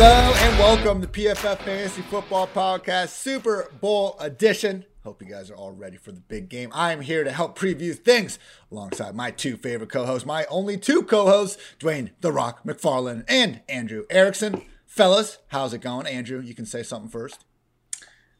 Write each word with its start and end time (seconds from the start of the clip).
Hello 0.00 0.32
and 0.32 0.58
welcome 0.60 1.00
to 1.00 1.08
PFF 1.08 1.58
Fantasy 1.58 2.02
Football 2.02 2.46
Podcast 2.46 3.08
Super 3.08 3.68
Bowl 3.80 4.16
edition. 4.20 4.84
Hope 5.02 5.20
you 5.20 5.28
guys 5.28 5.50
are 5.50 5.56
all 5.56 5.72
ready 5.72 5.96
for 5.96 6.12
the 6.12 6.20
big 6.20 6.48
game. 6.48 6.70
I 6.72 6.92
am 6.92 7.00
here 7.00 7.24
to 7.24 7.32
help 7.32 7.58
preview 7.58 7.96
things 7.96 8.38
alongside 8.70 9.16
my 9.16 9.32
two 9.32 9.56
favorite 9.56 9.90
co-hosts, 9.90 10.24
my 10.24 10.44
only 10.50 10.76
two 10.76 11.02
co-hosts, 11.02 11.60
Dwain 11.80 12.10
The 12.20 12.30
Rock 12.30 12.62
McFarland 12.64 13.24
and 13.26 13.60
Andrew 13.68 14.04
Erickson. 14.08 14.62
Fellas, 14.86 15.38
how's 15.48 15.74
it 15.74 15.80
going? 15.80 16.06
Andrew, 16.06 16.40
you 16.40 16.54
can 16.54 16.64
say 16.64 16.84
something 16.84 17.10
first. 17.10 17.44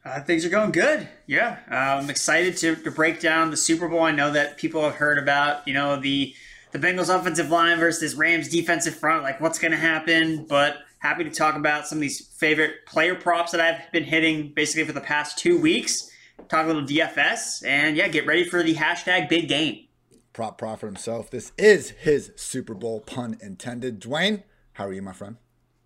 Uh, 0.05 0.21
things 0.21 0.45
are 0.45 0.49
going 0.49 0.71
good. 0.71 1.09
Yeah, 1.27 1.59
uh, 1.69 2.01
I'm 2.01 2.09
excited 2.09 2.55
to, 2.59 2.77
to 2.77 2.89
break 2.89 3.19
down 3.19 3.51
the 3.51 3.57
Super 3.57 3.89
Bowl. 3.89 4.03
I 4.03 4.11
know 4.11 4.31
that 4.31 4.55
people 4.55 4.81
have 4.83 4.95
heard 4.95 5.17
about, 5.17 5.67
you 5.67 5.73
know, 5.73 5.99
the 5.99 6.33
the 6.71 6.79
Bengals 6.79 7.13
offensive 7.13 7.49
line 7.49 7.79
versus 7.79 8.15
Rams 8.15 8.47
defensive 8.47 8.95
front, 8.95 9.23
like 9.23 9.41
what's 9.41 9.59
going 9.59 9.71
to 9.71 9.77
happen. 9.77 10.45
But 10.45 10.77
happy 10.99 11.23
to 11.23 11.29
talk 11.29 11.55
about 11.55 11.87
some 11.87 11.97
of 11.97 12.01
these 12.01 12.27
favorite 12.27 12.85
player 12.85 13.15
props 13.15 13.51
that 13.51 13.61
I've 13.61 13.91
been 13.91 14.03
hitting 14.03 14.53
basically 14.53 14.85
for 14.85 14.93
the 14.93 15.01
past 15.01 15.37
two 15.37 15.59
weeks. 15.59 16.09
Talk 16.47 16.65
a 16.65 16.67
little 16.67 16.83
DFS, 16.83 17.65
and 17.65 17.97
yeah, 17.97 18.07
get 18.07 18.25
ready 18.25 18.43
for 18.45 18.63
the 18.63 18.75
hashtag 18.75 19.27
big 19.27 19.49
game. 19.49 19.87
Prop 20.31 20.57
prophet 20.57 20.85
himself. 20.85 21.29
This 21.29 21.51
is 21.57 21.89
his 21.91 22.31
Super 22.35 22.73
Bowl 22.73 23.01
pun 23.01 23.37
intended. 23.41 23.99
Dwain, 23.99 24.43
how 24.73 24.85
are 24.85 24.93
you, 24.93 25.01
my 25.01 25.11
friend? 25.11 25.35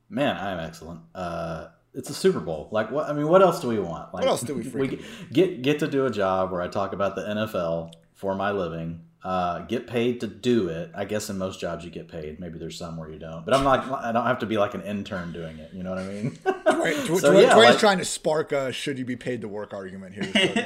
Man, 0.09 0.37
I'm 0.37 0.59
excellent. 0.59 1.01
Uh, 1.15 1.69
it's 1.93 2.09
a 2.09 2.13
Super 2.13 2.39
Bowl. 2.39 2.69
Like 2.71 2.91
what? 2.91 3.09
I 3.09 3.13
mean, 3.13 3.27
what 3.27 3.41
else 3.41 3.59
do 3.59 3.67
we 3.67 3.79
want? 3.79 4.13
Like, 4.13 4.25
what 4.25 4.29
else 4.29 4.41
do 4.41 4.53
we, 4.53 4.61
we 4.87 4.99
get 5.31 5.63
get 5.63 5.79
to 5.79 5.87
do 5.87 6.05
a 6.05 6.11
job 6.11 6.51
where 6.51 6.61
I 6.61 6.67
talk 6.67 6.93
about 6.93 7.15
the 7.15 7.23
NFL 7.23 7.93
for 8.13 8.35
my 8.35 8.51
living 8.51 9.01
uh, 9.23 9.59
get 9.59 9.87
paid 9.87 10.19
to 10.19 10.27
do 10.27 10.67
it. 10.67 10.91
I 10.93 11.05
guess 11.05 11.29
in 11.29 11.37
most 11.37 11.59
jobs 11.59 11.85
you 11.85 11.91
get 11.91 12.09
paid. 12.09 12.39
Maybe 12.41 12.59
there's 12.59 12.77
some 12.77 12.97
where 12.97 13.09
you 13.09 13.17
don't. 13.17 13.45
But 13.45 13.53
I'm 13.53 13.63
not. 13.63 13.89
I 14.03 14.11
don't 14.11 14.25
have 14.25 14.39
to 14.39 14.45
be 14.45 14.57
like 14.57 14.73
an 14.73 14.81
intern 14.81 15.31
doing 15.31 15.59
it. 15.59 15.71
You 15.73 15.83
know 15.83 15.91
what 15.91 15.99
I 15.99 16.07
mean? 16.07 16.31
Dwain, 16.43 17.19
so, 17.19 17.31
yeah, 17.39 17.53
Dwain's 17.53 17.55
like, 17.55 17.77
trying 17.77 17.99
to 17.99 18.05
spark 18.05 18.51
a 18.51 18.73
"should 18.73 18.99
you 18.99 19.05
be 19.05 19.15
paid 19.15 19.41
to 19.41 19.47
work" 19.47 19.73
argument 19.73 20.13
here. 20.13 20.25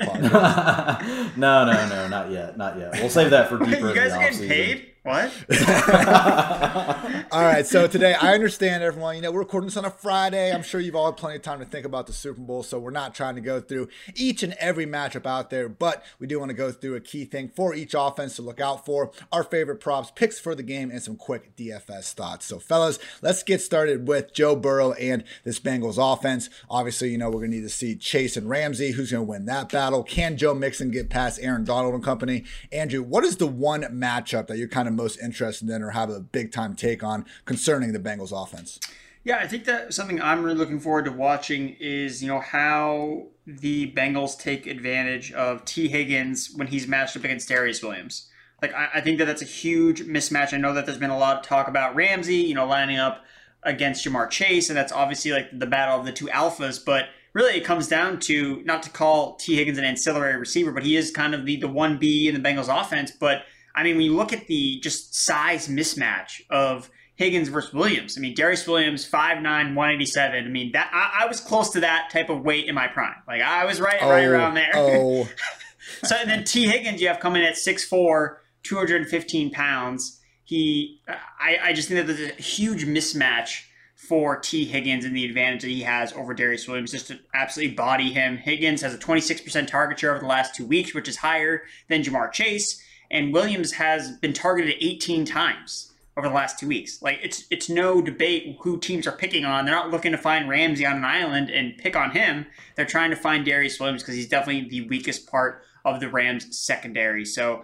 no, 1.37 1.65
no, 1.65 1.87
no, 1.87 2.07
not 2.07 2.31
yet, 2.31 2.57
not 2.57 2.79
yet. 2.79 2.93
We'll 2.93 3.09
save 3.09 3.29
that 3.29 3.47
for 3.49 3.59
deeper. 3.59 3.89
you 3.89 3.95
guys 3.95 4.13
are 4.13 4.19
getting 4.19 4.47
paid? 4.47 4.91
What? 5.07 5.31
all 7.31 7.41
right. 7.41 7.65
So 7.65 7.87
today, 7.87 8.13
I 8.13 8.33
understand 8.33 8.83
everyone. 8.83 9.15
You 9.15 9.21
know, 9.21 9.31
we're 9.31 9.39
recording 9.39 9.67
this 9.67 9.77
on 9.77 9.85
a 9.85 9.89
Friday. 9.89 10.51
I'm 10.51 10.63
sure 10.63 10.81
you've 10.81 10.97
all 10.97 11.05
had 11.05 11.15
plenty 11.15 11.37
of 11.37 11.43
time 11.43 11.59
to 11.59 11.65
think 11.65 11.85
about 11.85 12.07
the 12.07 12.13
Super 12.13 12.41
Bowl. 12.41 12.61
So 12.61 12.77
we're 12.77 12.91
not 12.91 13.15
trying 13.15 13.35
to 13.35 13.41
go 13.41 13.61
through 13.61 13.87
each 14.15 14.43
and 14.43 14.51
every 14.59 14.85
matchup 14.85 15.25
out 15.25 15.49
there, 15.49 15.69
but 15.69 16.03
we 16.19 16.27
do 16.27 16.39
want 16.39 16.49
to 16.49 16.53
go 16.53 16.73
through 16.73 16.95
a 16.95 16.99
key 16.99 17.23
thing 17.23 17.49
for 17.55 17.73
each 17.73 17.95
offense 17.97 18.35
to 18.35 18.41
look 18.41 18.59
out 18.59 18.85
for, 18.85 19.11
our 19.31 19.45
favorite 19.45 19.77
props, 19.77 20.11
picks 20.13 20.39
for 20.39 20.53
the 20.53 20.61
game, 20.61 20.91
and 20.91 21.01
some 21.01 21.15
quick 21.15 21.55
DFS 21.55 22.11
thoughts. 22.11 22.45
So, 22.45 22.59
fellas, 22.59 22.99
let's 23.21 23.43
get 23.43 23.61
started 23.61 24.09
with 24.09 24.33
Joe 24.33 24.57
Burrow 24.57 24.91
and 24.91 25.23
this 25.45 25.57
Bengals 25.57 25.97
offense. 25.97 26.49
Obviously, 26.69 27.11
you 27.11 27.17
know, 27.17 27.27
we're 27.27 27.39
going 27.39 27.51
to 27.51 27.57
need 27.57 27.63
to 27.63 27.69
see 27.69 27.95
Chase 27.95 28.35
and 28.35 28.49
Ramsey. 28.49 28.91
Who's 28.91 29.13
going 29.13 29.25
to 29.25 29.29
win 29.29 29.45
that 29.45 29.71
battle? 29.71 30.03
Can 30.03 30.35
Joe 30.35 30.53
Mixon 30.53 30.91
get 30.91 31.09
past 31.09 31.39
Aaron 31.41 31.63
Donald 31.63 31.93
and 31.93 32.03
company? 32.03 32.43
Andrew, 32.73 33.01
what 33.01 33.23
is 33.23 33.37
the 33.37 33.47
one 33.47 33.83
matchup 33.83 34.47
that 34.47 34.57
you're 34.57 34.67
kind 34.67 34.89
of 34.89 34.96
most 34.97 35.17
interested 35.21 35.69
in 35.69 35.81
or 35.81 35.91
have 35.91 36.09
a 36.09 36.19
big 36.19 36.51
time 36.51 36.75
take 36.75 37.03
on 37.03 37.25
concerning 37.45 37.93
the 37.93 37.99
Bengals 37.99 38.33
offense? 38.33 38.79
Yeah, 39.23 39.39
I 39.39 39.47
think 39.47 39.65
that 39.65 39.93
something 39.93 40.21
I'm 40.21 40.43
really 40.43 40.57
looking 40.57 40.79
forward 40.79 41.05
to 41.05 41.11
watching 41.11 41.75
is, 41.81 42.21
you 42.23 42.29
know, 42.29 42.39
how 42.39 43.27
the 43.45 43.91
Bengals 43.91 44.39
take 44.39 44.67
advantage 44.67 45.33
of 45.33 45.65
Tee 45.65 45.89
Higgins 45.89 46.51
when 46.55 46.67
he's 46.67 46.87
matched 46.87 47.17
up 47.17 47.25
against 47.25 47.49
Darious 47.49 47.83
Williams. 47.83 48.29
Like, 48.61 48.73
I, 48.73 48.87
I 48.95 49.01
think 49.01 49.17
that 49.17 49.25
that's 49.25 49.41
a 49.41 49.45
huge 49.45 50.01
mismatch. 50.03 50.53
I 50.53 50.57
know 50.57 50.73
that 50.73 50.85
there's 50.85 50.97
been 50.97 51.09
a 51.09 51.17
lot 51.17 51.37
of 51.37 51.43
talk 51.43 51.67
about 51.67 51.93
Ramsey, 51.93 52.37
you 52.37 52.55
know, 52.55 52.65
lining 52.65 52.99
up 52.99 53.25
against 53.63 54.05
Ja'Marr 54.05 54.29
Chase, 54.29 54.69
and 54.69 54.77
that's 54.77 54.93
obviously 54.93 55.31
like 55.31 55.47
the 55.51 55.67
battle 55.67 55.99
of 55.99 56.05
the 56.05 56.13
two 56.13 56.27
alphas, 56.27 56.83
but 56.83 57.09
really 57.33 57.57
it 57.57 57.65
comes 57.65 57.89
down 57.89 58.19
to 58.21 58.61
not 58.63 58.81
to 58.83 58.89
call 58.89 59.35
Tee 59.35 59.57
Higgins 59.57 59.77
an 59.77 59.83
ancillary 59.83 60.37
receiver, 60.37 60.71
but 60.71 60.83
he 60.83 60.95
is 60.95 61.11
kind 61.11 61.35
of 61.35 61.45
the, 61.45 61.57
the 61.57 61.67
1B 61.67 62.27
in 62.27 62.41
the 62.41 62.49
Bengals 62.49 62.69
offense, 62.69 63.11
but– 63.11 63.43
I 63.77 63.83
mean, 63.83 63.95
when 63.95 64.05
you 64.05 64.15
look 64.15 64.33
at 64.33 64.47
the 64.47 64.79
just 64.79 65.13
size 65.13 65.67
mismatch 65.67 66.41
of 66.49 66.89
Higgins 67.15 67.47
versus 67.47 67.73
Williams, 67.73 68.17
I 68.17 68.21
mean, 68.21 68.35
Darious 68.35 68.67
Williams, 68.67 69.07
5'9, 69.07 69.43
187. 69.43 70.45
I 70.45 70.47
mean, 70.49 70.71
that 70.71 70.89
I, 70.91 71.23
I 71.23 71.27
was 71.27 71.39
close 71.39 71.69
to 71.73 71.81
that 71.81 72.09
type 72.11 72.29
of 72.29 72.41
weight 72.41 72.65
in 72.65 72.73
my 72.73 72.87
prime. 72.87 73.15
Like, 73.27 73.43
I 73.43 73.65
was 73.65 73.79
right, 73.79 73.99
oh, 74.01 74.09
right 74.09 74.25
around 74.25 74.55
there. 74.55 74.71
Oh. 74.73 75.29
so 76.03 76.15
and 76.15 76.27
then 76.27 76.43
Tee 76.43 76.65
Higgins, 76.65 76.99
you 76.99 77.07
have 77.07 77.19
coming 77.19 77.43
at 77.43 77.53
6'4, 77.53 78.37
215 78.63 79.51
pounds. 79.51 80.21
He, 80.43 80.99
I, 81.07 81.59
I 81.65 81.73
just 81.73 81.87
think 81.87 81.99
that 81.99 82.11
there's 82.11 82.31
a 82.31 82.41
huge 82.41 82.85
mismatch 82.85 83.65
for 83.95 84.39
Tee 84.39 84.65
Higgins 84.65 85.05
and 85.05 85.15
the 85.15 85.25
advantage 85.25 85.61
that 85.61 85.69
he 85.69 85.83
has 85.83 86.13
over 86.13 86.33
Darious 86.33 86.67
Williams 86.67 86.91
just 86.91 87.09
to 87.09 87.19
absolutely 87.35 87.75
body 87.75 88.11
him. 88.11 88.37
Higgins 88.37 88.81
has 88.81 88.95
a 88.95 88.97
26% 88.97 89.67
target 89.67 89.99
share 89.99 90.11
over 90.11 90.19
the 90.19 90.25
last 90.25 90.55
two 90.55 90.65
weeks, 90.65 90.95
which 90.95 91.07
is 91.07 91.17
higher 91.17 91.61
than 91.89 92.01
Ja'Marr 92.01 92.31
Chase 92.31 92.81
and 93.09 93.33
Williams 93.33 93.73
has 93.73 94.11
been 94.11 94.33
targeted 94.33 94.75
18 94.79 95.25
times 95.25 95.93
over 96.17 96.27
the 96.27 96.33
last 96.33 96.59
two 96.59 96.67
weeks. 96.67 97.01
Like 97.01 97.19
it's 97.21 97.45
it's 97.51 97.69
no 97.69 98.01
debate 98.01 98.57
who 98.61 98.79
teams 98.79 99.05
are 99.05 99.11
picking 99.11 99.45
on. 99.45 99.65
They're 99.65 99.75
not 99.75 99.91
looking 99.91 100.11
to 100.11 100.17
find 100.17 100.49
Ramsey 100.49 100.85
on 100.85 100.97
an 100.97 101.05
island 101.05 101.49
and 101.49 101.77
pick 101.77 101.95
on 101.95 102.11
him. 102.11 102.47
They're 102.75 102.85
trying 102.85 103.11
to 103.11 103.15
find 103.15 103.45
Darious 103.45 103.79
Williams 103.79 104.01
because 104.01 104.15
he's 104.15 104.27
definitely 104.27 104.67
the 104.67 104.87
weakest 104.87 105.29
part 105.29 105.61
of 105.85 105.99
the 105.99 106.09
Rams 106.09 106.57
secondary. 106.57 107.23
So 107.23 107.63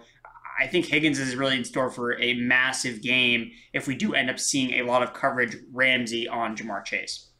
I 0.58 0.68
think 0.68 0.86
Higgins 0.86 1.18
is 1.18 1.34
really 1.34 1.56
in 1.56 1.64
store 1.64 1.90
for 1.90 2.18
a 2.20 2.34
massive 2.34 3.02
game 3.02 3.50
if 3.72 3.88
we 3.88 3.96
do 3.96 4.14
end 4.14 4.30
up 4.30 4.38
seeing 4.38 4.74
a 4.74 4.82
lot 4.82 5.02
of 5.02 5.12
coverage 5.12 5.56
Ramsey 5.72 6.28
on 6.28 6.56
Ja'Marr 6.56 6.84
Chase. 6.84 7.30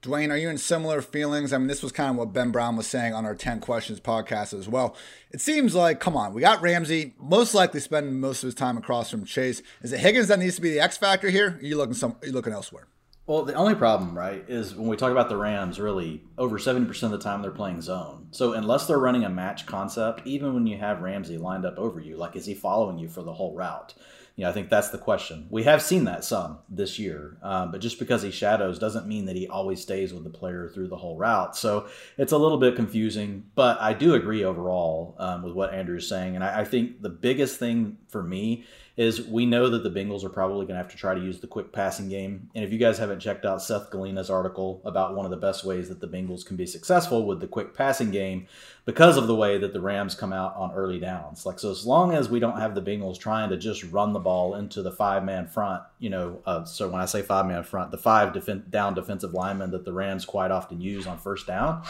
Dwain, 0.00 0.30
are 0.30 0.36
you 0.36 0.48
in 0.48 0.58
similar 0.58 1.02
feelings? 1.02 1.52
I 1.52 1.58
mean, 1.58 1.66
this 1.66 1.82
was 1.82 1.90
kind 1.90 2.10
of 2.10 2.16
what 2.16 2.32
Ben 2.32 2.52
Brown 2.52 2.76
was 2.76 2.86
saying 2.86 3.14
on 3.14 3.24
our 3.24 3.34
10 3.34 3.58
questions 3.58 3.98
podcast 3.98 4.56
as 4.56 4.68
well. 4.68 4.94
It 5.32 5.40
seems 5.40 5.74
like, 5.74 5.98
come 5.98 6.16
on, 6.16 6.32
we 6.32 6.40
got 6.40 6.62
Ramsey, 6.62 7.14
most 7.18 7.52
likely 7.52 7.80
spending 7.80 8.20
most 8.20 8.44
of 8.44 8.46
his 8.46 8.54
time 8.54 8.78
across 8.78 9.10
from 9.10 9.24
Chase. 9.24 9.60
Is 9.82 9.92
it 9.92 9.98
Higgins 9.98 10.28
that 10.28 10.38
needs 10.38 10.54
to 10.54 10.62
be 10.62 10.70
the 10.70 10.78
X 10.78 10.96
factor 10.96 11.30
here? 11.30 11.58
Are 11.60 11.66
you 11.66 11.76
looking 11.76 11.94
some 11.94 12.16
are 12.22 12.26
you 12.26 12.32
looking 12.32 12.52
elsewhere? 12.52 12.86
Well, 13.26 13.44
the 13.44 13.54
only 13.54 13.74
problem, 13.74 14.16
right, 14.16 14.42
is 14.48 14.74
when 14.74 14.88
we 14.88 14.96
talk 14.96 15.10
about 15.10 15.28
the 15.28 15.36
Rams, 15.36 15.78
really, 15.78 16.22
over 16.38 16.58
70% 16.58 17.02
of 17.02 17.10
the 17.10 17.18
time 17.18 17.42
they're 17.42 17.50
playing 17.50 17.82
zone. 17.82 18.28
So 18.30 18.54
unless 18.54 18.86
they're 18.86 18.98
running 18.98 19.24
a 19.24 19.28
match 19.28 19.66
concept, 19.66 20.22
even 20.24 20.54
when 20.54 20.66
you 20.66 20.78
have 20.78 21.02
Ramsey 21.02 21.36
lined 21.36 21.66
up 21.66 21.76
over 21.76 22.00
you, 22.00 22.16
like 22.16 22.36
is 22.36 22.46
he 22.46 22.54
following 22.54 22.98
you 22.98 23.08
for 23.08 23.22
the 23.22 23.34
whole 23.34 23.54
route? 23.54 23.94
You 24.38 24.44
know, 24.44 24.50
I 24.50 24.52
think 24.52 24.70
that's 24.70 24.90
the 24.90 24.98
question. 24.98 25.48
We 25.50 25.64
have 25.64 25.82
seen 25.82 26.04
that 26.04 26.22
some 26.22 26.60
this 26.68 26.96
year, 26.96 27.38
um, 27.42 27.72
but 27.72 27.80
just 27.80 27.98
because 27.98 28.22
he 28.22 28.30
shadows 28.30 28.78
doesn't 28.78 29.08
mean 29.08 29.24
that 29.24 29.34
he 29.34 29.48
always 29.48 29.80
stays 29.82 30.14
with 30.14 30.22
the 30.22 30.30
player 30.30 30.70
through 30.72 30.86
the 30.86 30.96
whole 30.96 31.16
route. 31.16 31.56
So 31.56 31.88
it's 32.16 32.30
a 32.30 32.38
little 32.38 32.58
bit 32.58 32.76
confusing, 32.76 33.46
but 33.56 33.80
I 33.80 33.94
do 33.94 34.14
agree 34.14 34.44
overall 34.44 35.16
um, 35.18 35.42
with 35.42 35.54
what 35.54 35.74
Andrew 35.74 35.96
is 35.96 36.08
saying. 36.08 36.36
And 36.36 36.44
I, 36.44 36.60
I 36.60 36.64
think 36.64 37.02
the 37.02 37.08
biggest 37.08 37.58
thing 37.58 37.98
for 38.06 38.22
me 38.22 38.64
is 38.96 39.26
we 39.26 39.46
know 39.46 39.70
that 39.70 39.82
the 39.84 39.90
Bengals 39.90 40.24
are 40.24 40.28
probably 40.28 40.66
going 40.66 40.74
to 40.74 40.82
have 40.82 40.90
to 40.90 40.96
try 40.96 41.14
to 41.14 41.20
use 41.20 41.40
the 41.40 41.46
quick 41.46 41.72
passing 41.72 42.08
game. 42.08 42.50
And 42.54 42.64
if 42.64 42.72
you 42.72 42.78
guys 42.78 42.98
haven't 42.98 43.20
checked 43.20 43.44
out 43.44 43.62
Seth 43.62 43.90
Galina's 43.90 44.30
article 44.30 44.80
about 44.84 45.14
one 45.14 45.24
of 45.24 45.30
the 45.30 45.36
best 45.36 45.64
ways 45.64 45.88
that 45.88 46.00
the 46.00 46.08
Bengals 46.08 46.44
can 46.44 46.56
be 46.56 46.66
successful 46.66 47.24
with 47.24 47.40
the 47.40 47.46
quick 47.46 47.74
passing 47.74 48.10
game, 48.10 48.48
because 48.88 49.18
of 49.18 49.26
the 49.26 49.34
way 49.34 49.58
that 49.58 49.74
the 49.74 49.80
Rams 49.82 50.14
come 50.14 50.32
out 50.32 50.56
on 50.56 50.72
early 50.72 50.98
downs. 50.98 51.44
Like, 51.44 51.58
so 51.58 51.70
as 51.70 51.84
long 51.84 52.14
as 52.14 52.30
we 52.30 52.40
don't 52.40 52.58
have 52.58 52.74
the 52.74 52.80
Bengals 52.80 53.18
trying 53.18 53.50
to 53.50 53.58
just 53.58 53.84
run 53.84 54.14
the 54.14 54.18
ball 54.28 54.54
into 54.54 54.82
the 54.82 54.92
five 54.92 55.24
man 55.24 55.46
front, 55.46 55.82
you 55.98 56.10
know, 56.10 56.40
uh, 56.44 56.64
so 56.64 56.88
when 56.88 57.00
I 57.00 57.06
say 57.06 57.22
five 57.22 57.46
man 57.46 57.62
front, 57.62 57.90
the 57.90 57.98
five 57.98 58.34
def- 58.34 58.70
down 58.70 58.94
defensive 58.94 59.32
linemen 59.32 59.70
that 59.70 59.84
the 59.84 59.92
Rams 59.92 60.24
quite 60.24 60.50
often 60.50 60.80
use 60.80 61.06
on 61.06 61.18
first 61.18 61.46
down 61.46 61.82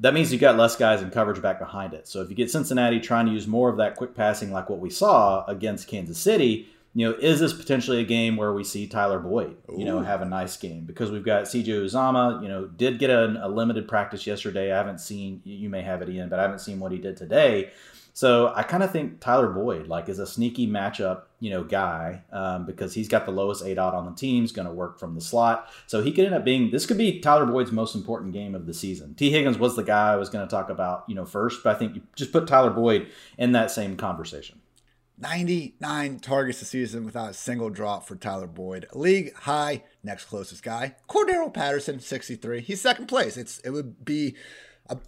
that 0.00 0.14
means 0.14 0.30
you've 0.30 0.40
got 0.40 0.56
less 0.56 0.76
guys 0.76 1.02
in 1.02 1.10
coverage 1.10 1.42
back 1.42 1.58
behind 1.58 1.92
it. 1.92 2.06
So 2.06 2.22
if 2.22 2.30
you 2.30 2.36
get 2.36 2.50
Cincinnati 2.50 3.00
trying 3.00 3.26
to 3.26 3.32
use 3.32 3.46
more 3.46 3.68
of 3.68 3.78
that 3.78 3.96
quick 3.96 4.14
passing, 4.14 4.52
like 4.52 4.70
what 4.70 4.78
we 4.78 4.90
saw 4.90 5.44
against 5.46 5.88
Kansas 5.88 6.18
City, 6.18 6.68
you 6.94 7.08
know, 7.08 7.16
is 7.18 7.40
this 7.40 7.52
potentially 7.52 8.00
a 8.00 8.04
game 8.04 8.36
where 8.36 8.52
we 8.52 8.64
see 8.64 8.86
Tyler 8.86 9.18
Boyd, 9.18 9.56
you 9.76 9.84
know, 9.84 10.00
have 10.00 10.22
a 10.22 10.24
nice 10.24 10.56
game? 10.56 10.84
Because 10.84 11.10
we've 11.10 11.24
got 11.24 11.44
CJ 11.44 11.66
Uzomah, 11.66 12.42
you 12.42 12.48
know, 12.48 12.66
did 12.66 12.98
get 12.98 13.10
a, 13.10 13.40
a 13.44 13.48
limited 13.48 13.86
practice 13.86 14.26
yesterday. 14.26 14.72
I 14.72 14.76
haven't 14.76 15.00
seen, 15.00 15.42
you 15.44 15.68
may 15.68 15.82
have 15.82 16.00
it 16.02 16.08
in, 16.08 16.28
but 16.28 16.38
I 16.38 16.42
haven't 16.42 16.60
seen 16.60 16.80
what 16.80 16.92
he 16.92 16.98
did 16.98 17.16
today. 17.16 17.70
So 18.14 18.52
I 18.54 18.62
kind 18.62 18.82
of 18.82 18.90
think 18.90 19.20
Tyler 19.20 19.48
Boyd 19.48 19.86
like 19.86 20.08
is 20.08 20.18
a 20.18 20.26
sneaky 20.26 20.66
matchup, 20.66 21.22
you 21.40 21.50
know, 21.50 21.62
guy 21.62 22.22
um, 22.32 22.66
because 22.66 22.94
he's 22.94 23.08
got 23.08 23.26
the 23.26 23.32
lowest 23.32 23.64
aDOT 23.64 23.94
on 23.94 24.06
the 24.06 24.12
team. 24.12 24.42
He's 24.42 24.52
going 24.52 24.66
to 24.66 24.74
work 24.74 24.98
from 24.98 25.14
the 25.14 25.20
slot, 25.20 25.68
so 25.86 26.02
he 26.02 26.12
could 26.12 26.24
end 26.24 26.34
up 26.34 26.44
being. 26.44 26.70
This 26.70 26.86
could 26.86 26.98
be 26.98 27.20
Tyler 27.20 27.46
Boyd's 27.46 27.72
most 27.72 27.94
important 27.94 28.32
game 28.32 28.54
of 28.54 28.66
the 28.66 28.74
season. 28.74 29.14
Tee 29.14 29.30
Higgins 29.30 29.58
was 29.58 29.76
the 29.76 29.82
guy 29.82 30.12
I 30.12 30.16
was 30.16 30.28
going 30.28 30.46
to 30.46 30.50
talk 30.50 30.70
about, 30.70 31.04
you 31.08 31.14
know, 31.14 31.24
first, 31.24 31.62
but 31.62 31.74
I 31.74 31.78
think 31.78 31.94
you 31.94 32.02
just 32.16 32.32
put 32.32 32.46
Tyler 32.46 32.70
Boyd 32.70 33.08
in 33.36 33.52
that 33.52 33.70
same 33.70 33.96
conversation. 33.96 34.60
99 35.20 36.20
targets 36.20 36.60
this 36.60 36.68
season 36.68 37.04
without 37.04 37.30
a 37.30 37.34
single 37.34 37.70
drop 37.70 38.06
for 38.06 38.14
Tyler 38.14 38.46
Boyd. 38.46 38.86
League 38.92 39.34
high, 39.34 39.82
next 40.02 40.26
closest 40.26 40.62
guy, 40.62 40.94
Cordarrelle 41.08 41.52
Patterson, 41.52 41.98
63. 41.98 42.60
He's 42.60 42.80
second 42.80 43.06
place. 43.06 43.36
It's 43.36 43.58
it 43.60 43.70
would 43.70 44.04
be 44.04 44.36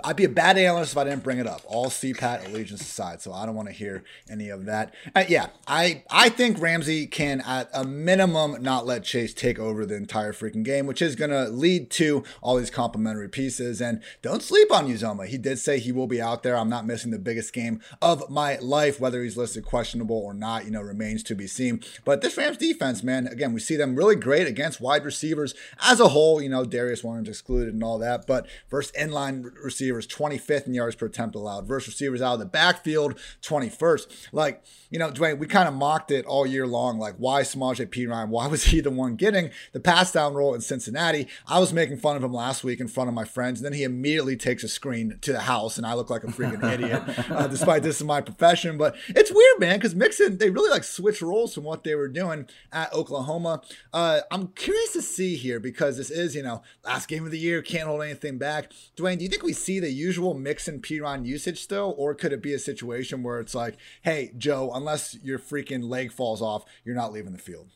I'd 0.04 0.16
be 0.16 0.24
a 0.24 0.28
bad 0.28 0.58
analyst 0.58 0.92
if 0.92 0.98
I 0.98 1.04
didn't 1.04 1.22
bring 1.22 1.38
it 1.38 1.46
up. 1.46 1.62
All 1.64 1.86
CPAT 1.86 2.46
allegiance 2.46 2.82
aside, 2.82 3.22
so 3.22 3.32
I 3.32 3.46
don't 3.46 3.54
want 3.54 3.68
to 3.68 3.74
hear 3.74 4.04
any 4.28 4.50
of 4.50 4.66
that. 4.66 4.92
Uh, 5.16 5.24
yeah, 5.26 5.48
I 5.66 6.04
I 6.10 6.28
think 6.28 6.60
Ramsey 6.60 7.06
can 7.06 7.40
at 7.40 7.70
a 7.72 7.84
minimum 7.84 8.62
not 8.62 8.86
let 8.86 9.04
Chase 9.04 9.32
take 9.32 9.58
over 9.58 9.86
the 9.86 9.96
entire 9.96 10.34
freaking 10.34 10.64
game, 10.64 10.86
which 10.86 11.00
is 11.00 11.16
going 11.16 11.30
to 11.30 11.48
lead 11.48 11.90
to 11.92 12.24
all 12.42 12.56
these 12.56 12.70
complementary 12.70 13.28
pieces. 13.28 13.80
And 13.80 14.02
don't 14.20 14.42
sleep 14.42 14.70
on 14.70 14.86
Uzomah. 14.86 15.26
He 15.26 15.38
did 15.38 15.58
say 15.58 15.78
he 15.78 15.92
will 15.92 16.06
be 16.06 16.20
out 16.20 16.42
there. 16.42 16.56
I'm 16.56 16.68
not 16.68 16.86
missing 16.86 17.10
the 17.10 17.18
biggest 17.18 17.54
game 17.54 17.80
of 18.02 18.28
my 18.28 18.58
life, 18.58 19.00
whether 19.00 19.22
he's 19.22 19.38
listed 19.38 19.64
questionable 19.64 20.18
or 20.18 20.34
not. 20.34 20.66
You 20.66 20.72
know, 20.72 20.82
remains 20.82 21.22
to 21.24 21.34
be 21.34 21.46
seen. 21.46 21.82
But 22.04 22.20
this 22.20 22.36
Rams 22.36 22.58
defense, 22.58 23.02
man, 23.02 23.26
again, 23.26 23.54
we 23.54 23.60
see 23.60 23.76
them 23.76 23.96
really 23.96 24.16
great 24.16 24.46
against 24.46 24.80
wide 24.80 25.06
receivers 25.06 25.54
as 25.80 26.00
a 26.00 26.08
whole. 26.08 26.42
You 26.42 26.50
know, 26.50 26.64
Darious 26.64 27.02
Williams 27.02 27.30
excluded 27.30 27.72
and 27.72 27.82
all 27.82 27.98
that, 27.98 28.26
but 28.26 28.46
first 28.68 28.94
inline 28.94 29.50
receivers, 29.70 30.06
25th 30.06 30.66
in 30.66 30.74
yards 30.74 30.96
per 30.96 31.06
attempt 31.06 31.34
allowed, 31.34 31.66
versus 31.66 31.94
receivers 31.94 32.20
out 32.20 32.34
of 32.34 32.40
the 32.40 32.46
backfield, 32.46 33.18
21st. 33.42 34.28
Like, 34.32 34.62
you 34.90 34.98
know, 34.98 35.10
Dwain, 35.10 35.38
we 35.38 35.46
kind 35.46 35.68
of 35.68 35.74
mocked 35.74 36.10
it 36.10 36.26
all 36.26 36.46
year 36.46 36.66
long. 36.66 36.98
Like, 36.98 37.14
why 37.16 37.42
Samaje 37.42 37.86
Perine? 37.86 38.28
Why 38.28 38.46
was 38.46 38.64
he 38.64 38.80
the 38.80 38.90
one 38.90 39.16
getting 39.16 39.50
the 39.72 39.80
pass 39.80 40.12
down 40.12 40.34
role 40.34 40.54
in 40.54 40.60
Cincinnati? 40.60 41.28
I 41.46 41.60
was 41.60 41.72
making 41.72 41.98
fun 41.98 42.16
of 42.16 42.24
him 42.24 42.32
last 42.32 42.64
week 42.64 42.80
in 42.80 42.88
front 42.88 43.08
of 43.08 43.14
my 43.14 43.24
friends, 43.24 43.60
and 43.60 43.66
then 43.66 43.72
he 43.72 43.84
immediately 43.84 44.36
takes 44.36 44.64
a 44.64 44.68
screen 44.68 45.18
to 45.20 45.32
the 45.32 45.40
house, 45.40 45.78
and 45.78 45.86
I 45.86 45.94
look 45.94 46.10
like 46.10 46.24
a 46.24 46.28
freaking 46.28 46.64
idiot, 46.72 47.02
uh, 47.30 47.46
despite 47.46 47.82
this 47.82 47.96
is 47.96 48.06
my 48.06 48.20
profession. 48.20 48.78
But 48.78 48.96
it's 49.08 49.32
weird, 49.32 49.60
man, 49.60 49.78
because 49.78 49.94
Mixon, 49.94 50.38
they 50.38 50.50
really 50.50 50.70
like 50.70 50.84
switch 50.84 51.22
roles 51.22 51.54
from 51.54 51.64
what 51.64 51.84
they 51.84 51.94
were 51.94 52.08
doing 52.08 52.48
at 52.72 52.92
Oklahoma. 52.92 53.62
Uh, 53.92 54.20
I'm 54.30 54.48
curious 54.48 54.92
to 54.94 55.02
see 55.02 55.36
here 55.36 55.60
because 55.60 55.96
this 55.96 56.10
is, 56.10 56.34
you 56.34 56.42
know, 56.42 56.62
last 56.84 57.08
game 57.08 57.24
of 57.24 57.30
the 57.30 57.38
year, 57.38 57.62
can't 57.62 57.86
hold 57.86 58.02
anything 58.02 58.38
back. 58.38 58.72
Dwain, 58.96 59.18
do 59.18 59.24
you 59.24 59.30
think 59.30 59.42
we 59.42 59.52
see 59.60 59.80
the 59.80 59.90
usual 59.90 60.34
Mixon 60.34 60.80
Perine 60.80 61.26
usage 61.26 61.62
still, 61.62 61.94
or 61.96 62.14
could 62.14 62.32
it 62.32 62.42
be 62.42 62.52
a 62.52 62.58
situation 62.58 63.22
where 63.22 63.38
it's 63.40 63.54
like, 63.54 63.76
hey, 64.02 64.32
Joe, 64.36 64.70
unless 64.74 65.16
your 65.22 65.38
freaking 65.38 65.88
leg 65.88 66.12
falls 66.12 66.42
off, 66.42 66.64
you're 66.84 66.94
not 66.94 67.12
leaving 67.12 67.32
the 67.32 67.38
field? 67.38 67.68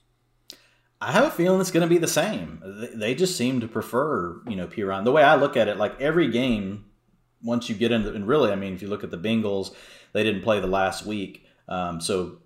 I 1.00 1.12
have 1.12 1.24
a 1.24 1.30
feeling 1.30 1.60
it's 1.60 1.70
going 1.70 1.86
to 1.86 1.94
be 1.94 1.98
the 1.98 2.08
same. 2.08 2.62
They 2.94 3.14
just 3.14 3.36
seem 3.36 3.60
to 3.60 3.68
prefer, 3.68 4.40
you 4.48 4.56
know, 4.56 4.66
Perine. 4.66 5.04
The 5.04 5.12
way 5.12 5.22
I 5.22 5.34
look 5.34 5.56
at 5.56 5.68
it, 5.68 5.76
like 5.76 6.00
every 6.00 6.30
game, 6.30 6.86
once 7.42 7.68
you 7.68 7.74
get 7.74 7.92
into, 7.92 8.14
and 8.14 8.26
really, 8.26 8.50
I 8.50 8.56
mean, 8.56 8.74
if 8.74 8.80
you 8.80 8.88
look 8.88 9.04
at 9.04 9.10
the 9.10 9.18
Bengals, 9.18 9.74
they 10.12 10.22
didn't 10.22 10.42
play 10.42 10.60
the 10.60 10.66
last 10.66 11.04
week. 11.04 11.44
Um, 11.68 12.00
so 12.00 12.38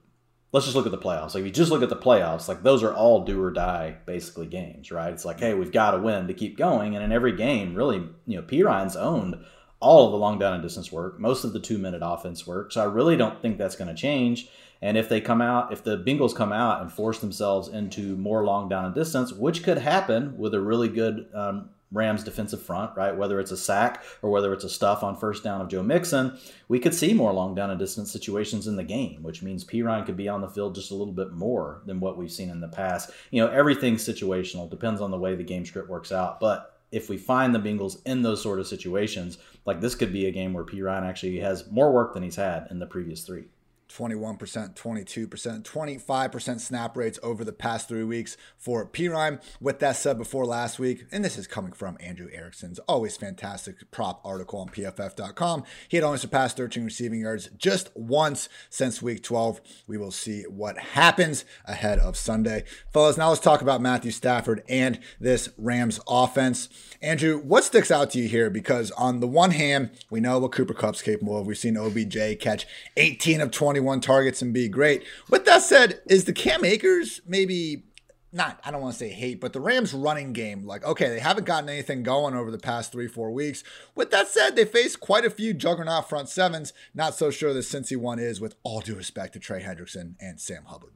let's 0.52 0.66
just 0.66 0.76
look 0.76 0.86
at 0.86 0.92
the 0.92 0.98
playoffs. 0.98 1.34
Like 1.34 1.42
if 1.42 1.46
you 1.46 1.52
just 1.52 1.70
look 1.70 1.82
at 1.82 1.88
the 1.88 1.96
playoffs, 1.96 2.48
like 2.48 2.62
those 2.62 2.82
are 2.82 2.94
all 2.94 3.24
do 3.24 3.42
or 3.42 3.50
die 3.50 3.96
basically 4.06 4.46
games, 4.46 4.90
right? 4.90 5.12
It's 5.12 5.24
like, 5.24 5.40
hey, 5.40 5.54
we've 5.54 5.72
got 5.72 5.92
to 5.92 5.98
win 5.98 6.26
to 6.26 6.34
keep 6.34 6.56
going. 6.56 6.94
And 6.94 7.04
in 7.04 7.12
every 7.12 7.36
game, 7.36 7.74
really, 7.74 8.08
you 8.26 8.36
know, 8.36 8.42
Perine's 8.42 8.96
owned 8.96 9.36
all 9.80 10.06
of 10.06 10.12
the 10.12 10.18
long 10.18 10.38
down 10.38 10.54
and 10.54 10.62
distance 10.62 10.90
work, 10.90 11.20
most 11.20 11.44
of 11.44 11.52
the 11.52 11.60
two 11.60 11.78
minute 11.78 12.00
offense 12.02 12.46
work. 12.46 12.72
So 12.72 12.80
I 12.80 12.84
really 12.84 13.16
don't 13.16 13.40
think 13.40 13.58
that's 13.58 13.76
going 13.76 13.94
to 13.94 14.00
change. 14.00 14.48
And 14.80 14.96
if 14.96 15.08
they 15.08 15.20
come 15.20 15.42
out, 15.42 15.72
if 15.72 15.82
the 15.82 15.98
Bengals 15.98 16.34
come 16.34 16.52
out 16.52 16.80
and 16.80 16.90
force 16.90 17.18
themselves 17.18 17.68
into 17.68 18.16
more 18.16 18.44
long 18.44 18.68
down 18.68 18.84
and 18.84 18.94
distance, 18.94 19.32
which 19.32 19.64
could 19.64 19.78
happen 19.78 20.38
with 20.38 20.54
a 20.54 20.60
really 20.60 20.88
good 20.88 21.26
um, 21.34 21.70
Rams 21.90 22.23
defensive 22.23 22.62
front, 22.62 22.96
right? 22.96 23.17
Whether 23.17 23.40
it's 23.40 23.50
a 23.50 23.56
sack 23.56 24.02
or 24.23 24.31
whether 24.31 24.52
it's 24.52 24.64
a 24.64 24.69
stuff 24.69 25.02
on 25.02 25.17
first 25.17 25.43
down 25.43 25.61
of 25.61 25.69
Joe 25.69 25.82
Mixon, 25.82 26.38
we 26.69 26.79
could 26.79 26.94
see 26.94 27.14
more 27.14 27.32
long 27.32 27.55
down 27.55 27.70
and 27.70 27.79
distance 27.79 28.12
situations 28.12 28.67
in 28.67 28.76
the 28.76 28.85
game, 28.85 29.23
which 29.23 29.43
means 29.43 29.64
Perine 29.64 30.05
could 30.05 30.17
be 30.17 30.29
on 30.29 30.40
the 30.40 30.49
field 30.49 30.75
just 30.75 30.90
a 30.90 30.94
little 30.94 31.14
bit 31.14 31.32
more 31.32 31.82
than 31.87 32.00
what 32.00 32.19
we've 32.19 32.31
seen 32.31 32.50
in 32.50 32.61
the 32.61 32.69
past. 32.69 33.11
You 33.31 33.43
know, 33.43 33.50
everything's 33.50 34.06
situational, 34.06 34.69
depends 34.69 35.00
on 35.00 35.11
the 35.11 35.19
way 35.19 35.35
the 35.35 35.43
game 35.44 35.64
script 35.64 35.88
works 35.88 36.12
out. 36.12 36.40
But 36.40 36.75
if 36.93 37.08
we 37.08 37.17
find 37.17 37.55
the 37.55 37.58
Bengals 37.58 38.00
in 38.06 38.23
those 38.23 38.43
sort 38.43 38.61
of 38.61 38.67
situations, 38.67 39.38
like 39.64 39.81
this 39.81 39.94
could 39.94 40.12
be 40.12 40.26
a 40.26 40.32
game 40.32 40.52
where 40.52 40.64
Perine 40.64 41.06
actually 41.06 41.38
has 41.41 41.70
more 41.70 41.93
work 41.93 42.14
than 42.14 42.23
he's 42.23 42.37
had 42.37 42.67
in 42.70 42.79
the 42.79 42.87
previous 42.87 43.23
three. 43.23 43.44
21%, 43.88 44.75
22%, 44.75 45.62
25% 45.62 46.61
snap 46.61 46.96
rates 46.96 47.19
over 47.23 47.44
the 47.44 47.52
past 47.52 47.88
three 47.88 48.05
weeks 48.05 48.37
for 48.56 48.87
Perine. 48.87 49.43
With 49.61 49.79
that 49.81 49.96
said, 49.96 50.19
before 50.19 50.44
last 50.44 50.79
week, 50.79 51.06
and 51.11 51.25
this 51.25 51.38
is 51.38 51.46
coming 51.46 51.73
from 51.73 51.96
Andrew 52.00 52.29
Erickson's 52.32 52.79
always 52.81 53.17
fantastic 53.17 53.90
prop 53.90 54.20
article 54.25 54.61
on 54.61 54.69
pff.com, 54.69 55.64
he 55.88 55.96
had 55.96 56.05
only 56.05 56.19
surpassed 56.19 56.56
13 56.56 56.85
receiving 56.85 57.20
yards 57.20 57.49
just 57.56 57.90
once 57.94 58.49
since 58.70 59.00
week 59.00 59.23
12. 59.23 59.61
We 59.87 59.99
will 59.99 60.11
see 60.11 60.43
what 60.43 60.79
happens 60.79 61.44
ahead 61.64 61.99
of 61.99 62.17
Sunday. 62.17 62.64
Fellas, 62.93 63.17
now 63.17 63.31
let's 63.31 63.41
talk 63.41 63.62
about 63.62 63.81
Matthew 63.81 64.11
Stafford 64.11 64.62
and 64.69 65.00
this 65.19 65.49
Rams 65.56 66.00
offense. 66.08 66.69
Andrew, 67.00 67.38
what 67.38 67.64
sticks 67.64 67.91
out 67.91 68.11
to 68.11 68.19
you 68.19 68.29
here? 68.29 68.50
Because 68.50 68.91
on 68.93 69.20
the 69.20 69.29
one 69.29 69.52
hand, 69.52 69.91
we 70.11 70.20
know 70.20 70.38
what 70.38 70.52
Cooper 70.52 70.75
Kupp's 70.75 71.00
capable 71.00 71.38
of. 71.38 71.46
We've 71.46 71.56
seen 71.56 71.76
OBJ 71.76 72.41
catch 72.41 72.67
18 72.96 73.41
of 73.41 73.50
21 73.78 74.00
targets 74.00 74.42
and 74.42 74.52
be 74.52 74.69
great. 74.69 75.04
With 75.30 75.44
that 75.44 75.62
said, 75.62 76.00
is 76.06 76.25
the 76.25 76.32
Cam 76.32 76.64
Akers 76.64 77.20
maybe 77.26 77.84
not 78.30 78.60
I 78.62 78.70
don't 78.70 78.82
want 78.82 78.92
to 78.92 78.98
say 78.98 79.08
hate, 79.08 79.40
but 79.40 79.52
the 79.52 79.60
Rams 79.60 79.94
running 79.94 80.32
game, 80.34 80.66
like, 80.66 80.84
okay, 80.84 81.08
they 81.08 81.20
haven't 81.20 81.46
gotten 81.46 81.69
anything 81.69 82.02
going 82.02 82.34
over 82.34 82.50
the 82.50 82.58
past 82.58 82.92
three, 82.92 83.08
four 83.08 83.30
weeks. 83.30 83.64
With 83.94 84.10
that 84.10 84.28
said, 84.28 84.54
they 84.54 84.66
face 84.66 84.96
quite 84.96 85.25
a 85.25 85.30
few 85.30 85.54
juggernaut 85.54 86.08
front 86.08 86.28
sevens. 86.28 86.75
Not 86.92 87.14
so 87.14 87.30
sure 87.30 87.54
the 87.54 87.60
Cincy 87.60 87.96
one 87.96 88.19
is, 88.19 88.38
with 88.38 88.56
all 88.64 88.80
due 88.80 88.96
respect 88.96 89.32
to 89.32 89.38
Trey 89.38 89.62
Hendrickson 89.62 90.16
and 90.20 90.38
Sam 90.38 90.64
Hubbard. 90.66 90.92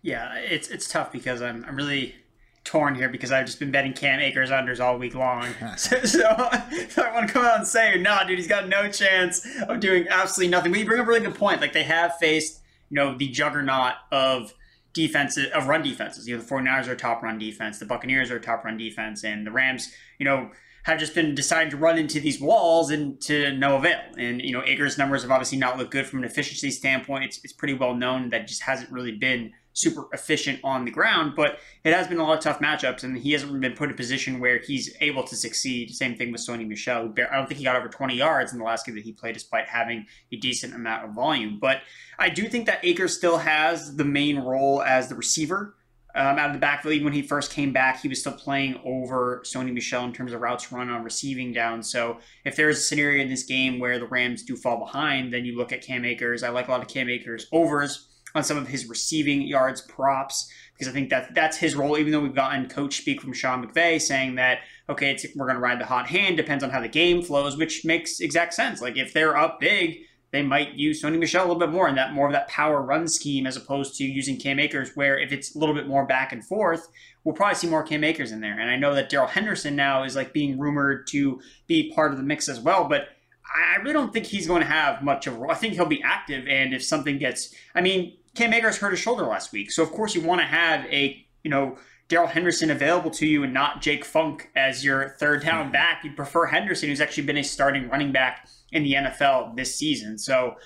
Yeah, 0.00 0.34
it's 0.36 0.68
it's 0.68 0.88
tough 0.88 1.12
because 1.12 1.42
I'm 1.42 1.64
I'm 1.66 1.76
really 1.76 2.14
torn 2.64 2.94
here 2.94 3.08
because 3.08 3.32
I've 3.32 3.46
just 3.46 3.58
been 3.58 3.70
betting 3.70 3.92
Cam 3.92 4.20
Akers 4.20 4.50
unders 4.50 4.80
all 4.80 4.98
week 4.98 5.14
long. 5.14 5.48
so, 5.76 6.02
so, 6.04 6.24
I 6.26 7.10
want 7.12 7.28
to 7.28 7.32
come 7.32 7.44
out 7.44 7.58
and 7.58 7.66
say, 7.66 7.96
no, 7.96 8.10
nah, 8.10 8.24
dude, 8.24 8.38
he's 8.38 8.48
got 8.48 8.68
no 8.68 8.90
chance 8.90 9.46
of 9.68 9.80
doing 9.80 10.06
absolutely 10.08 10.50
nothing. 10.50 10.72
But 10.72 10.80
you 10.80 10.86
bring 10.86 11.00
up 11.00 11.06
a 11.06 11.08
really 11.08 11.20
good 11.20 11.34
point. 11.34 11.60
Like 11.60 11.72
they 11.72 11.84
have 11.84 12.16
faced, 12.16 12.60
you 12.88 12.96
know, 12.96 13.16
the 13.16 13.28
juggernaut 13.28 13.94
of 14.12 14.54
defenses 14.92 15.50
of 15.52 15.68
run 15.68 15.82
defenses. 15.82 16.28
You 16.28 16.36
know, 16.36 16.42
the 16.42 16.48
49ers 16.48 16.88
are 16.88 16.92
a 16.92 16.96
top 16.96 17.22
run 17.22 17.38
defense, 17.38 17.78
the 17.78 17.86
Buccaneers 17.86 18.30
are 18.30 18.36
a 18.36 18.40
top 18.40 18.64
run 18.64 18.76
defense, 18.76 19.24
and 19.24 19.46
the 19.46 19.50
Rams, 19.50 19.92
you 20.18 20.24
know, 20.24 20.50
have 20.84 20.98
just 20.98 21.14
been 21.14 21.34
deciding 21.34 21.70
to 21.70 21.76
run 21.76 21.98
into 21.98 22.20
these 22.20 22.40
walls 22.40 22.90
and 22.90 23.20
to 23.22 23.52
no 23.52 23.76
avail. 23.76 24.00
And 24.18 24.40
you 24.40 24.52
know, 24.52 24.62
Akers' 24.64 24.98
numbers 24.98 25.22
have 25.22 25.30
obviously 25.30 25.58
not 25.58 25.78
looked 25.78 25.90
good 25.90 26.06
from 26.06 26.20
an 26.20 26.24
efficiency 26.24 26.70
standpoint. 26.70 27.24
It's, 27.24 27.40
it's 27.44 27.52
pretty 27.52 27.74
well 27.74 27.94
known 27.94 28.30
that 28.30 28.48
just 28.48 28.62
hasn't 28.62 28.90
really 28.90 29.12
been 29.12 29.52
super 29.72 30.06
efficient 30.12 30.60
on 30.64 30.84
the 30.84 30.90
ground, 30.90 31.34
but 31.36 31.58
it 31.84 31.94
has 31.94 32.08
been 32.08 32.18
a 32.18 32.22
lot 32.22 32.36
of 32.36 32.42
tough 32.42 32.60
matchups, 32.60 33.04
and 33.04 33.16
he 33.16 33.32
hasn't 33.32 33.60
been 33.60 33.72
put 33.72 33.88
in 33.88 33.94
a 33.94 33.96
position 33.96 34.40
where 34.40 34.58
he's 34.58 34.94
able 35.00 35.22
to 35.24 35.36
succeed. 35.36 35.94
Same 35.94 36.16
thing 36.16 36.32
with 36.32 36.40
Sony 36.40 36.66
Michel. 36.66 37.12
I 37.30 37.36
don't 37.36 37.46
think 37.46 37.58
he 37.58 37.64
got 37.64 37.76
over 37.76 37.88
20 37.88 38.14
yards 38.14 38.52
in 38.52 38.58
the 38.58 38.64
last 38.64 38.86
game 38.86 38.94
that 38.96 39.04
he 39.04 39.12
played, 39.12 39.34
despite 39.34 39.68
having 39.68 40.06
a 40.32 40.36
decent 40.36 40.74
amount 40.74 41.04
of 41.04 41.14
volume. 41.14 41.58
But 41.60 41.82
I 42.18 42.28
do 42.28 42.48
think 42.48 42.66
that 42.66 42.84
Akers 42.84 43.16
still 43.16 43.38
has 43.38 43.96
the 43.96 44.04
main 44.04 44.38
role 44.38 44.82
as 44.82 45.08
the 45.08 45.14
receiver. 45.14 45.76
Um, 46.12 46.40
out 46.40 46.48
of 46.48 46.54
the 46.54 46.58
backfield, 46.58 46.94
even 46.94 47.04
when 47.04 47.12
he 47.12 47.22
first 47.22 47.52
came 47.52 47.72
back, 47.72 48.00
he 48.00 48.08
was 48.08 48.18
still 48.18 48.32
playing 48.32 48.80
over 48.84 49.42
Sony 49.44 49.72
Michel 49.72 50.04
in 50.04 50.12
terms 50.12 50.32
of 50.32 50.40
routes 50.40 50.72
run 50.72 50.90
on 50.90 51.04
receiving 51.04 51.52
down. 51.52 51.84
So 51.84 52.18
if 52.44 52.56
there's 52.56 52.78
a 52.78 52.80
scenario 52.80 53.22
in 53.22 53.28
this 53.28 53.44
game 53.44 53.78
where 53.78 54.00
the 54.00 54.08
Rams 54.08 54.42
do 54.42 54.56
fall 54.56 54.78
behind, 54.78 55.32
then 55.32 55.44
you 55.44 55.56
look 55.56 55.70
at 55.70 55.82
Cam 55.82 56.04
Akers. 56.04 56.42
I 56.42 56.48
like 56.48 56.66
a 56.66 56.72
lot 56.72 56.82
of 56.82 56.88
Cam 56.88 57.08
Akers 57.08 57.46
overs 57.52 58.08
on 58.34 58.44
some 58.44 58.56
of 58.56 58.68
his 58.68 58.86
receiving 58.86 59.42
yards 59.42 59.80
props 59.80 60.50
because 60.72 60.88
I 60.88 60.92
think 60.92 61.10
that 61.10 61.34
that's 61.34 61.56
his 61.56 61.74
role. 61.74 61.98
Even 61.98 62.12
though 62.12 62.20
we've 62.20 62.34
gotten 62.34 62.68
coach 62.68 62.98
speak 62.98 63.20
from 63.20 63.32
Sean 63.32 63.66
McVay 63.66 64.00
saying 64.00 64.36
that 64.36 64.60
okay, 64.90 65.16
we're 65.36 65.46
going 65.46 65.56
to 65.56 65.62
ride 65.62 65.80
the 65.80 65.86
hot 65.86 66.08
hand, 66.08 66.36
depends 66.36 66.64
on 66.64 66.70
how 66.70 66.80
the 66.80 66.88
game 66.88 67.22
flows, 67.22 67.56
which 67.56 67.84
makes 67.84 68.20
exact 68.20 68.52
sense. 68.54 68.82
Like 68.82 68.96
if 68.96 69.12
they're 69.12 69.36
up 69.36 69.60
big, 69.60 70.00
they 70.32 70.42
might 70.42 70.74
use 70.74 71.02
Sony 71.02 71.18
Michel 71.18 71.42
a 71.42 71.46
little 71.46 71.60
bit 71.60 71.70
more 71.70 71.88
in 71.88 71.94
that 71.96 72.12
more 72.12 72.26
of 72.26 72.32
that 72.32 72.48
power 72.48 72.82
run 72.82 73.08
scheme 73.08 73.46
as 73.46 73.56
opposed 73.56 73.96
to 73.96 74.04
using 74.04 74.36
Cam 74.36 74.58
Akers, 74.58 74.92
where 74.94 75.18
if 75.18 75.32
it's 75.32 75.54
a 75.54 75.58
little 75.58 75.74
bit 75.74 75.88
more 75.88 76.06
back 76.06 76.32
and 76.32 76.44
forth, 76.44 76.88
we'll 77.24 77.34
probably 77.34 77.56
see 77.56 77.68
more 77.68 77.82
Cam 77.82 78.04
Akers 78.04 78.32
in 78.32 78.40
there. 78.40 78.58
And 78.58 78.70
I 78.70 78.76
know 78.76 78.94
that 78.94 79.08
Darrell 79.08 79.26
Henderson 79.26 79.74
now 79.74 80.04
is 80.04 80.16
like 80.16 80.32
being 80.32 80.58
rumored 80.58 81.06
to 81.08 81.40
be 81.66 81.92
part 81.94 82.12
of 82.12 82.18
the 82.18 82.24
mix 82.24 82.48
as 82.48 82.60
well, 82.60 82.84
but 82.84 83.08
I 83.52 83.80
really 83.80 83.92
don't 83.92 84.12
think 84.12 84.26
he's 84.26 84.46
going 84.46 84.62
to 84.62 84.68
have 84.68 85.02
much 85.02 85.26
of 85.26 85.34
a 85.34 85.38
role. 85.38 85.50
I 85.50 85.56
think 85.56 85.74
he'll 85.74 85.86
be 85.86 86.02
active, 86.02 86.46
and 86.46 86.72
if 86.72 86.84
something 86.84 87.18
gets, 87.18 87.52
I 87.74 87.80
mean, 87.80 88.16
Cam 88.34 88.52
Akers 88.52 88.78
hurt 88.78 88.90
his 88.90 89.00
shoulder 89.00 89.24
last 89.24 89.52
week, 89.52 89.70
so 89.70 89.82
of 89.82 89.90
course 89.90 90.14
you 90.14 90.20
want 90.20 90.40
to 90.40 90.46
have 90.46 90.84
a 90.86 91.26
you 91.42 91.50
know 91.50 91.76
Darrell 92.08 92.26
Henderson 92.26 92.70
available 92.70 93.10
to 93.12 93.26
you 93.26 93.44
and 93.44 93.54
not 93.54 93.80
Jake 93.80 94.04
Funk 94.04 94.50
as 94.56 94.84
your 94.84 95.10
third 95.20 95.42
down 95.42 95.64
mm-hmm. 95.64 95.72
back. 95.72 96.02
You'd 96.04 96.16
prefer 96.16 96.46
Henderson, 96.46 96.88
who's 96.88 97.00
actually 97.00 97.24
been 97.24 97.38
a 97.38 97.44
starting 97.44 97.88
running 97.88 98.12
back 98.12 98.48
in 98.72 98.82
the 98.82 98.94
NFL 98.94 99.56
this 99.56 99.76
season. 99.76 100.18
So 100.18 100.56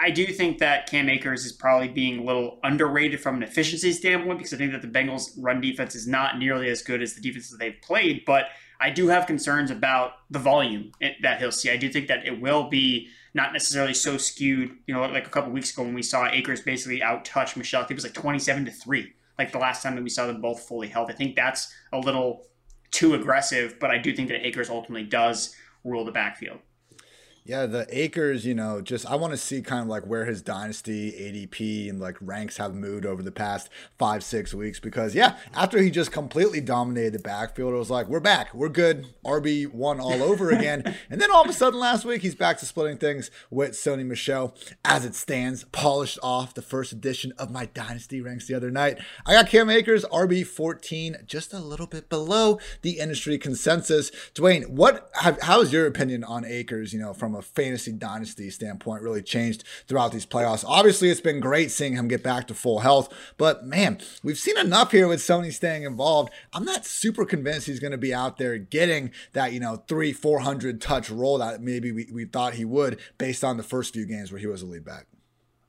I 0.00 0.10
do 0.10 0.26
think 0.26 0.58
that 0.58 0.88
Cam 0.88 1.08
Akers 1.08 1.44
is 1.44 1.52
probably 1.52 1.88
being 1.88 2.18
a 2.18 2.22
little 2.22 2.58
underrated 2.62 3.20
from 3.20 3.36
an 3.36 3.42
efficiency 3.42 3.92
standpoint 3.92 4.38
because 4.38 4.52
I 4.52 4.56
think 4.56 4.72
that 4.72 4.82
the 4.82 4.88
Bengals' 4.88 5.30
run 5.38 5.60
defense 5.60 5.94
is 5.94 6.06
not 6.06 6.38
nearly 6.38 6.68
as 6.68 6.82
good 6.82 7.02
as 7.02 7.14
the 7.14 7.20
defense 7.20 7.50
that 7.50 7.58
they've 7.58 7.80
played. 7.82 8.24
But 8.26 8.46
I 8.80 8.90
do 8.90 9.08
have 9.08 9.26
concerns 9.26 9.70
about 9.70 10.12
the 10.30 10.38
volume 10.38 10.92
that 11.22 11.38
he'll 11.38 11.52
see. 11.52 11.70
I 11.70 11.76
do 11.76 11.88
think 11.90 12.08
that 12.08 12.26
it 12.26 12.40
will 12.40 12.68
be 12.68 13.08
not 13.32 13.52
necessarily 13.52 13.94
so 13.94 14.16
skewed. 14.16 14.76
You 14.86 14.94
know, 14.94 15.02
like 15.06 15.26
a 15.26 15.30
couple 15.30 15.50
weeks 15.52 15.72
ago 15.72 15.82
when 15.82 15.94
we 15.94 16.02
saw 16.02 16.26
Akers 16.26 16.60
basically 16.60 17.02
out 17.02 17.24
touch 17.24 17.56
Michel, 17.56 17.80
I 17.80 17.84
think 17.84 17.92
it 17.92 18.02
was 18.02 18.04
like 18.04 18.14
27 18.14 18.66
to 18.66 18.70
3, 18.70 19.12
like 19.38 19.52
the 19.52 19.58
last 19.58 19.82
time 19.82 19.94
that 19.94 20.04
we 20.04 20.10
saw 20.10 20.26
them 20.26 20.40
both 20.40 20.60
fully 20.68 20.88
held. 20.88 21.10
I 21.10 21.14
think 21.14 21.36
that's 21.36 21.72
a 21.92 21.98
little 21.98 22.46
too 22.90 23.14
aggressive, 23.14 23.76
but 23.80 23.90
I 23.90 23.98
do 23.98 24.14
think 24.14 24.28
that 24.28 24.46
Akers 24.46 24.68
ultimately 24.68 25.04
does 25.04 25.54
rule 25.84 26.04
the 26.04 26.12
backfield. 26.12 26.58
Yeah, 27.48 27.66
the 27.66 27.86
Akers, 27.96 28.44
you 28.44 28.56
know, 28.56 28.80
just 28.80 29.08
I 29.08 29.14
want 29.14 29.32
to 29.32 29.36
see 29.36 29.62
kind 29.62 29.80
of 29.82 29.86
like 29.86 30.04
where 30.04 30.24
his 30.24 30.42
dynasty 30.42 31.12
ADP 31.12 31.88
and 31.88 32.00
like 32.00 32.16
ranks 32.20 32.56
have 32.56 32.74
moved 32.74 33.06
over 33.06 33.22
the 33.22 33.30
past 33.30 33.68
five, 33.96 34.24
six 34.24 34.52
weeks. 34.52 34.80
Because, 34.80 35.14
yeah, 35.14 35.36
after 35.54 35.80
he 35.80 35.92
just 35.92 36.10
completely 36.10 36.60
dominated 36.60 37.12
the 37.12 37.20
backfield, 37.20 37.72
it 37.72 37.76
was 37.76 37.88
like, 37.88 38.08
we're 38.08 38.18
back. 38.18 38.52
We're 38.52 38.68
good. 38.68 39.06
RB1 39.24 40.00
all 40.00 40.24
over 40.24 40.50
again. 40.56 40.96
and 41.08 41.20
then 41.20 41.30
all 41.30 41.44
of 41.44 41.48
a 41.48 41.52
sudden 41.52 41.78
last 41.78 42.04
week, 42.04 42.22
he's 42.22 42.34
back 42.34 42.58
to 42.58 42.66
splitting 42.66 42.98
things 42.98 43.30
with 43.48 43.72
Sony 43.72 44.04
Michel. 44.04 44.56
as 44.84 45.04
it 45.04 45.14
stands, 45.14 45.62
polished 45.70 46.18
off 46.24 46.52
the 46.52 46.62
first 46.62 46.90
edition 46.90 47.32
of 47.38 47.52
my 47.52 47.66
dynasty 47.66 48.20
ranks 48.20 48.48
the 48.48 48.54
other 48.54 48.72
night. 48.72 48.98
I 49.24 49.34
got 49.34 49.48
Cam 49.48 49.70
Akers, 49.70 50.04
RB14, 50.06 51.24
just 51.26 51.52
a 51.52 51.60
little 51.60 51.86
bit 51.86 52.08
below 52.08 52.58
the 52.82 52.98
industry 52.98 53.38
consensus. 53.38 54.10
Dwain, 54.34 54.70
what, 54.70 55.08
how 55.14 55.60
is 55.60 55.72
your 55.72 55.86
opinion 55.86 56.24
on 56.24 56.44
Akers, 56.44 56.92
you 56.92 56.98
know, 56.98 57.14
from 57.14 57.35
a 57.38 57.42
fantasy 57.42 57.92
dynasty 57.92 58.50
standpoint 58.50 59.02
really 59.02 59.22
changed 59.22 59.64
throughout 59.86 60.12
these 60.12 60.26
playoffs. 60.26 60.64
Obviously, 60.66 61.10
it's 61.10 61.20
been 61.20 61.40
great 61.40 61.70
seeing 61.70 61.94
him 61.94 62.08
get 62.08 62.22
back 62.22 62.46
to 62.48 62.54
full 62.54 62.80
health, 62.80 63.12
but 63.36 63.64
man, 63.64 63.98
we've 64.22 64.38
seen 64.38 64.58
enough 64.58 64.92
here 64.92 65.08
with 65.08 65.20
Sony 65.20 65.52
staying 65.52 65.84
involved. 65.84 66.32
I'm 66.52 66.64
not 66.64 66.86
super 66.86 67.24
convinced 67.24 67.66
he's 67.66 67.80
going 67.80 67.92
to 67.92 67.98
be 67.98 68.14
out 68.14 68.38
there 68.38 68.58
getting 68.58 69.10
that, 69.32 69.52
you 69.52 69.60
know, 69.60 69.84
three, 69.88 70.12
400 70.12 70.80
touch 70.80 71.10
role 71.10 71.38
that 71.38 71.60
maybe 71.60 71.92
we, 71.92 72.08
we 72.12 72.24
thought 72.24 72.54
he 72.54 72.64
would 72.64 72.98
based 73.18 73.44
on 73.44 73.56
the 73.56 73.62
first 73.62 73.94
few 73.94 74.06
games 74.06 74.32
where 74.32 74.40
he 74.40 74.46
was 74.46 74.62
a 74.62 74.66
lead 74.66 74.84
back. 74.84 75.06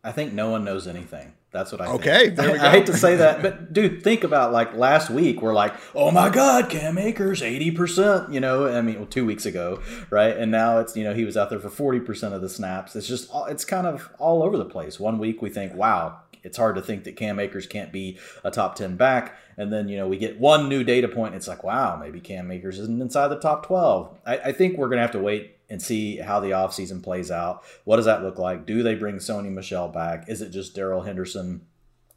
I 0.04 0.12
think 0.12 0.34
no 0.34 0.50
one 0.50 0.64
knows 0.64 0.88
anything. 0.88 1.34
That's 1.58 1.72
what 1.72 1.82
I 1.82 1.88
okay, 1.88 2.30
think. 2.30 2.40
I 2.62 2.70
hate 2.70 2.86
to 2.86 2.96
say 2.96 3.16
that, 3.16 3.42
but 3.42 3.74
dude, 3.74 4.04
think 4.04 4.24
about 4.24 4.52
like 4.52 4.76
last 4.76 5.10
week. 5.10 5.42
We're 5.42 5.56
like, 5.56 5.74
oh 5.96 6.12
my 6.12 6.30
god, 6.30 6.70
Cam 6.70 7.00
Akers, 7.00 7.42
eighty 7.42 7.72
percent. 7.72 8.32
You 8.32 8.40
know, 8.40 8.68
I 8.68 8.82
mean, 8.82 8.98
well, 8.98 9.08
two 9.08 9.26
weeks 9.26 9.48
ago, 9.48 9.82
right? 10.12 10.38
And 10.38 10.52
now 10.52 10.78
it's 10.78 10.96
you 10.96 11.04
know 11.04 11.16
he 11.16 11.26
was 11.26 11.36
out 11.36 11.50
there 11.50 11.60
for 11.60 11.70
forty 11.70 12.00
percent 12.00 12.36
of 12.36 12.42
the 12.42 12.50
snaps. 12.50 12.96
It's 12.96 13.08
just 13.08 13.32
it's 13.48 13.66
kind 13.66 13.88
of 13.88 14.10
all 14.20 14.44
over 14.44 14.56
the 14.56 14.66
place. 14.66 15.00
One 15.00 15.18
week 15.18 15.42
we 15.42 15.50
think, 15.50 15.74
wow, 15.74 16.20
it's 16.44 16.58
hard 16.58 16.76
to 16.76 16.82
think 16.82 17.04
that 17.06 17.16
Cam 17.16 17.40
Akers 17.40 17.66
can't 17.68 17.92
be 17.92 18.18
a 18.44 18.52
top 18.52 18.76
10 18.76 18.96
back. 18.96 19.38
And 19.58 19.74
then, 19.74 19.90
you 19.90 19.98
know, 19.98 20.08
we 20.08 20.18
get 20.18 20.40
one 20.40 20.70
new 20.70 20.84
data 20.84 21.08
point. 21.08 21.36
It's 21.36 21.48
like, 21.48 21.64
wow, 21.64 21.98
maybe 21.98 22.20
Cam 22.20 22.50
Akers 22.52 22.80
isn't 22.80 23.02
inside 23.02 23.28
the 23.30 23.40
top 23.40 23.66
12. 23.66 24.18
I, 24.26 24.38
I 24.38 24.52
think 24.52 24.78
we're 24.78 24.88
to 24.90 24.98
have 25.00 25.12
to 25.12 25.20
wait 25.20 25.57
and 25.70 25.82
see 25.82 26.18
how 26.18 26.40
the 26.40 26.52
offseason 26.52 27.04
plays 27.04 27.30
out. 27.30 27.64
What 27.84 27.98
does 27.98 28.06
that 28.06 28.24
look 28.24 28.40
like? 28.40 28.66
Do 28.66 28.84
they 28.84 28.96
bring 28.96 29.18
Sony 29.18 29.52
Michel 29.52 29.90
back? 29.90 30.30
Is 30.30 30.42
it 30.42 30.50
just 30.50 30.76
Darrell 30.76 31.02
Henderson, 31.02 31.62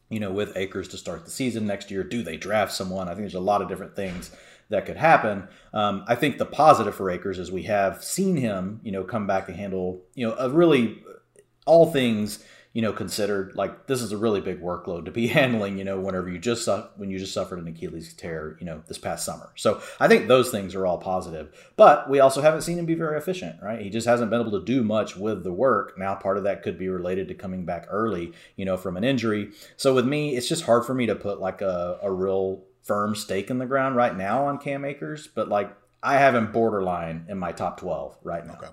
you 0.08 0.20
know, 0.20 0.30
with 0.30 0.56
Akers 0.56 0.88
to 0.88 0.96
start 0.96 1.24
the 1.24 1.30
season 1.30 1.66
next 1.66 1.90
year? 1.90 2.04
Do 2.04 2.22
they 2.22 2.36
draft 2.36 2.72
someone? 2.72 3.08
I 3.08 3.12
think 3.12 3.22
there's 3.22 3.34
a 3.34 3.40
lot 3.40 3.62
of 3.62 3.68
different 3.68 3.96
things 3.96 4.30
that 4.68 4.86
could 4.86 4.96
happen. 4.96 5.48
Um, 5.74 6.04
I 6.06 6.14
think 6.14 6.38
the 6.38 6.46
positive 6.46 6.94
for 6.94 7.10
Akers 7.10 7.38
is 7.38 7.50
we 7.50 7.64
have 7.64 8.04
seen 8.04 8.36
him, 8.36 8.80
you 8.84 8.92
know, 8.92 9.02
come 9.02 9.26
back 9.26 9.48
and 9.48 9.56
handle, 9.56 10.02
you 10.14 10.28
know, 10.28 10.34
a 10.38 10.48
really 10.48 11.02
all 11.66 11.90
things 11.90 12.44
you 12.72 12.82
know, 12.82 12.92
considered 12.92 13.56
like 13.56 13.88
this 13.88 14.00
is 14.00 14.12
a 14.12 14.16
really 14.16 14.40
big 14.40 14.62
workload 14.62 15.04
to 15.04 15.10
be 15.10 15.26
handling, 15.38 15.76
you 15.76 15.84
know, 15.84 15.98
whenever 15.98 16.28
you 16.28 16.38
just 16.38 16.68
when 16.96 17.10
you 17.10 17.18
just 17.18 17.34
suffered 17.34 17.58
an 17.58 17.66
Achilles 17.66 18.14
tear, 18.14 18.56
you 18.60 18.66
know, 18.66 18.82
this 18.86 18.98
past 18.98 19.24
summer. 19.24 19.50
So 19.56 19.82
I 19.98 20.06
think 20.08 20.28
those 20.28 20.50
things 20.50 20.74
are 20.74 20.86
all 20.86 20.98
positive. 20.98 21.52
But 21.76 22.08
we 22.08 22.20
also 22.20 22.42
haven't 22.42 22.62
seen 22.62 22.78
him 22.78 22.86
be 22.86 22.94
very 22.94 23.18
efficient, 23.18 23.56
right? 23.62 23.80
He 23.80 23.90
just 23.90 24.06
hasn't 24.06 24.30
been 24.30 24.40
able 24.40 24.58
to 24.58 24.64
do 24.64 24.84
much 24.84 25.16
with 25.16 25.42
the 25.42 25.52
work. 25.52 25.98
Now 25.98 26.14
part 26.14 26.36
of 26.36 26.44
that 26.44 26.62
could 26.62 26.78
be 26.78 26.88
related 26.88 27.28
to 27.28 27.34
coming 27.34 27.64
back 27.64 27.86
early, 27.90 28.32
you 28.56 28.64
know, 28.64 28.76
from 28.76 28.96
an 28.96 29.04
injury. 29.04 29.50
So 29.76 29.94
with 29.94 30.06
me, 30.06 30.36
it's 30.36 30.48
just 30.48 30.64
hard 30.64 30.86
for 30.86 30.94
me 30.94 31.06
to 31.06 31.16
put 31.16 31.40
like 31.40 31.62
a, 31.62 31.98
a 32.02 32.12
real 32.12 32.62
firm 32.82 33.14
stake 33.14 33.50
in 33.50 33.58
the 33.58 33.66
ground 33.66 33.96
right 33.96 34.16
now 34.16 34.46
on 34.46 34.58
Cam 34.58 34.84
Akers, 34.84 35.28
but 35.28 35.48
like 35.48 35.74
I 36.02 36.14
have 36.14 36.34
him 36.34 36.52
borderline 36.52 37.26
in 37.28 37.38
my 37.38 37.52
top 37.52 37.78
12 37.78 38.16
right 38.22 38.46
now. 38.46 38.54
Okay. 38.54 38.68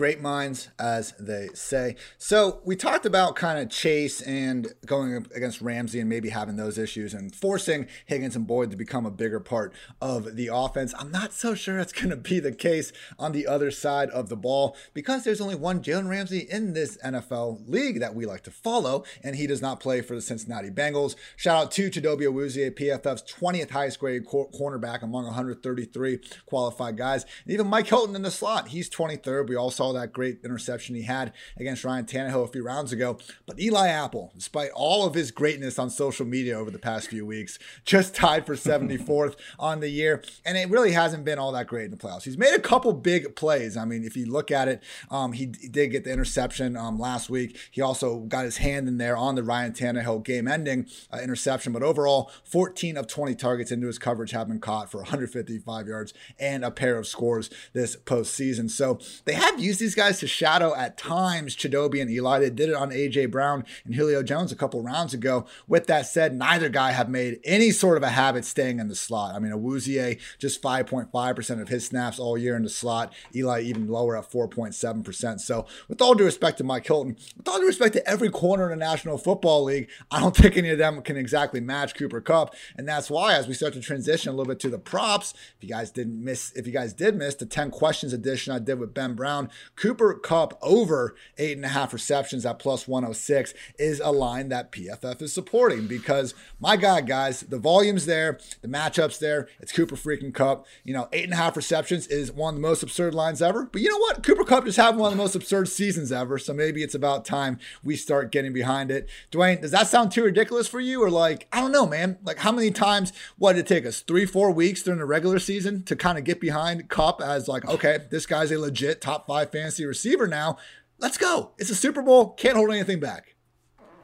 Great 0.00 0.22
minds, 0.22 0.70
as 0.78 1.12
they 1.20 1.48
say. 1.52 1.94
So 2.16 2.62
we 2.64 2.74
talked 2.74 3.04
about 3.04 3.36
kind 3.36 3.58
of 3.58 3.68
Chase 3.68 4.22
and 4.22 4.72
going 4.86 5.26
against 5.34 5.60
Ramsey 5.60 6.00
and 6.00 6.08
maybe 6.08 6.30
having 6.30 6.56
those 6.56 6.78
issues 6.78 7.12
and 7.12 7.34
forcing 7.34 7.86
Higgins 8.06 8.34
and 8.34 8.46
Boyd 8.46 8.70
to 8.70 8.78
become 8.78 9.04
a 9.04 9.10
bigger 9.10 9.40
part 9.40 9.74
of 10.00 10.36
the 10.36 10.48
offense. 10.50 10.94
I'm 10.98 11.10
not 11.10 11.34
so 11.34 11.54
sure 11.54 11.76
that's 11.76 11.92
going 11.92 12.08
to 12.08 12.16
be 12.16 12.40
the 12.40 12.52
case 12.52 12.94
on 13.18 13.32
the 13.32 13.46
other 13.46 13.70
side 13.70 14.08
of 14.08 14.30
the 14.30 14.38
ball 14.38 14.74
because 14.94 15.24
there's 15.24 15.42
only 15.42 15.54
one 15.54 15.82
Jalen 15.82 16.08
Ramsey 16.08 16.46
in 16.50 16.72
this 16.72 16.96
NFL 17.04 17.68
league 17.68 18.00
that 18.00 18.14
we 18.14 18.24
like 18.24 18.42
to 18.44 18.50
follow, 18.50 19.04
and 19.22 19.36
he 19.36 19.46
does 19.46 19.60
not 19.60 19.80
play 19.80 20.00
for 20.00 20.14
the 20.14 20.22
Cincinnati 20.22 20.70
Bengals. 20.70 21.14
Shout 21.36 21.62
out 21.62 21.72
to 21.72 21.90
Chidobe 21.90 22.22
Awuzie, 22.22 22.70
PFF's 22.70 23.30
20th 23.30 23.68
highest 23.68 23.98
grade 23.98 24.24
cornerback 24.24 25.02
among 25.02 25.26
133 25.26 26.20
qualified 26.46 26.96
guys. 26.96 27.26
And 27.44 27.52
even 27.52 27.66
Mike 27.66 27.88
Hilton 27.88 28.16
in 28.16 28.22
the 28.22 28.30
slot, 28.30 28.68
he's 28.68 28.88
23rd. 28.88 29.50
We 29.50 29.56
all 29.56 29.70
saw 29.70 29.89
that 29.94 30.12
great 30.12 30.40
interception 30.44 30.94
he 30.94 31.02
had 31.02 31.32
against 31.56 31.84
Ryan 31.84 32.04
Tannehill 32.04 32.44
a 32.44 32.48
few 32.48 32.64
rounds 32.64 32.92
ago. 32.92 33.18
But 33.46 33.60
Eli 33.60 33.88
Apple, 33.88 34.32
despite 34.34 34.70
all 34.74 35.06
of 35.06 35.14
his 35.14 35.30
greatness 35.30 35.78
on 35.78 35.90
social 35.90 36.26
media 36.26 36.58
over 36.58 36.70
the 36.70 36.78
past 36.78 37.08
few 37.08 37.26
weeks, 37.26 37.58
just 37.84 38.14
tied 38.14 38.46
for 38.46 38.54
74th 38.54 39.36
on 39.58 39.80
the 39.80 39.88
year. 39.88 40.22
And 40.44 40.56
it 40.56 40.70
really 40.70 40.92
hasn't 40.92 41.24
been 41.24 41.38
all 41.38 41.52
that 41.52 41.66
great 41.66 41.86
in 41.86 41.90
the 41.90 41.96
playoffs. 41.96 42.24
He's 42.24 42.38
made 42.38 42.54
a 42.54 42.60
couple 42.60 42.92
big 42.92 43.36
plays. 43.36 43.76
I 43.76 43.84
mean, 43.84 44.04
if 44.04 44.16
you 44.16 44.26
look 44.26 44.50
at 44.50 44.68
it, 44.68 44.82
um, 45.10 45.32
he, 45.32 45.52
he, 45.60 45.68
did 45.68 45.88
get 45.88 46.02
the 46.04 46.12
interception 46.12 46.76
um, 46.76 46.98
last 46.98 47.30
week. 47.30 47.56
He 47.70 47.80
also 47.80 48.18
got 48.20 48.44
his 48.44 48.56
hand 48.56 48.88
in 48.88 48.98
there 48.98 49.16
on 49.16 49.36
the 49.36 49.42
Ryan 49.42 49.72
Tannehill 49.72 50.24
game 50.24 50.48
ending 50.48 50.86
uh, 51.12 51.18
interception. 51.18 51.72
But 51.72 51.82
overall, 51.82 52.30
14 52.44 52.96
of 52.96 53.06
20 53.06 53.34
targets 53.36 53.70
into 53.70 53.86
his 53.86 53.98
coverage 53.98 54.32
have 54.32 54.48
been 54.48 54.58
caught 54.58 54.90
for 54.90 54.98
155 54.98 55.86
yards 55.86 56.12
and 56.38 56.64
a 56.64 56.70
pair 56.70 56.98
of 56.98 57.06
scores 57.06 57.50
this 57.72 57.96
postseason. 57.96 58.70
So 58.70 58.98
they 59.24 59.34
have 59.34 59.60
used 59.60 59.69
these 59.78 59.94
guys 59.94 60.18
to 60.20 60.26
shadow 60.26 60.74
at 60.74 60.96
times 60.96 61.56
Chidobe 61.56 62.00
and 62.00 62.10
Eli. 62.10 62.38
They 62.38 62.50
did 62.50 62.70
it 62.70 62.74
on 62.74 62.90
AJ 62.90 63.30
Brown 63.30 63.64
and 63.84 63.94
Julio 63.94 64.22
Jones 64.22 64.52
a 64.52 64.56
couple 64.56 64.82
rounds 64.82 65.14
ago. 65.14 65.46
With 65.68 65.86
that 65.86 66.06
said, 66.06 66.34
neither 66.34 66.68
guy 66.68 66.92
have 66.92 67.08
made 67.08 67.40
any 67.44 67.70
sort 67.70 67.96
of 67.96 68.02
a 68.02 68.10
habit 68.10 68.44
staying 68.44 68.78
in 68.78 68.88
the 68.88 68.94
slot. 68.94 69.34
I 69.34 69.38
mean, 69.38 69.52
Awuzie 69.52 70.18
just 70.38 70.62
5.5% 70.62 71.60
of 71.60 71.68
his 71.68 71.86
snaps 71.86 72.18
all 72.18 72.36
year 72.36 72.56
in 72.56 72.62
the 72.62 72.68
slot. 72.68 73.12
Eli 73.34 73.62
even 73.62 73.88
lower 73.88 74.16
at 74.16 74.30
4.7%. 74.30 75.40
So, 75.40 75.66
with 75.88 76.00
all 76.00 76.14
due 76.14 76.24
respect 76.24 76.58
to 76.58 76.64
Mike 76.64 76.86
Hilton, 76.86 77.16
with 77.36 77.48
all 77.48 77.58
due 77.58 77.66
respect 77.66 77.94
to 77.94 78.08
every 78.08 78.30
corner 78.30 78.70
in 78.70 78.78
the 78.78 78.84
National 78.84 79.18
Football 79.18 79.64
League, 79.64 79.88
I 80.10 80.20
don't 80.20 80.36
think 80.36 80.56
any 80.56 80.70
of 80.70 80.78
them 80.78 81.02
can 81.02 81.16
exactly 81.16 81.60
match 81.60 81.94
Cooper 81.94 82.20
Kupp. 82.20 82.54
And 82.76 82.88
that's 82.88 83.10
why, 83.10 83.34
as 83.34 83.46
we 83.46 83.54
start 83.54 83.74
to 83.74 83.80
transition 83.80 84.30
a 84.30 84.32
little 84.32 84.50
bit 84.50 84.60
to 84.60 84.70
the 84.70 84.78
props, 84.78 85.34
if 85.56 85.62
you 85.62 85.68
guys 85.68 85.90
didn't 85.90 86.22
miss, 86.22 86.52
if 86.52 86.66
you 86.66 86.72
guys 86.72 86.92
did 86.92 87.16
miss 87.16 87.34
the 87.34 87.46
10 87.46 87.70
questions 87.70 88.12
edition 88.12 88.52
I 88.52 88.58
did 88.58 88.78
with 88.78 88.94
Ben 88.94 89.14
Brown, 89.14 89.50
Cooper 89.76 90.14
Kupp 90.14 90.58
over 90.62 91.14
eight 91.38 91.56
and 91.56 91.64
a 91.64 91.68
half 91.68 91.92
receptions 91.92 92.44
at 92.46 92.58
plus 92.58 92.86
106 92.86 93.54
is 93.78 94.00
a 94.00 94.10
line 94.12 94.48
that 94.50 94.72
PFF 94.72 95.22
is 95.22 95.32
supporting 95.32 95.86
because 95.86 96.34
my 96.58 96.76
God, 96.76 97.06
guys, 97.06 97.40
the 97.40 97.58
volume's 97.58 98.06
there, 98.06 98.38
the 98.62 98.68
matchups 98.68 99.18
there. 99.18 99.48
It's 99.60 99.72
Cooper 99.72 99.96
freaking 99.96 100.34
Kupp. 100.34 100.66
You 100.84 100.94
know, 100.94 101.08
eight 101.12 101.24
and 101.24 101.32
a 101.32 101.36
half 101.36 101.56
receptions 101.56 102.06
is 102.06 102.32
one 102.32 102.54
of 102.54 102.60
the 102.60 102.66
most 102.66 102.82
absurd 102.82 103.14
lines 103.14 103.42
ever. 103.42 103.64
But 103.64 103.80
you 103.80 103.88
know 103.88 103.98
what? 103.98 104.22
Cooper 104.22 104.44
Kupp 104.44 104.64
just 104.64 104.76
having 104.76 105.00
one 105.00 105.12
of 105.12 105.18
the 105.18 105.22
most 105.22 105.34
absurd 105.34 105.68
seasons 105.68 106.12
ever. 106.12 106.38
So 106.38 106.52
maybe 106.52 106.82
it's 106.82 106.94
about 106.94 107.24
time 107.24 107.58
we 107.82 107.96
start 107.96 108.32
getting 108.32 108.52
behind 108.52 108.90
it. 108.90 109.08
Dwain, 109.30 109.60
does 109.60 109.70
that 109.70 109.86
sound 109.86 110.12
too 110.12 110.24
ridiculous 110.24 110.68
for 110.68 110.80
you? 110.80 111.02
Or 111.02 111.10
like, 111.10 111.46
I 111.52 111.60
don't 111.60 111.72
know, 111.72 111.86
man. 111.86 112.18
Like, 112.22 112.38
how 112.38 112.52
many 112.52 112.70
times, 112.70 113.12
what 113.38 113.54
did 113.54 113.60
it 113.60 113.66
take 113.66 113.86
us? 113.86 114.00
Three, 114.00 114.26
four 114.26 114.50
weeks 114.50 114.82
during 114.82 114.98
the 114.98 115.06
regular 115.06 115.38
season 115.38 115.82
to 115.84 115.96
kind 115.96 116.18
of 116.18 116.24
get 116.24 116.40
behind 116.40 116.88
Kupp 116.88 117.20
as 117.20 117.48
like, 117.48 117.66
okay, 117.66 117.98
this 118.10 118.26
guy's 118.26 118.50
a 118.52 118.58
legit 118.58 119.00
top 119.00 119.26
five 119.26 119.49
fantasy 119.52 119.84
receiver 119.84 120.26
now. 120.26 120.58
Let's 120.98 121.18
go. 121.18 121.52
It's 121.58 121.70
a 121.70 121.74
Super 121.74 122.02
Bowl. 122.02 122.30
Can't 122.34 122.56
hold 122.56 122.70
anything 122.70 123.00
back. 123.00 123.34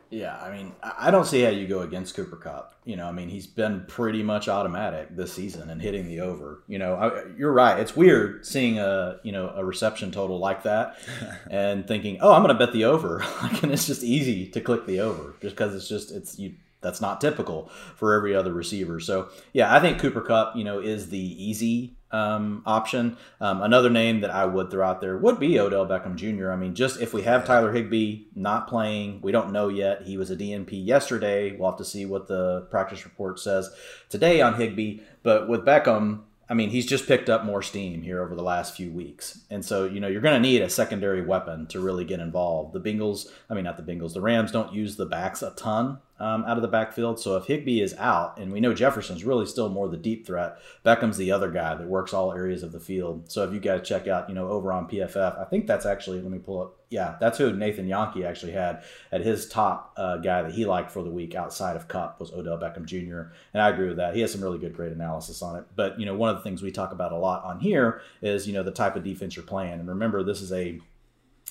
Yeah, 0.09 0.39
I 0.41 0.57
mean, 0.57 0.73
I 0.83 1.11
don't 1.11 1.27
see 1.27 1.43
how 1.43 1.51
you 1.51 1.67
go 1.67 1.81
against 1.81 2.15
Cooper 2.15 2.37
Kupp. 2.37 2.75
You 2.85 2.95
know, 2.95 3.07
I 3.07 3.13
mean, 3.13 3.29
he's 3.29 3.49
been 3.49 3.85
pretty 3.89 4.23
much 4.23 4.47
automatic 4.47 5.17
this 5.17 5.33
season 5.33 5.69
and 5.69 5.83
hitting 5.83 6.07
the 6.07 6.21
over. 6.21 6.63
You 6.69 6.79
know, 6.79 6.95
I, 6.95 7.25
you're 7.37 7.53
right. 7.53 7.81
It's 7.81 7.97
weird 7.97 8.47
seeing 8.47 8.79
a 8.79 9.19
you 9.25 9.33
know 9.33 9.53
a 9.57 9.65
reception 9.65 10.13
total 10.13 10.39
like 10.39 10.63
that 10.63 10.97
and 11.51 11.89
thinking, 11.89 12.19
oh, 12.21 12.33
I'm 12.33 12.43
going 12.45 12.57
to 12.57 12.65
bet 12.65 12.73
the 12.73 12.85
over. 12.85 13.25
and 13.63 13.73
it's 13.73 13.87
just 13.87 14.05
easy 14.05 14.47
to 14.51 14.61
click 14.61 14.87
the 14.87 15.01
over 15.01 15.35
just 15.41 15.57
because 15.57 15.75
it's 15.75 15.89
just 15.89 16.13
it's 16.13 16.39
you 16.39 16.55
that's 16.81 17.01
not 17.01 17.21
typical 17.21 17.71
for 17.95 18.15
every 18.15 18.35
other 18.35 18.53
receiver. 18.53 19.01
So 19.01 19.29
yeah, 19.53 19.75
I 19.75 19.81
think 19.81 19.99
Cooper 19.99 20.21
Kupp, 20.21 20.57
you 20.57 20.65
know, 20.65 20.79
is 20.79 21.09
the 21.11 21.19
easy 21.19 21.97
um, 22.13 22.63
option. 22.67 23.17
Um, 23.41 23.63
another 23.63 23.91
name 23.91 24.21
that 24.21 24.31
I 24.31 24.45
would 24.45 24.71
throw 24.71 24.87
out 24.87 25.01
there 25.01 25.17
would 25.17 25.41
be 25.41 25.59
Odell 25.59 25.87
Beckham 25.87 26.17
Jr. 26.17 26.51
I 26.51 26.57
mean, 26.57 26.75
just 26.75 27.01
if 27.01 27.13
we 27.13 27.23
have 27.23 27.45
Tyler 27.45 27.73
Higbee 27.73 28.25
not 28.35 28.69
playing, 28.69 29.21
we 29.23 29.33
don't 29.33 29.53
know 29.53 29.69
yet. 29.69 30.03
He 30.03 30.17
was 30.17 30.31
a 30.31 30.37
DNP 30.37 30.87
yesterday. 30.87 31.57
We'll 31.57 31.71
have 31.71 31.79
to 31.79 31.85
see 31.85 32.07
what 32.07 32.29
the 32.29 32.63
practice 32.71 33.05
report 33.05 33.41
says 33.41 33.71
today 34.09 34.41
on 34.41 34.55
Higbee. 34.55 35.01
But 35.23 35.49
with 35.49 35.65
Beckham, 35.65 36.21
I 36.49 36.55
mean, 36.55 36.71
he's 36.71 36.87
just 36.87 37.09
picked 37.09 37.29
up 37.29 37.45
more 37.45 37.61
steam 37.61 38.03
here 38.03 38.23
over 38.23 38.37
the 38.37 38.43
last 38.43 38.77
few 38.77 38.93
weeks. 38.93 39.41
And 39.51 39.65
so, 39.65 39.85
you 39.85 39.99
know, 39.99 40.07
you're 40.07 40.21
going 40.21 40.41
to 40.41 40.49
need 40.49 40.63
a 40.63 40.71
secondary 40.71 41.23
weapon 41.23 41.67
to 41.69 41.81
really 41.81 42.05
get 42.05 42.21
involved. 42.21 42.73
The 42.73 42.81
Bengals, 42.81 43.27
I 43.51 43.55
mean, 43.55 43.65
not 43.65 43.77
the 43.77 43.93
Bengals, 43.93 44.15
the 44.15 44.21
Rams 44.21 44.53
don't 44.53 44.73
use 44.73 44.95
the 44.95 45.07
backs 45.07 45.43
a 45.43 45.51
ton 45.51 45.99
um, 46.19 46.45
out 46.45 46.57
of 46.57 46.63
the 46.63 46.69
backfield. 46.69 47.21
So 47.21 47.37
if 47.37 47.47
Higbee 47.47 47.81
is 47.81 47.95
out, 47.95 48.39
and 48.39 48.53
we 48.53 48.61
know 48.61 48.73
Jefferson's 48.73 49.25
really 49.25 49.47
still 49.47 49.69
more 49.69 49.89
the 49.89 49.97
deep 49.97 50.27
threat, 50.27 50.59
Beckham's 50.85 51.17
the 51.17 51.33
other 51.33 51.51
guy 51.51 51.75
that 51.75 51.87
works 51.87 52.15
all 52.15 52.33
areas 52.33 52.63
of 52.63 52.73
the 52.73 52.81
field. 52.81 53.31
So 53.31 53.45
if 53.45 53.53
you 53.53 53.61
got 53.61 53.75
to 53.75 53.81
check 53.81 54.07
out, 54.07 54.29
you 54.29 54.35
know, 54.35 54.49
over 54.49 54.73
on 54.73 54.89
PFF, 54.89 55.39
I 55.39 55.45
think 55.45 55.67
that's 55.67 55.87
actually, 55.87 56.21
let 56.21 56.31
me 56.31 56.39
pull 56.39 56.63
up. 56.63 56.73
Yeah, 56.89 57.17
that's 57.21 57.37
who 57.37 57.53
Nathan 57.53 57.89
Jahnke 57.89 58.25
actually 58.25 58.53
had 58.53 58.85
at 59.11 59.21
his 59.21 59.49
top 59.49 59.93
uh, 59.97 60.19
guy 60.19 60.43
that 60.43 60.53
he 60.53 60.65
liked 60.65 60.93
for 60.93 61.03
the 61.03 61.11
week 61.11 61.35
outside 61.35 61.75
of 61.75 61.89
Kupp 61.89 62.21
was 62.21 62.33
Odell 62.33 62.59
Beckham 62.59 62.85
Jr. 62.85 63.33
And 63.53 63.61
I 63.61 63.71
agree 63.71 63.89
with 63.89 63.97
that. 63.97 64.15
He 64.15 64.21
has 64.21 64.31
some 64.31 64.41
really 64.41 64.59
good, 64.59 64.73
great 64.73 64.93
analysis 64.93 65.43
on 65.43 65.57
it. 65.57 65.65
But, 65.75 65.99
you 65.99 66.07
know, 66.07 66.15
one 66.15 66.31
of 66.31 66.37
the 66.37 66.43
things 66.43 66.63
we 66.63 66.71
talk 66.71 66.93
about 66.93 67.11
a 67.11 67.19
lot 67.19 67.45
on 67.45 67.59
here 67.59 68.03
is, 68.23 68.47
you 68.47 68.53
know, 68.53 68.63
the 68.63 68.71
type 68.71 68.95
of 68.95 69.03
defense 69.03 69.35
you're 69.35 69.45
playing. 69.45 69.81
And 69.81 69.89
remember, 69.89 70.23
this 70.23 70.41
is 70.41 70.53
a 70.53 70.79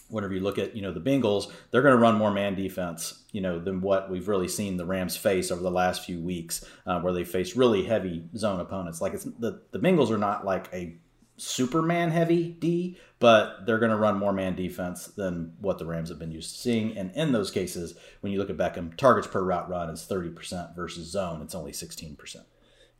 whenever 0.09 0.33
you 0.33 0.39
look 0.39 0.57
at 0.57 0.75
you 0.75 0.81
know 0.81 0.91
the 0.91 0.99
Bengals, 0.99 1.51
they're 1.71 1.81
going 1.81 1.95
to 1.95 2.01
run 2.01 2.15
more 2.15 2.31
man 2.31 2.55
defense, 2.55 3.23
you 3.31 3.41
know, 3.41 3.59
than 3.59 3.81
what 3.81 4.09
we've 4.09 4.27
really 4.27 4.47
seen 4.47 4.77
the 4.77 4.85
Rams 4.85 5.17
face 5.17 5.51
over 5.51 5.61
the 5.61 5.71
last 5.71 6.05
few 6.05 6.19
weeks, 6.19 6.63
uh, 6.85 6.99
where 7.01 7.13
they 7.13 7.23
face 7.23 7.55
really 7.55 7.85
heavy 7.85 8.23
zone 8.35 8.59
opponents. 8.59 9.01
Like 9.01 9.13
it's 9.13 9.23
the 9.23 9.61
the 9.71 9.79
Bengals 9.79 10.11
are 10.11 10.17
not 10.17 10.45
like 10.45 10.67
a 10.73 10.97
Superman 11.37 12.11
heavy 12.11 12.49
D, 12.49 12.97
but 13.19 13.65
they're 13.65 13.79
going 13.79 13.91
to 13.91 13.97
run 13.97 14.17
more 14.17 14.31
man 14.31 14.55
defense 14.55 15.07
than 15.07 15.53
what 15.59 15.77
the 15.77 15.85
Rams 15.85 16.09
have 16.09 16.19
been 16.19 16.31
used 16.31 16.53
to 16.53 16.61
seeing. 16.61 16.97
And 16.97 17.11
in 17.11 17.33
those 17.33 17.51
cases, 17.51 17.95
when 18.21 18.31
you 18.31 18.39
look 18.39 18.49
at 18.49 18.57
Beckham, 18.57 18.95
targets 18.95 19.27
per 19.27 19.43
route 19.43 19.69
run 19.69 19.89
is 19.89 20.07
30% 20.09 20.75
versus 20.75 21.11
zone, 21.11 21.41
it's 21.41 21.55
only 21.55 21.71
16%. 21.71 22.37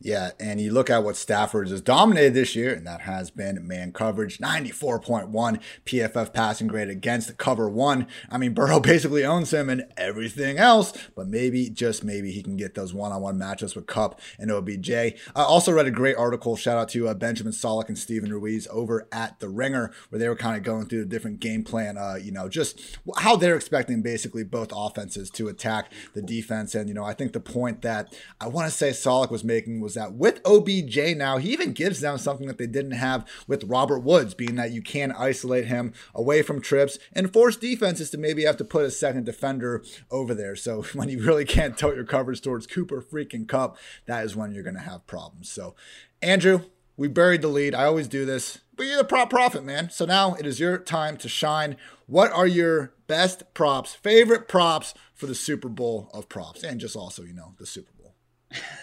Yeah, 0.02 0.32
and 0.42 0.60
you 0.60 0.74
look 0.74 0.90
at 0.90 1.04
what 1.04 1.16
Stafford 1.16 1.70
has 1.70 1.82
dominated 1.82 2.34
this 2.34 2.54
year, 2.54 2.74
and 2.74 2.86
that 2.86 3.02
has 3.02 3.32
been 3.32 3.66
man 3.66 3.94
coverage 3.94 4.40
94.1 4.40 5.62
PFF 5.86 6.34
passing 6.34 6.68
grade 6.68 6.90
against 6.90 7.38
cover 7.38 7.70
one. 7.70 8.08
I 8.30 8.38
mean, 8.38 8.54
Burrow 8.54 8.80
basically 8.82 9.24
owns 9.24 9.54
him 9.54 9.70
and 9.70 9.86
everything 9.96 10.58
else, 10.58 10.94
but 11.16 11.28
maybe, 11.28 11.70
just 11.70 12.04
maybe, 12.04 12.32
he 12.32 12.44
can 12.44 12.58
get 12.58 12.76
those 12.76 12.94
one 12.94 13.14
on 13.14 13.22
one 13.22 13.40
matchups 13.40 13.74
with 13.74 13.88
Kupp 13.88 14.20
and 14.38 14.52
OBJ. 14.52 14.92
I 14.92 15.14
also 15.36 15.72
read 15.72 15.88
a 15.88 15.92
great 15.92 16.18
article, 16.18 16.58
shout 16.58 16.78
out 16.78 16.90
to 16.90 17.08
uh, 17.08 17.14
Benjamin 17.14 17.54
Solak 17.54 17.88
and 17.88 17.98
Steven 17.98 18.32
Ruiz 18.34 18.68
over 18.70 19.08
at 19.14 19.40
The 19.40 19.48
Ringer, 19.48 19.94
where 20.10 20.20
they 20.20 20.28
were 20.28 20.36
kind 20.36 20.58
of 20.58 20.64
going 20.64 20.88
through 20.88 21.00
the 21.00 21.10
different 21.10 21.40
game 21.40 21.64
plan, 21.64 21.98
uh, 21.98 22.16
you 22.22 22.34
know, 22.34 22.50
just 22.50 22.98
how 23.18 23.38
they're 23.38 23.56
expecting 23.56 24.02
basically 24.02 24.44
both 24.44 24.74
offenses 24.76 25.30
to 25.32 25.48
attack 25.48 25.92
the 26.14 26.22
defense. 26.22 26.76
And, 26.76 26.90
you 26.90 26.94
know, 26.94 27.06
I 27.06 27.14
think 27.14 27.32
the 27.32 27.40
point 27.40 27.82
that 27.84 28.14
I 28.42 28.50
want 28.50 28.70
to 28.70 28.76
say 28.76 28.90
Solak 28.90 29.32
was 29.32 29.44
making 29.44 29.85
was 29.86 29.94
that 29.94 30.14
with 30.14 30.42
OBJ 30.44 31.16
now, 31.16 31.38
he 31.38 31.54
even 31.54 31.72
gives 31.72 32.02
them 32.02 32.18
something 32.18 32.48
that 32.48 32.58
they 32.58 32.66
didn't 32.66 32.92
have 32.92 33.26
with 33.48 33.64
Robert 33.66 34.00
Woods, 34.00 34.34
being 34.34 34.56
that 34.56 34.72
you 34.72 34.82
can 34.82 35.12
isolate 35.12 35.68
him 35.68 35.94
away 36.14 36.42
from 36.42 36.60
trips 36.60 36.98
and 37.14 37.32
force 37.32 37.56
defenses 37.56 38.10
to 38.10 38.18
maybe 38.18 38.44
have 38.44 38.58
to 38.58 38.66
put 38.66 38.84
a 38.84 38.92
second 38.92 39.26
defender 39.26 39.84
over 40.10 40.34
there. 40.34 40.56
So 40.56 40.82
when 40.94 41.08
you 41.08 41.24
really 41.24 41.46
can't 41.46 41.78
tote 41.78 41.96
your 41.96 42.04
coverage 42.04 42.42
towards 42.42 42.68
Cooper 42.68 43.02
freaking 43.02 43.48
Kupp, 43.48 43.78
that 44.08 44.26
is 44.26 44.36
when 44.36 44.52
you're 44.52 44.64
going 44.64 44.76
to 44.76 44.82
have 44.82 45.06
problems. 45.06 45.52
So, 45.52 45.76
Andrew, 46.20 46.62
we 46.98 47.08
buried 47.08 47.44
the 47.44 47.48
lead. 47.48 47.76
I 47.76 47.86
always 47.86 48.08
do 48.08 48.26
this, 48.26 48.60
but 48.76 48.88
you're 48.88 48.98
the 48.98 49.04
prop 49.04 49.30
prophet, 49.30 49.64
man. 49.64 49.92
So 49.92 50.06
now 50.06 50.34
it 50.34 50.48
is 50.48 50.60
your 50.60 50.80
time 50.80 51.16
to 51.18 51.30
shine. 51.30 51.78
What 52.08 52.32
are 52.32 52.48
your 52.48 52.94
best 53.06 53.54
props, 53.54 53.94
favorite 53.94 54.48
props 54.48 54.96
for 55.14 55.28
the 55.28 55.36
Super 55.36 55.70
Bowl 55.70 56.10
of 56.12 56.28
props, 56.28 56.64
and 56.64 56.80
just 56.80 56.96
also, 56.96 57.22
you 57.22 57.34
know, 57.34 57.54
the 57.60 57.68
Super 57.68 57.92
Bowl? 57.94 58.16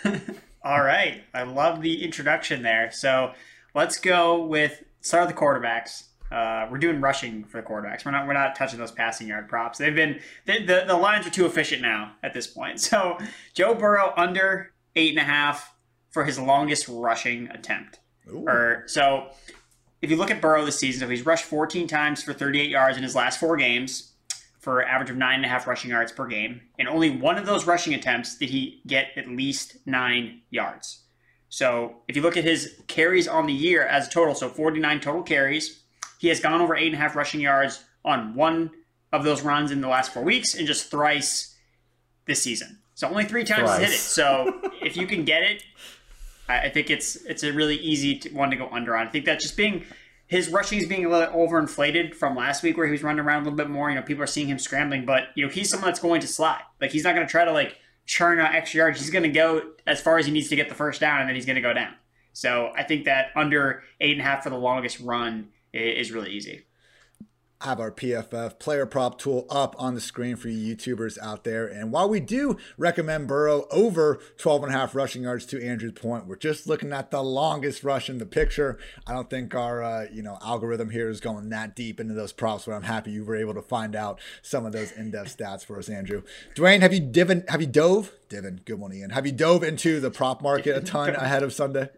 All 0.64 0.82
right. 0.82 1.24
I 1.34 1.42
love 1.42 1.82
the 1.82 2.04
introduction 2.04 2.62
there. 2.62 2.90
So 2.92 3.32
let's 3.74 3.98
go 3.98 4.44
with 4.44 4.84
start 5.00 5.26
with 5.26 5.34
the 5.34 5.40
quarterbacks. 5.40 6.04
Uh, 6.30 6.66
we're 6.70 6.78
doing 6.78 7.00
rushing 7.00 7.44
for 7.44 7.60
the 7.60 7.66
quarterbacks. 7.66 8.04
We're 8.04 8.12
not 8.12 8.26
we're 8.26 8.32
not 8.32 8.54
touching 8.54 8.78
those 8.78 8.92
passing 8.92 9.26
yard 9.28 9.48
props. 9.48 9.78
They've 9.78 9.94
been 9.94 10.20
they, 10.46 10.64
the 10.64 10.84
the 10.86 10.96
lines 10.96 11.26
are 11.26 11.30
too 11.30 11.46
efficient 11.46 11.82
now 11.82 12.12
at 12.22 12.32
this 12.32 12.46
point. 12.46 12.80
So 12.92 13.18
Joe 13.54 13.74
Burrow 13.74 14.12
under 14.16 14.72
eight 14.94 15.10
and 15.10 15.18
a 15.18 15.30
half 15.30 15.74
for 16.10 16.24
his 16.24 16.38
longest 16.38 16.86
rushing 16.88 17.48
attempt. 17.48 18.00
Ooh. 18.28 18.44
Or 18.46 18.84
so 18.86 19.30
if 20.00 20.10
you 20.10 20.16
look 20.16 20.30
at 20.30 20.40
Burrow 20.40 20.64
this 20.64 20.78
season, 20.78 21.00
so 21.00 21.08
he's 21.08 21.26
rushed 21.26 21.44
14 21.44 21.86
times 21.86 22.22
for 22.22 22.32
38 22.32 22.68
yards 22.68 22.96
in 22.96 23.02
his 23.02 23.14
last 23.14 23.40
four 23.40 23.56
games 23.56 24.11
for 24.62 24.78
an 24.78 24.88
average 24.88 25.10
of 25.10 25.16
nine 25.16 25.34
and 25.34 25.44
a 25.44 25.48
half 25.48 25.66
rushing 25.66 25.90
yards 25.90 26.12
per 26.12 26.24
game. 26.26 26.60
And 26.78 26.88
only 26.88 27.10
one 27.10 27.36
of 27.36 27.46
those 27.46 27.66
rushing 27.66 27.94
attempts 27.94 28.38
did 28.38 28.48
he 28.48 28.80
get 28.86 29.08
at 29.16 29.28
least 29.28 29.76
nine 29.86 30.40
yards. 30.50 31.00
So 31.48 31.96
if 32.06 32.14
you 32.14 32.22
look 32.22 32.36
at 32.36 32.44
his 32.44 32.80
carries 32.86 33.26
on 33.26 33.46
the 33.46 33.52
year 33.52 33.84
as 33.84 34.06
a 34.06 34.10
total, 34.10 34.36
so 34.36 34.48
49 34.48 35.00
total 35.00 35.22
carries, 35.24 35.82
he 36.20 36.28
has 36.28 36.38
gone 36.38 36.60
over 36.60 36.76
eight 36.76 36.86
and 36.86 36.94
a 36.94 36.98
half 36.98 37.16
rushing 37.16 37.40
yards 37.40 37.82
on 38.04 38.36
one 38.36 38.70
of 39.12 39.24
those 39.24 39.42
runs 39.42 39.72
in 39.72 39.80
the 39.80 39.88
last 39.88 40.14
four 40.14 40.22
weeks 40.22 40.54
and 40.54 40.64
just 40.64 40.92
thrice 40.92 41.56
this 42.26 42.40
season. 42.40 42.78
So 42.94 43.08
only 43.08 43.24
three 43.24 43.42
times 43.42 43.68
he's 43.70 43.78
hit 43.80 43.90
it. 43.90 43.98
So 43.98 44.60
if 44.80 44.96
you 44.96 45.08
can 45.08 45.24
get 45.24 45.42
it, 45.42 45.64
I 46.48 46.68
think 46.68 46.88
it's 46.88 47.16
it's 47.16 47.42
a 47.42 47.52
really 47.52 47.76
easy 47.76 48.20
one 48.32 48.50
to 48.50 48.56
go 48.56 48.68
under 48.70 48.96
on. 48.96 49.08
I 49.08 49.10
think 49.10 49.24
that 49.24 49.40
just 49.40 49.56
being 49.56 49.84
his 50.32 50.48
rushing 50.48 50.78
is 50.78 50.86
being 50.86 51.04
a 51.04 51.10
little 51.10 51.28
overinflated 51.34 52.14
from 52.14 52.34
last 52.34 52.62
week 52.62 52.78
where 52.78 52.86
he 52.86 52.92
was 52.92 53.02
running 53.02 53.22
around 53.22 53.42
a 53.42 53.44
little 53.44 53.56
bit 53.58 53.68
more. 53.68 53.90
You 53.90 53.96
know, 53.96 54.02
people 54.02 54.24
are 54.24 54.26
seeing 54.26 54.46
him 54.46 54.58
scrambling, 54.58 55.04
but 55.04 55.24
you 55.34 55.44
know, 55.44 55.52
he's 55.52 55.68
someone 55.68 55.90
that's 55.90 56.00
going 56.00 56.22
to 56.22 56.26
slide. 56.26 56.62
Like 56.80 56.90
he's 56.90 57.04
not 57.04 57.14
going 57.14 57.26
to 57.26 57.30
try 57.30 57.44
to 57.44 57.52
like 57.52 57.76
churn 58.06 58.40
out 58.40 58.54
extra 58.54 58.78
yards. 58.78 58.98
He's 58.98 59.10
going 59.10 59.24
to 59.24 59.28
go 59.28 59.60
as 59.86 60.00
far 60.00 60.16
as 60.16 60.24
he 60.24 60.32
needs 60.32 60.48
to 60.48 60.56
get 60.56 60.70
the 60.70 60.74
first 60.74 61.02
down, 61.02 61.20
and 61.20 61.28
then 61.28 61.34
he's 61.34 61.44
going 61.44 61.56
to 61.56 61.60
go 61.60 61.74
down. 61.74 61.92
So 62.32 62.72
I 62.74 62.82
think 62.82 63.04
that 63.04 63.26
under 63.36 63.82
eight 64.00 64.12
and 64.12 64.22
a 64.22 64.24
half 64.24 64.42
for 64.42 64.48
the 64.48 64.56
longest 64.56 65.00
run 65.00 65.50
is 65.74 66.10
really 66.10 66.30
easy 66.30 66.64
have 67.62 67.80
our 67.80 67.90
PFF 67.90 68.58
player 68.58 68.86
prop 68.86 69.18
tool 69.18 69.46
up 69.48 69.76
on 69.78 69.94
the 69.94 70.00
screen 70.00 70.36
for 70.36 70.48
you 70.48 70.74
YouTubers 70.74 71.16
out 71.22 71.44
there. 71.44 71.66
And 71.66 71.92
while 71.92 72.08
we 72.08 72.20
do 72.20 72.56
recommend 72.76 73.28
Burrow 73.28 73.66
over 73.70 74.20
12 74.38 74.64
and 74.64 74.74
a 74.74 74.76
half 74.76 74.94
rushing 74.94 75.22
yards 75.22 75.46
to 75.46 75.64
Andrew's 75.64 75.92
point, 75.92 76.26
we're 76.26 76.36
just 76.36 76.66
looking 76.66 76.92
at 76.92 77.10
the 77.10 77.22
longest 77.22 77.84
rush 77.84 78.10
in 78.10 78.18
the 78.18 78.26
picture. 78.26 78.78
I 79.06 79.12
don't 79.12 79.30
think 79.30 79.54
our, 79.54 79.82
uh, 79.82 80.06
you 80.12 80.22
know, 80.22 80.38
algorithm 80.42 80.90
here 80.90 81.08
is 81.08 81.20
going 81.20 81.50
that 81.50 81.76
deep 81.76 82.00
into 82.00 82.14
those 82.14 82.32
props, 82.32 82.64
but 82.64 82.72
I'm 82.72 82.82
happy 82.82 83.12
you 83.12 83.24
were 83.24 83.36
able 83.36 83.54
to 83.54 83.62
find 83.62 83.94
out 83.94 84.20
some 84.42 84.66
of 84.66 84.72
those 84.72 84.92
in-depth 84.92 85.36
stats 85.36 85.64
for 85.64 85.78
us, 85.78 85.88
Andrew. 85.88 86.22
Dwain, 86.54 86.80
have 86.80 86.92
you 86.92 87.00
divin, 87.00 87.44
have 87.48 87.60
you 87.60 87.66
dove? 87.66 88.12
Divin, 88.28 88.60
good 88.64 88.80
one, 88.80 88.92
Ian. 88.92 89.10
Have 89.10 89.26
you 89.26 89.32
dove 89.32 89.62
into 89.62 90.00
the 90.00 90.10
prop 90.10 90.42
market 90.42 90.76
a 90.76 90.80
ton 90.80 91.14
ahead 91.14 91.42
of 91.42 91.52
Sunday? 91.52 91.90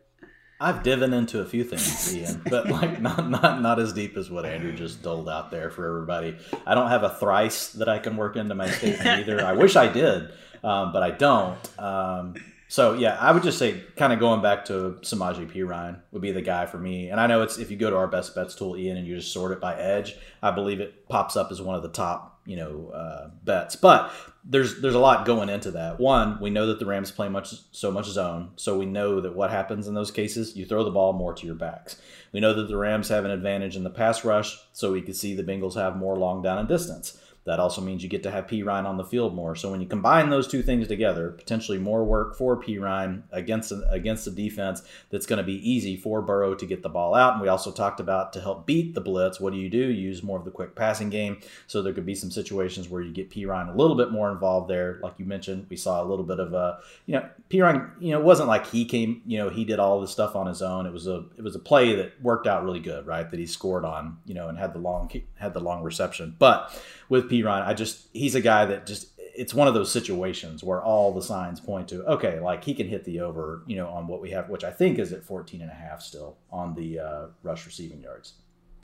I've 0.61 0.83
divin 0.83 1.13
into 1.13 1.41
a 1.41 1.45
few 1.45 1.65
things, 1.65 2.15
Ian, 2.15 2.43
but 2.49 2.69
like 2.69 3.01
not 3.01 3.29
not 3.29 3.61
not 3.61 3.79
as 3.81 3.93
deep 3.93 4.17
as 4.17 4.31
what 4.31 4.47
Andrew 4.47 4.73
just 4.73 5.03
doled 5.03 5.29
out 5.29 5.51
there 5.51 5.71
for 5.71 5.87
everybody. 5.87 6.37
I 6.67 6.75
don't 6.75 6.89
have 6.89 7.03
a 7.03 7.11
thrice 7.11 7.71
that 7.73 7.89
I 7.89 7.99
can 7.99 8.17
work 8.17 8.37
into 8.37 8.55
my 8.55 8.71
statement 8.71 9.07
either. 9.21 9.45
I 9.45 9.53
wish 9.53 9.75
I 9.77 9.89
did, 9.93 10.33
um, 10.63 10.93
but 10.93 11.03
I 11.03 11.11
don't. 11.11 11.59
Um, 11.79 12.35
so 12.75 12.95
yeah, 12.95 13.17
I 13.21 13.31
would 13.31 13.45
just 13.45 13.57
say, 13.57 13.85
kind 13.95 14.13
of 14.13 14.19
going 14.19 14.43
back 14.43 14.65
to 14.65 14.99
Samaje 15.03 15.65
Ryan 15.65 16.03
would 16.11 16.23
be 16.23 16.33
the 16.33 16.43
guy 16.43 16.67
for 16.67 16.77
me. 16.77 17.09
And 17.09 17.21
I 17.21 17.29
know 17.29 17.43
it's 17.43 17.57
if 17.57 17.71
you 17.71 17.77
go 17.77 17.89
to 17.89 17.97
our 17.97 18.09
best 18.09 18.35
bets 18.35 18.57
tool, 18.57 18.77
Ian, 18.77 18.97
and 18.97 19.07
you 19.07 19.15
just 19.15 19.33
sort 19.33 19.53
it 19.53 19.61
by 19.61 19.77
edge, 19.77 20.17
I 20.43 20.51
believe 20.51 20.81
it 20.81 21.09
pops 21.09 21.37
up 21.37 21.53
as 21.53 21.63
one 21.63 21.77
of 21.77 21.85
the 21.85 21.89
top 21.89 22.41
you 22.47 22.57
know 22.57 22.89
uh, 22.89 23.29
bets. 23.45 23.77
But 23.77 24.11
there's 24.45 24.81
there's 24.81 24.97
a 24.97 24.99
lot 24.99 25.25
going 25.25 25.51
into 25.51 25.71
that. 25.71 26.01
One, 26.01 26.41
we 26.41 26.51
know 26.51 26.67
that 26.67 26.81
the 26.81 26.87
Rams 26.87 27.13
play 27.13 27.29
much 27.29 27.55
so 27.71 27.93
much 27.93 28.07
zone, 28.07 28.51
so 28.57 28.77
we 28.77 28.87
know 28.87 29.21
that 29.21 29.37
what 29.37 29.53
happens 29.53 29.87
in 29.87 29.95
those 29.95 30.11
cases, 30.11 30.57
you 30.57 30.67
throw 30.67 30.83
the 30.83 30.91
ball 30.91 31.13
more 31.13 31.33
to 31.33 31.47
your 31.47 31.55
backs. 31.55 32.03
We 32.33 32.41
know 32.41 32.55
that 32.55 32.67
the 32.67 32.77
Rams 32.77 33.09
have 33.09 33.25
an 33.25 33.31
advantage 33.31 33.77
in 33.77 33.85
the 33.85 33.89
pass 33.91 34.25
rush, 34.25 34.59
so 34.73 34.91
we 34.91 35.03
could 35.03 35.15
see 35.15 35.37
the 35.37 35.45
Bengals 35.45 35.77
have 35.77 35.95
more 35.95 36.17
long 36.17 36.43
down 36.43 36.59
and 36.59 36.67
distance. 36.67 37.21
That 37.45 37.61
also 37.61 37.81
means 37.81 38.03
you 38.03 38.09
get 38.09 38.23
to 38.23 38.31
have 38.31 38.47
Perine 38.47 38.87
on 38.87 38.97
the 38.97 39.05
field 39.05 39.35
more. 39.35 39.55
So 39.55 39.71
when 39.71 39.81
you 39.81 39.87
combine 39.87 40.31
those 40.31 40.49
two 40.49 40.63
things 40.63 40.89
together, 40.89 41.31
potentially 41.31 41.79
more 41.79 42.05
work 42.05 42.37
for 42.37 42.61
Perine 42.61 43.23
against 43.33 43.73
a, 43.73 43.87
against 43.91 44.27
a 44.27 44.31
defense 44.31 44.83
that's 45.11 45.27
going 45.27 45.39
to 45.39 45.45
be 45.45 45.71
easy 45.71 45.97
for 45.97 46.23
Burrow 46.23 46.55
to 46.55 46.67
get 46.67 46.83
the 46.83 46.89
ball 46.89 47.15
out. 47.15 47.35
And 47.35 47.43
we 47.43 47.49
also 47.49 47.71
talked 47.71 48.01
about 48.01 48.33
to 48.35 48.41
help 48.41 48.67
beat 48.67 48.95
the 48.95 49.01
blitz, 49.01 49.41
what 49.41 49.53
do 49.53 49.59
you 49.59 49.69
do? 49.69 49.95
use 49.95 50.23
more 50.23 50.39
of 50.39 50.45
the 50.45 50.51
quick 50.51 50.75
passing 50.75 51.11
game. 51.11 51.41
So 51.67 51.83
there 51.83 51.93
could 51.93 52.07
be 52.07 52.15
some 52.15 52.31
situations 52.31 52.89
where 52.89 53.03
you 53.03 53.13
get 53.13 53.31
Perine 53.31 53.73
a 53.73 53.77
little 53.77 53.97
bit 53.97 54.11
more 54.11 54.31
involved 54.31 54.69
there. 54.69 54.99
Like 55.03 55.15
you 55.19 55.25
mentioned, 55.25 55.67
we 55.69 55.77
saw 55.77 56.03
a 56.03 56.07
little 56.07 56.25
bit 56.25 56.41
of 56.41 56.53
a, 56.53 56.79
you 57.07 57.15
know, 57.15 57.29
Perine, 57.51 57.91
you 58.01 58.13
know, 58.13 58.21
it 58.21 58.25
wasn't 58.25 58.49
like 58.49 58.67
he 58.67 58.85
came, 58.85 59.23
you 59.27 59.39
know, 59.39 59.51
he 59.51 59.65
did 59.65 59.79
all 59.79 60.01
this 60.01 60.11
stuff 60.11 60.37
on 60.37 60.47
his 60.47 60.63
own. 60.63 60.87
It 60.87 60.93
was 60.93 61.07
a 61.07 61.25
it 61.37 61.43
was 61.43 61.55
a 61.55 61.59
play 61.59 61.95
that 61.97 62.21
worked 62.23 62.47
out 62.47 62.65
really 62.65 62.81
good, 62.81 63.07
right? 63.07 63.31
That 63.31 63.39
he 63.39 63.47
scored 63.47 63.85
on, 63.85 64.19
you 64.25 64.35
know, 64.35 64.49
and 64.49 64.59
had 64.59 64.73
the 64.73 64.79
long 64.79 65.11
had 65.37 65.55
the 65.55 65.61
long 65.61 65.83
reception. 65.83 66.37
But 66.39 66.73
with 67.09 67.29
Perine, 67.43 67.67
I 67.67 67.75
just 67.75 68.09
he's 68.13 68.35
a 68.35 68.41
guy 68.41 68.65
that 68.67 68.87
just 68.87 69.09
it's 69.19 69.53
one 69.53 69.67
of 69.67 69.75
those 69.75 69.91
situations 69.91 70.63
where 70.63 70.83
all 70.83 71.13
the 71.13 71.23
signs 71.23 71.61
point 71.61 71.89
to 71.89 72.05
okay, 72.05 72.41
like 72.41 72.65
he 72.65 72.75
can 72.75 72.89
hit 72.89 73.05
the 73.05 73.21
over, 73.21 73.63
you 73.67 73.77
know, 73.77 73.89
on 73.89 74.07
what 74.07 74.21
we 74.21 74.31
have, 74.31 74.49
which 74.49 74.65
I 74.65 74.71
think 74.71 74.99
is 74.99 75.13
at 75.13 75.25
14 75.25 75.61
and 75.61 75.71
a 75.71 75.75
half 75.75 76.03
still 76.03 76.37
on 76.51 76.75
the 76.75 77.01
uh, 77.01 77.27
rush 77.43 77.67
receiving 77.67 78.01
yards. 78.01 78.35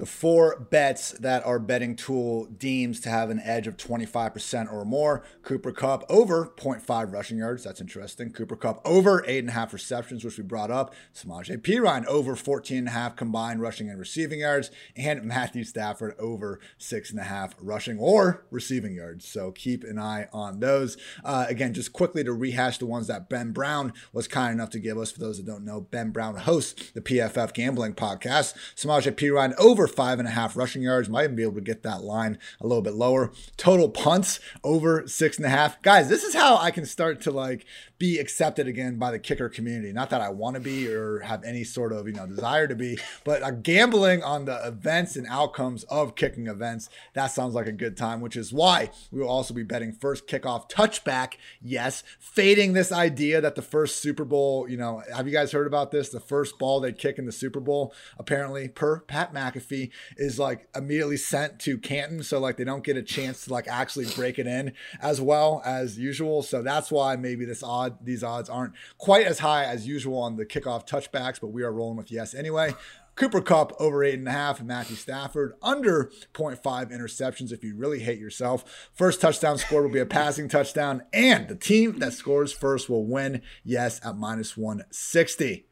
The 0.00 0.06
four 0.06 0.66
bets 0.70 1.10
that 1.18 1.44
our 1.44 1.58
betting 1.58 1.94
tool 1.94 2.46
deems 2.46 3.00
to 3.00 3.10
have 3.10 3.28
an 3.28 3.38
edge 3.44 3.66
of 3.66 3.76
25% 3.76 4.72
or 4.72 4.86
more. 4.86 5.22
Cooper 5.42 5.72
Kupp 5.72 6.06
over 6.08 6.46
0.5 6.56 7.12
rushing 7.12 7.36
yards. 7.36 7.64
That's 7.64 7.82
interesting. 7.82 8.32
Cooper 8.32 8.56
Kupp 8.56 8.80
over 8.86 9.22
8.5 9.28 9.74
receptions, 9.74 10.24
which 10.24 10.38
we 10.38 10.42
brought 10.42 10.70
up. 10.70 10.94
Samaje 11.14 11.54
Perine 11.58 12.06
over 12.06 12.34
14.5 12.34 13.14
combined 13.14 13.60
rushing 13.60 13.90
and 13.90 13.98
receiving 13.98 14.40
yards. 14.40 14.70
And 14.96 15.22
Matthew 15.24 15.64
Stafford 15.64 16.14
over 16.18 16.60
6.5 16.78 17.52
rushing 17.60 17.98
or 17.98 18.46
receiving 18.50 18.94
yards. 18.94 19.28
So 19.28 19.52
keep 19.52 19.84
an 19.84 19.98
eye 19.98 20.28
on 20.32 20.60
those. 20.60 20.96
Uh, 21.22 21.44
again, 21.46 21.74
just 21.74 21.92
quickly 21.92 22.24
to 22.24 22.32
rehash 22.32 22.78
the 22.78 22.86
ones 22.86 23.06
that 23.08 23.28
Ben 23.28 23.52
Brown 23.52 23.92
was 24.14 24.26
kind 24.26 24.54
enough 24.54 24.70
to 24.70 24.78
give 24.78 24.96
us. 24.96 25.12
For 25.12 25.20
those 25.20 25.36
that 25.36 25.46
don't 25.46 25.66
know, 25.66 25.82
Ben 25.82 26.08
Brown 26.08 26.36
hosts 26.36 26.90
the 26.92 27.02
PFF 27.02 27.52
Gambling 27.52 27.92
Podcast. 27.92 28.54
Samaje 28.74 29.12
Perine 29.12 29.54
over 29.58 29.89
five 29.90 30.18
and 30.18 30.28
a 30.28 30.30
half 30.30 30.56
rushing 30.56 30.82
yards. 30.82 31.08
Might 31.08 31.24
even 31.24 31.36
be 31.36 31.42
able 31.42 31.54
to 31.54 31.60
get 31.60 31.82
that 31.82 32.02
line 32.02 32.38
a 32.60 32.66
little 32.66 32.82
bit 32.82 32.94
lower. 32.94 33.32
Total 33.56 33.88
punts 33.88 34.40
over 34.64 35.06
six 35.06 35.36
and 35.36 35.46
a 35.46 35.50
half. 35.50 35.80
Guys, 35.82 36.08
this 36.08 36.24
is 36.24 36.34
how 36.34 36.56
I 36.56 36.70
can 36.70 36.86
start 36.86 37.20
to 37.22 37.30
like 37.30 37.66
be 38.00 38.18
accepted 38.18 38.66
again 38.66 38.96
by 38.96 39.10
the 39.10 39.18
kicker 39.18 39.50
community. 39.50 39.92
Not 39.92 40.08
that 40.10 40.22
I 40.22 40.30
want 40.30 40.54
to 40.54 40.60
be 40.60 40.88
or 40.88 41.20
have 41.20 41.44
any 41.44 41.62
sort 41.64 41.92
of 41.92 42.08
you 42.08 42.14
know 42.14 42.26
desire 42.26 42.66
to 42.66 42.74
be, 42.74 42.98
but 43.24 43.42
uh, 43.42 43.50
gambling 43.52 44.24
on 44.24 44.46
the 44.46 44.66
events 44.66 45.14
and 45.16 45.26
outcomes 45.28 45.84
of 45.84 46.16
kicking 46.16 46.48
events. 46.48 46.88
That 47.12 47.26
sounds 47.26 47.54
like 47.54 47.66
a 47.66 47.72
good 47.72 47.98
time, 47.98 48.22
which 48.22 48.36
is 48.36 48.52
why 48.52 48.90
we 49.12 49.20
will 49.20 49.28
also 49.28 49.52
be 49.52 49.62
betting 49.62 49.92
first 49.92 50.26
kickoff 50.26 50.68
touchback. 50.68 51.34
Yes, 51.60 52.02
fading 52.18 52.72
this 52.72 52.90
idea 52.90 53.40
that 53.42 53.54
the 53.54 53.62
first 53.62 53.96
Super 53.96 54.24
Bowl. 54.24 54.66
You 54.68 54.78
know, 54.78 55.02
have 55.14 55.26
you 55.26 55.32
guys 55.32 55.52
heard 55.52 55.66
about 55.66 55.90
this? 55.90 56.08
The 56.08 56.20
first 56.20 56.58
ball 56.58 56.80
they 56.80 56.92
kick 56.92 57.18
in 57.18 57.26
the 57.26 57.32
Super 57.32 57.60
Bowl, 57.60 57.92
apparently 58.18 58.68
per 58.68 59.00
Pat 59.00 59.34
McAfee, 59.34 59.90
is 60.16 60.38
like 60.38 60.68
immediately 60.74 61.18
sent 61.18 61.58
to 61.60 61.76
Canton, 61.76 62.22
so 62.22 62.40
like 62.40 62.56
they 62.56 62.64
don't 62.64 62.82
get 62.82 62.96
a 62.96 63.02
chance 63.02 63.44
to 63.44 63.52
like 63.52 63.68
actually 63.68 64.06
break 64.06 64.38
it 64.38 64.46
in 64.46 64.72
as 65.02 65.20
well 65.20 65.60
as 65.66 65.98
usual. 65.98 66.42
So 66.42 66.62
that's 66.62 66.90
why 66.90 67.16
maybe 67.16 67.44
this 67.44 67.62
odd 67.62 67.89
these 68.00 68.22
odds 68.24 68.48
aren't 68.48 68.74
quite 68.98 69.26
as 69.26 69.40
high 69.40 69.64
as 69.64 69.86
usual 69.86 70.18
on 70.18 70.36
the 70.36 70.46
kickoff 70.46 70.86
touchbacks, 70.86 71.40
but 71.40 71.48
we 71.48 71.62
are 71.62 71.72
rolling 71.72 71.96
with 71.96 72.10
yes 72.10 72.34
anyway. 72.34 72.74
Cooper 73.16 73.42
Kupp 73.42 73.72
over 73.78 74.02
eight 74.02 74.18
and 74.18 74.28
a 74.28 74.32
half, 74.32 74.60
and 74.60 74.68
Matthew 74.68 74.96
Stafford 74.96 75.52
under 75.60 76.10
0.5 76.32 76.60
interceptions 76.90 77.52
if 77.52 77.62
you 77.62 77.76
really 77.76 78.00
hate 78.00 78.18
yourself. 78.18 78.88
First 78.94 79.20
touchdown 79.20 79.58
score 79.58 79.82
will 79.82 79.90
be 79.90 79.98
a 79.98 80.06
passing 80.06 80.48
touchdown, 80.48 81.02
and 81.12 81.48
the 81.48 81.56
team 81.56 81.98
that 81.98 82.14
scores 82.14 82.52
first 82.52 82.88
will 82.88 83.04
win. 83.04 83.42
Yes, 83.62 84.00
at 84.04 84.16
minus 84.16 84.56
160. 84.56 85.66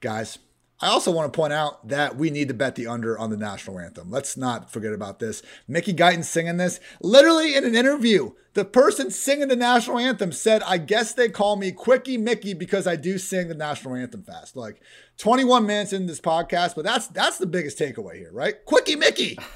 Guys, 0.00 0.38
I 0.82 0.88
also 0.88 1.10
want 1.10 1.30
to 1.30 1.36
point 1.36 1.52
out 1.52 1.86
that 1.88 2.16
we 2.16 2.30
need 2.30 2.48
to 2.48 2.54
bet 2.54 2.74
the 2.74 2.86
under 2.86 3.18
on 3.18 3.30
the 3.30 3.36
national 3.36 3.78
anthem. 3.78 4.10
Let's 4.10 4.36
not 4.36 4.72
forget 4.72 4.94
about 4.94 5.18
this. 5.18 5.42
Mickey 5.68 5.92
Guyton 5.92 6.24
singing 6.24 6.56
this 6.56 6.80
literally 7.02 7.54
in 7.54 7.64
an 7.64 7.74
interview. 7.74 8.32
The 8.54 8.64
person 8.64 9.10
singing 9.10 9.48
the 9.48 9.56
national 9.56 9.98
anthem 9.98 10.32
said, 10.32 10.62
I 10.62 10.78
guess 10.78 11.12
they 11.12 11.28
call 11.28 11.56
me 11.56 11.70
Quickie 11.70 12.16
Mickey 12.16 12.54
because 12.54 12.86
I 12.86 12.96
do 12.96 13.18
sing 13.18 13.48
the 13.48 13.54
national 13.54 13.94
anthem 13.94 14.22
fast. 14.22 14.56
Like 14.56 14.80
21 15.18 15.66
minutes 15.66 15.92
in 15.92 16.06
this 16.06 16.20
podcast, 16.20 16.74
but 16.74 16.84
that's 16.84 17.08
that's 17.08 17.36
the 17.38 17.46
biggest 17.46 17.78
takeaway 17.78 18.16
here, 18.16 18.32
right? 18.32 18.64
Quickie 18.64 18.96
Mickey. 18.96 19.38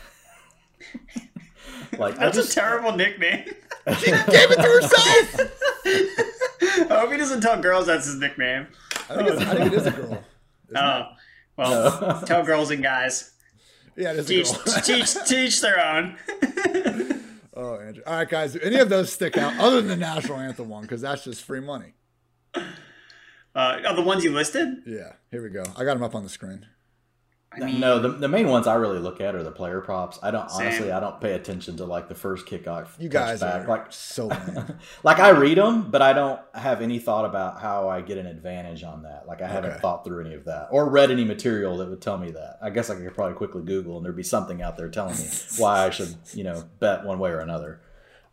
like 1.98 2.16
That's 2.16 2.36
just, 2.36 2.52
a 2.52 2.54
terrible 2.54 2.92
nickname. 2.92 3.44
she 3.98 4.10
gave 4.10 4.50
it 4.50 4.56
to 4.56 4.62
herself. 4.62 5.50
I 6.90 7.00
hope 7.00 7.12
he 7.12 7.16
doesn't 7.18 7.40
tell 7.40 7.60
girls 7.60 7.86
that's 7.86 8.06
his 8.06 8.16
nickname. 8.16 8.66
I 9.08 9.14
think, 9.16 9.28
I 9.30 9.54
think 9.54 9.72
it 9.72 9.74
is 9.74 9.86
a 9.86 9.90
girl. 9.90 10.24
Oh, 10.74 11.02
well, 11.56 12.00
no. 12.00 12.22
tell 12.26 12.44
girls 12.44 12.70
and 12.70 12.82
guys. 12.82 13.32
Yeah, 13.96 14.20
teach, 14.22 14.48
teach, 14.84 15.14
teach 15.26 15.60
their 15.60 15.84
own. 15.84 16.16
oh, 17.54 17.78
Andrew. 17.78 18.02
All 18.06 18.14
right, 18.14 18.28
guys. 18.28 18.56
Any 18.56 18.76
of 18.76 18.88
those 18.88 19.12
stick 19.12 19.36
out 19.36 19.56
other 19.58 19.76
than 19.76 19.88
the 19.88 19.96
national 19.96 20.38
anthem 20.38 20.68
one? 20.68 20.82
Because 20.82 21.00
that's 21.00 21.24
just 21.24 21.44
free 21.44 21.60
money. 21.60 21.94
Uh, 22.54 23.80
oh, 23.86 23.94
the 23.94 24.02
ones 24.02 24.24
you 24.24 24.32
listed? 24.32 24.82
Yeah. 24.84 25.12
Here 25.30 25.42
we 25.42 25.50
go. 25.50 25.64
I 25.76 25.84
got 25.84 25.94
them 25.94 26.02
up 26.02 26.14
on 26.14 26.24
the 26.24 26.28
screen. 26.28 26.66
I 27.56 27.64
mean, 27.64 27.80
no, 27.80 27.98
the, 27.98 28.08
the 28.08 28.28
main 28.28 28.48
ones 28.48 28.66
I 28.66 28.74
really 28.74 28.98
look 28.98 29.20
at 29.20 29.34
are 29.34 29.42
the 29.42 29.52
player 29.52 29.80
props. 29.80 30.18
I 30.22 30.30
don't 30.30 30.50
same. 30.50 30.66
honestly, 30.66 30.92
I 30.92 31.00
don't 31.00 31.20
pay 31.20 31.32
attention 31.32 31.76
to 31.76 31.84
like 31.84 32.08
the 32.08 32.14
first 32.14 32.46
kickoff. 32.46 32.88
You 32.98 33.08
guys 33.08 33.40
back. 33.40 33.64
are 33.64 33.68
like 33.68 33.86
so 33.90 34.28
like 35.02 35.18
I 35.18 35.30
read 35.30 35.58
them, 35.58 35.90
but 35.90 36.02
I 36.02 36.12
don't 36.12 36.40
have 36.54 36.80
any 36.80 36.98
thought 36.98 37.24
about 37.24 37.60
how 37.60 37.88
I 37.88 38.00
get 38.00 38.18
an 38.18 38.26
advantage 38.26 38.82
on 38.82 39.02
that. 39.02 39.26
Like 39.26 39.42
I 39.42 39.48
haven't 39.48 39.72
okay. 39.72 39.80
thought 39.80 40.04
through 40.04 40.24
any 40.24 40.34
of 40.34 40.44
that 40.46 40.68
or 40.70 40.88
read 40.88 41.10
any 41.10 41.24
material 41.24 41.76
that 41.78 41.88
would 41.88 42.00
tell 42.00 42.18
me 42.18 42.30
that. 42.32 42.58
I 42.62 42.70
guess 42.70 42.90
I 42.90 42.96
could 42.96 43.14
probably 43.14 43.34
quickly 43.34 43.62
Google 43.62 43.96
and 43.96 44.04
there'd 44.04 44.16
be 44.16 44.22
something 44.22 44.62
out 44.62 44.76
there 44.76 44.88
telling 44.88 45.16
me 45.16 45.26
why 45.58 45.86
I 45.86 45.90
should, 45.90 46.14
you 46.32 46.44
know, 46.44 46.64
bet 46.80 47.04
one 47.04 47.18
way 47.18 47.30
or 47.30 47.40
another. 47.40 47.80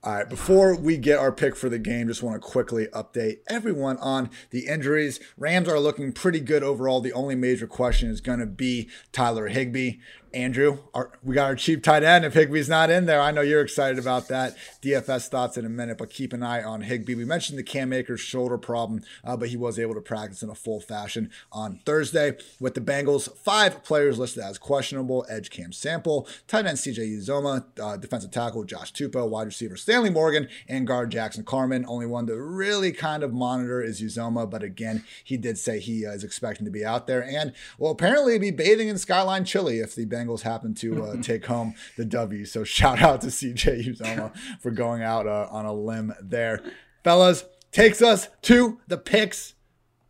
All 0.03 0.15
right, 0.15 0.27
before 0.27 0.75
we 0.75 0.97
get 0.97 1.19
our 1.19 1.31
pick 1.31 1.55
for 1.55 1.69
the 1.69 1.77
game, 1.77 2.07
just 2.07 2.23
want 2.23 2.41
to 2.41 2.47
quickly 2.47 2.87
update 2.87 3.41
everyone 3.45 3.97
on 3.97 4.31
the 4.49 4.65
injuries. 4.65 5.19
Rams 5.37 5.67
are 5.67 5.79
looking 5.79 6.11
pretty 6.11 6.39
good 6.39 6.63
overall. 6.63 7.01
The 7.01 7.13
only 7.13 7.35
major 7.35 7.67
question 7.67 8.09
is 8.09 8.19
going 8.19 8.39
to 8.39 8.47
be 8.47 8.89
Tyler 9.11 9.49
Higbee. 9.49 9.97
Andrew, 10.33 10.79
our, 10.93 11.11
we 11.23 11.35
got 11.35 11.45
our 11.45 11.55
cheap 11.55 11.83
tight 11.83 12.03
end. 12.03 12.23
If 12.23 12.33
Higbee's 12.33 12.69
not 12.69 12.89
in 12.89 13.05
there, 13.05 13.19
I 13.19 13.31
know 13.31 13.41
you're 13.41 13.61
excited 13.61 13.99
about 13.99 14.29
that. 14.29 14.55
DFS 14.81 15.27
thoughts 15.27 15.57
in 15.57 15.65
a 15.65 15.69
minute, 15.69 15.97
but 15.97 16.09
keep 16.09 16.31
an 16.31 16.41
eye 16.41 16.63
on 16.63 16.81
Higbee. 16.81 17.15
We 17.15 17.25
mentioned 17.25 17.59
the 17.59 17.63
Cam 17.63 17.91
Akers 17.91 18.21
shoulder 18.21 18.57
problem, 18.57 19.03
uh, 19.23 19.35
but 19.35 19.49
he 19.49 19.57
was 19.57 19.77
able 19.77 19.93
to 19.95 20.01
practice 20.01 20.41
in 20.41 20.49
a 20.49 20.55
full 20.55 20.79
fashion 20.79 21.29
on 21.51 21.79
Thursday. 21.85 22.37
With 22.59 22.75
the 22.75 22.81
Bengals, 22.81 23.35
five 23.37 23.83
players 23.83 24.17
listed 24.17 24.43
as 24.43 24.57
questionable 24.57 25.25
edge 25.29 25.49
Cam 25.49 25.73
Sample, 25.73 26.27
tight 26.47 26.65
end 26.65 26.77
CJ 26.77 27.17
Uzomah, 27.17 27.65
uh, 27.79 27.97
defensive 27.97 28.31
tackle 28.31 28.63
Josh 28.63 28.93
Tupou, 28.93 29.29
wide 29.29 29.47
receiver 29.47 29.75
Stanley 29.75 30.09
Morgan, 30.09 30.47
and 30.67 30.87
guard 30.87 31.11
Jackson 31.11 31.43
Carman. 31.43 31.85
Only 31.87 32.05
one 32.05 32.27
to 32.27 32.41
really 32.41 32.93
kind 32.93 33.23
of 33.23 33.33
monitor 33.33 33.81
is 33.81 34.01
Uzomah, 34.01 34.49
but 34.49 34.63
again, 34.63 35.03
he 35.23 35.35
did 35.35 35.57
say 35.57 35.79
he 35.79 36.05
uh, 36.05 36.11
is 36.11 36.23
expecting 36.23 36.65
to 36.65 36.71
be 36.71 36.85
out 36.85 37.07
there 37.07 37.23
and 37.23 37.51
will 37.77 37.91
apparently 37.91 38.39
be 38.39 38.51
bathing 38.51 38.87
in 38.87 38.97
Skyline 38.97 39.43
Chili 39.43 39.79
if 39.79 39.93
the 39.93 40.05
Bengals 40.05 40.20
Bengals 40.21 40.41
happen 40.41 40.73
to 40.75 41.03
uh, 41.03 41.15
take 41.21 41.45
home 41.45 41.73
the 41.97 42.05
W. 42.05 42.45
So 42.45 42.63
shout 42.63 43.01
out 43.01 43.21
to 43.21 43.27
CJ 43.27 43.87
Uzomah 43.87 44.35
for 44.59 44.71
going 44.71 45.01
out 45.01 45.27
uh, 45.27 45.47
on 45.51 45.65
a 45.65 45.73
limb 45.73 46.13
there. 46.21 46.61
Fellas, 47.03 47.45
takes 47.71 48.01
us 48.01 48.29
to 48.43 48.79
the 48.87 48.97
picks. 48.97 49.53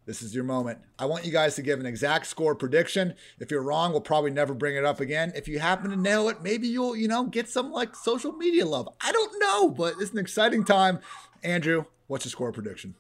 This 0.06 0.22
is 0.22 0.34
your 0.34 0.44
moment. 0.44 0.80
I 0.98 1.06
want 1.06 1.26
you 1.26 1.32
guys 1.32 1.56
to 1.56 1.62
give 1.62 1.80
an 1.80 1.86
exact 1.86 2.26
score 2.26 2.56
prediction. 2.56 3.14
If 3.40 3.52
you're 3.52 3.62
wrong, 3.62 3.92
we'll 3.92 4.02
probably 4.02 4.32
never 4.32 4.54
bring 4.54 4.76
it 4.76 4.84
up 4.84 5.00
again. 5.00 5.32
If 5.36 5.48
you 5.48 5.60
happen 5.60 5.92
to 5.92 5.96
nail 5.96 6.28
it, 6.28 6.42
maybe 6.42 6.68
you'll, 6.68 6.96
you 6.96 7.08
know, 7.08 7.26
get 7.26 7.48
some 7.48 7.72
like 7.72 7.96
social 7.96 8.34
media 8.34 8.66
love. 8.66 8.90
I 9.00 9.12
don't 9.12 9.40
know, 9.40 9.70
but 9.70 9.96
it's 10.00 10.12
an 10.12 10.18
exciting 10.18 10.66
time. 10.66 11.00
Andrew, 11.44 11.86
what's 12.08 12.26
your 12.26 12.32
score 12.32 12.52
prediction? 12.52 12.96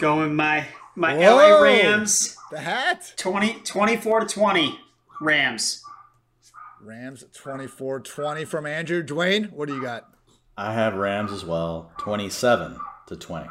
Going 0.00 0.34
my 0.34 0.66
my 0.96 1.14
Whoa, 1.16 1.36
LA 1.36 1.60
Rams. 1.62 2.36
The 2.50 2.60
hat. 2.60 3.14
20 3.16 3.60
24 3.60 4.20
to 4.20 4.26
20 4.26 4.80
Rams. 5.20 5.84
Rams 6.82 7.24
24 7.32 8.00
20 8.00 8.44
from 8.44 8.66
Andrew. 8.66 9.04
Dwain, 9.04 9.52
what 9.52 9.68
do 9.68 9.74
you 9.74 9.82
got? 9.82 10.08
I 10.56 10.72
have 10.72 10.94
Rams 10.94 11.30
as 11.30 11.44
well, 11.44 11.92
27 11.98 12.76
to 13.06 13.16
20. 13.16 13.48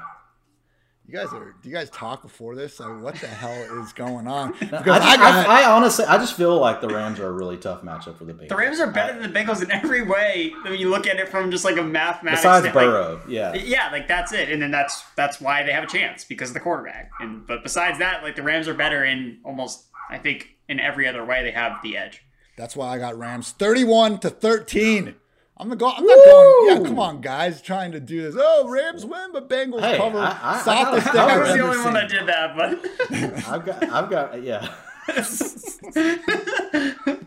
You 1.07 1.17
guys 1.17 1.33
are. 1.33 1.55
Do 1.61 1.69
you 1.69 1.73
guys 1.73 1.89
talk 1.89 2.21
before 2.21 2.55
this? 2.55 2.79
Like, 2.79 3.01
what 3.01 3.15
the 3.15 3.27
hell 3.27 3.81
is 3.81 3.93
going 3.93 4.27
on? 4.27 4.53
Because 4.59 4.71
I, 4.71 4.99
just, 4.99 5.07
I, 5.07 5.17
got, 5.17 5.47
I, 5.47 5.61
I, 5.63 5.71
honestly, 5.71 6.05
I 6.05 6.17
just 6.17 6.35
feel 6.35 6.57
like 6.57 6.79
the 6.79 6.87
Rams 6.87 7.19
are 7.19 7.27
a 7.27 7.31
really 7.31 7.57
tough 7.57 7.81
matchup 7.81 8.17
for 8.17 8.25
the 8.25 8.33
Bengals. 8.33 8.49
The 8.49 8.55
Rams 8.55 8.79
are 8.79 8.91
better 8.91 9.19
than 9.19 9.31
the 9.31 9.39
Bengals 9.39 9.61
in 9.61 9.71
every 9.71 10.03
way. 10.03 10.53
When 10.63 10.79
you 10.79 10.89
look 10.89 11.07
at 11.07 11.17
it 11.17 11.27
from 11.27 11.51
just 11.51 11.65
like 11.65 11.77
a 11.77 11.83
mathematics. 11.83 12.43
Besides 12.43 12.67
Burrow, 12.73 13.15
like, 13.15 13.29
yeah, 13.29 13.53
yeah, 13.53 13.89
like 13.91 14.07
that's 14.07 14.31
it, 14.33 14.49
and 14.49 14.61
then 14.61 14.71
that's 14.71 15.03
that's 15.15 15.41
why 15.41 15.63
they 15.63 15.71
have 15.71 15.83
a 15.83 15.87
chance 15.87 16.23
because 16.23 16.49
of 16.49 16.53
the 16.53 16.59
quarterback. 16.59 17.11
And 17.19 17.45
but 17.47 17.63
besides 17.63 17.99
that, 17.99 18.23
like 18.23 18.35
the 18.35 18.43
Rams 18.43 18.67
are 18.67 18.73
better 18.73 19.03
in 19.03 19.39
almost, 19.43 19.85
I 20.09 20.17
think, 20.17 20.55
in 20.69 20.79
every 20.79 21.07
other 21.07 21.25
way 21.25 21.43
they 21.43 21.51
have 21.51 21.81
the 21.81 21.97
edge. 21.97 22.23
That's 22.57 22.75
why 22.75 22.89
I 22.93 22.97
got 22.97 23.17
Rams 23.17 23.51
31 23.51 24.19
to 24.19 24.29
13. 24.29 25.15
I'm 25.57 25.69
the 25.69 25.75
go- 25.75 25.91
I'm 25.95 26.05
not 26.05 26.25
going. 26.25 26.67
Yeah, 26.69 26.87
come 26.87 26.99
on, 26.99 27.21
guys, 27.21 27.61
trying 27.61 27.91
to 27.91 27.99
do 27.99 28.21
this. 28.23 28.35
Oh, 28.37 28.67
Rams 28.67 29.05
win, 29.05 29.31
but 29.31 29.47
Bengals 29.47 29.81
hey, 29.81 29.97
cover. 29.97 30.17
I, 30.17 30.37
I, 30.41 30.61
Softest 30.61 31.15
I, 31.15 31.27
I, 31.27 31.35
I 31.35 31.37
was 31.37 31.53
the 31.53 31.59
only 31.59 31.75
seen. 31.75 31.83
one 31.83 31.93
that 31.93 32.09
did 32.09 32.25
that, 32.27 32.55
but 32.57 32.79
I've 33.47 33.65
got, 33.65 33.83
I've 33.83 34.09
got, 34.09 34.41
yeah. 34.41 34.73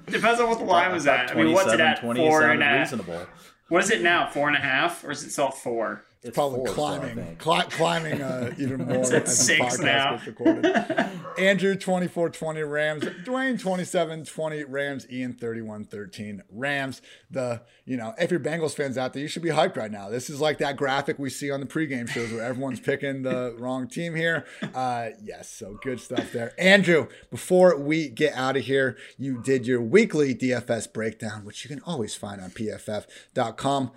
Depends 0.07 0.41
on 0.41 0.49
what 0.49 0.59
the 0.59 0.65
line 0.65 0.93
was 0.93 1.07
at. 1.07 1.31
I 1.31 1.35
mean, 1.35 1.53
what's 1.53 1.73
it 1.73 1.81
at? 1.81 2.01
Four 2.01 2.43
and 2.51 2.63
a 2.63 2.65
half. 2.65 2.93
Reasonable. 2.93 3.27
What 3.69 3.85
is 3.85 3.91
it 3.91 4.03
now? 4.03 4.29
Four 4.29 4.49
and 4.49 4.57
a 4.57 4.61
half, 4.61 5.05
or 5.05 5.11
is 5.13 5.23
it 5.25 5.31
still 5.31 5.51
four? 5.51 6.05
It's 6.25 6.35
probably 6.35 6.61
four, 6.65 6.75
climbing, 6.75 7.17
think. 7.17 7.39
cli- 7.39 7.65
climbing 7.71 8.23
uh, 8.23 8.55
even 8.59 8.87
more 8.87 8.97
It's 8.97 9.13
at 9.13 9.29
six 9.29 9.79
now. 9.79 10.19
recorded. 10.27 10.65
Andrew 11.39 11.75
24-20 11.75 12.69
Rams, 12.71 13.03
Dwain 13.25 13.61
27-20 13.61 14.65
Rams, 14.69 15.07
Ian 15.11 15.35
31-13 15.35 16.41
Rams. 16.51 17.03
The 17.31 17.63
you 17.85 17.97
know 17.99 18.15
if 18.19 18.31
you're 18.31 18.41
Bengals 18.41 18.75
fans 18.75 18.97
out 18.97 19.13
there, 19.13 19.21
you 19.23 19.29
should 19.29 19.43
be 19.43 19.51
hyped 19.51 19.77
right 19.77 19.91
now. 19.91 20.09
This 20.09 20.31
is 20.31 20.41
like 20.41 20.59
that 20.59 20.77
graphic 20.79 21.19
we 21.19 21.29
see 21.29 21.51
on 21.51 21.61
the 21.61 21.67
pregame 21.67 22.09
shows 22.09 22.33
where 22.33 22.43
everyone's 22.43 22.81
picking 22.81 23.23
the 23.23 23.55
wrong 23.59 23.87
team 23.87 24.15
here. 24.15 24.47
Uh, 24.75 25.11
yes, 25.23 25.51
so 25.51 25.79
good 25.83 26.01
stuff 26.01 26.33
there. 26.33 26.53
Andrew, 26.59 27.09
before 27.31 27.79
we 27.79 28.09
get 28.09 28.33
out 28.35 28.57
of 28.57 28.65
here, 28.65 28.97
you 29.19 29.43
did 29.43 29.67
your 29.67 29.83
weekly 29.83 30.35
DFS 30.35 30.91
breakdown, 30.93 31.45
which 31.45 31.65
you 31.65 31.69
can 31.69 31.81
always 31.85 32.15
find 32.15 32.41
on 32.41 32.51
pff.com 32.51 33.91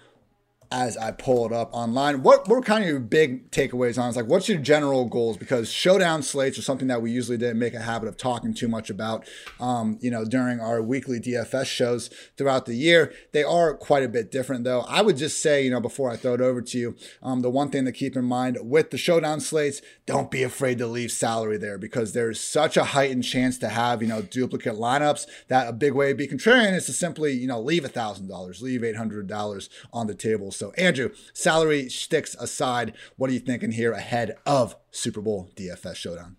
as 0.72 0.98
I 0.98 1.12
pull 1.12 1.46
it 1.46 1.54
up 1.54 1.70
online. 1.74 2.24
What 2.24 2.48
what 2.48 2.66
kind 2.66 2.84
of 2.84 2.90
your 2.90 3.00
big 3.00 3.52
takeaways 3.52 3.98
on? 3.98 4.10
It's 4.10 4.18
like, 4.18 4.28
what's 4.28 4.50
your 4.50 4.58
general 4.58 5.06
goals? 5.06 5.38
Because 5.38 5.72
showdown 5.72 6.24
slates 6.24 6.58
are 6.58 6.62
something 6.62 6.88
that 6.88 7.02
we 7.02 7.12
usually 7.12 7.38
didn't 7.38 7.60
make 7.60 7.74
a 7.74 7.82
habit 7.82 8.10
of 8.10 8.18
talking 8.18 8.54
too 8.54 8.68
much 8.68 8.90
about. 8.90 9.26
Um, 9.60 9.98
you 10.02 10.12
know, 10.12 10.26
during 10.26 10.60
our 10.60 10.82
weekly 10.82 11.20
DFS 11.20 11.66
shows 11.66 12.10
throughout 12.38 12.66
the 12.66 12.76
year, 12.76 13.14
they 13.32 13.44
are 13.44 13.74
quite 13.74 14.04
a 14.04 14.10
bit 14.10 14.32
different, 14.32 14.64
though. 14.66 14.82
I 14.82 15.02
would 15.02 15.18
just 15.18 15.42
say, 15.42 15.64
you 15.64 15.72
know, 15.72 15.80
before 15.80 16.10
I 16.10 16.18
throw 16.18 16.34
it 16.34 16.42
over 16.42 16.62
to 16.62 16.78
you, 16.78 16.96
um, 17.24 17.42
the 17.42 17.50
one 17.50 17.70
thing 17.70 17.86
to 17.86 17.92
keep 17.92 18.16
in 18.16 18.26
mind 18.26 18.58
with 18.62 18.92
the 18.92 18.98
showdown 18.98 19.40
slates, 19.40 19.82
don't 20.06 20.30
be 20.30 20.44
afraid 20.44 20.78
to 20.80 20.88
leave 20.88 21.12
salary 21.12 21.58
there 21.58 21.78
because 21.78 22.14
there's 22.14 22.40
such 22.40 22.78
a 22.78 22.84
heightened 22.84 23.24
chance 23.24 23.58
to 23.60 23.70
have 23.70 24.02
you 24.02 24.08
know 24.08 24.22
duplicate 24.22 24.76
lineups 24.76 25.26
that 25.48 25.68
a 25.68 25.74
big 25.74 25.94
way 25.94 26.10
to 26.10 26.16
be 26.16 26.28
contrarian 26.28 26.74
is 26.74 26.86
to 26.86 26.94
simply 26.94 27.34
you 27.34 27.48
know 27.48 27.60
leave 27.60 27.86
a 27.86 27.90
thousand 27.90 28.28
dollars, 28.28 28.62
leave 28.62 28.84
eight 28.84 28.96
hundred 28.96 29.28
dollars 29.28 29.70
on 29.94 30.08
the 30.08 30.16
table. 30.16 30.52
So, 30.58 30.72
Andrew, 30.72 31.12
salary 31.34 31.88
sticks 31.88 32.36
aside, 32.36 32.94
what 33.16 33.30
are 33.30 33.34
you 33.34 33.40
thinking 33.40 33.72
here 33.72 33.92
ahead 33.92 34.38
of 34.46 34.76
Super 34.90 35.22
Bowl 35.22 35.52
DFS 35.56 35.96
Showdown? 35.96 36.38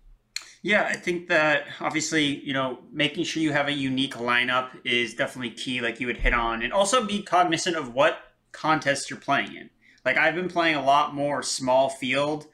Yeah, 0.61 0.83
I 0.83 0.95
think 0.95 1.29
that 1.29 1.63
obviously, 1.79 2.43
you 2.43 2.51
know, 2.51 2.79
making 2.91 3.23
sure 3.23 3.41
you 3.41 3.53
have 3.53 3.69
a 3.69 3.73
unique 3.73 4.15
lineup 4.15 4.71
is 4.83 5.13
definitely 5.13 5.51
key, 5.51 5.79
like 5.79 6.01
you 6.01 6.07
would 6.07 6.17
hit 6.17 6.33
on, 6.33 6.61
and 6.61 6.73
also 6.73 7.05
be 7.05 7.23
cognizant 7.23 7.77
of 7.77 7.93
what 7.93 8.19
contests 8.51 9.09
you're 9.09 9.19
playing 9.19 9.55
in. 9.55 9.69
Like 10.03 10.17
I've 10.17 10.35
been 10.35 10.49
playing 10.49 10.75
a 10.75 10.83
lot 10.83 11.15
more 11.15 11.41
small 11.41 11.89
field 11.89 12.47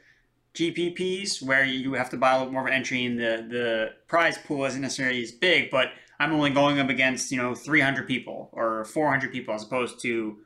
GPPs 0.53 1.41
where 1.41 1.65
you 1.65 1.93
have 1.93 2.11
to 2.11 2.17
buy 2.17 2.35
a 2.35 2.37
little 2.37 2.53
more 2.53 2.61
of 2.61 2.67
an 2.67 2.73
entry, 2.73 3.05
and 3.05 3.17
the 3.17 3.45
the 3.49 3.89
prize 4.07 4.37
pool 4.37 4.65
isn't 4.65 4.81
necessarily 4.81 5.23
as 5.23 5.31
big, 5.31 5.71
but 5.71 5.87
I'm 6.19 6.31
only 6.31 6.51
going 6.51 6.79
up 6.79 6.89
against 6.89 7.31
you 7.31 7.37
know 7.37 7.55
300 7.55 8.07
people 8.07 8.49
or 8.53 8.85
400 8.85 9.31
people 9.31 9.55
as 9.55 9.63
opposed 9.63 9.99
to 10.01 10.37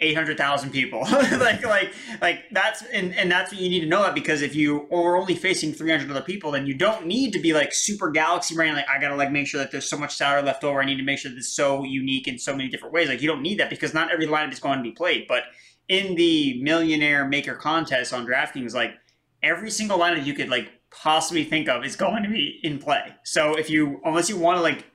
800,000 0.00 0.70
people. 0.70 1.00
like 1.10 1.64
like 1.64 1.92
like 2.20 2.44
that's 2.52 2.82
and, 2.82 3.14
and 3.16 3.30
that's 3.30 3.52
what 3.52 3.60
you 3.60 3.68
need 3.68 3.80
to 3.80 3.86
know 3.86 4.02
that 4.02 4.14
because 4.14 4.42
if 4.42 4.54
you 4.54 4.88
are 4.92 5.16
only 5.16 5.34
facing 5.34 5.72
300 5.72 6.10
other 6.10 6.20
people 6.20 6.52
then 6.52 6.66
you 6.66 6.74
don't 6.74 7.06
need 7.06 7.32
to 7.32 7.40
be 7.40 7.52
like 7.52 7.72
super 7.72 8.10
galaxy 8.10 8.54
brain 8.54 8.74
like 8.74 8.88
I 8.88 9.00
got 9.00 9.08
to 9.08 9.16
like 9.16 9.32
make 9.32 9.48
sure 9.48 9.58
that 9.60 9.72
there's 9.72 9.88
so 9.88 9.98
much 9.98 10.14
salary 10.14 10.42
left 10.42 10.62
over. 10.62 10.80
I 10.80 10.84
need 10.84 10.98
to 10.98 11.02
make 11.02 11.18
sure 11.18 11.30
that 11.30 11.36
it's 11.38 11.52
so 11.52 11.82
unique 11.82 12.28
in 12.28 12.38
so 12.38 12.54
many 12.54 12.68
different 12.68 12.94
ways. 12.94 13.08
Like 13.08 13.20
you 13.20 13.28
don't 13.28 13.42
need 13.42 13.58
that 13.58 13.70
because 13.70 13.92
not 13.92 14.12
every 14.12 14.26
lineup 14.26 14.52
is 14.52 14.60
going 14.60 14.78
to 14.78 14.84
be 14.84 14.92
played, 14.92 15.26
but 15.26 15.44
in 15.88 16.14
the 16.14 16.62
millionaire 16.62 17.26
maker 17.26 17.54
contest 17.54 18.12
on 18.12 18.26
DraftKings 18.26 18.74
like 18.74 18.92
every 19.42 19.70
single 19.70 19.98
lineup 19.98 20.24
you 20.24 20.34
could 20.34 20.48
like 20.48 20.70
possibly 20.90 21.44
think 21.44 21.68
of 21.68 21.84
is 21.84 21.96
going 21.96 22.22
to 22.22 22.28
be 22.28 22.60
in 22.62 22.78
play. 22.78 23.14
So 23.24 23.54
if 23.54 23.68
you 23.68 24.00
unless 24.04 24.28
you 24.28 24.38
want 24.38 24.58
to 24.58 24.62
like 24.62 24.86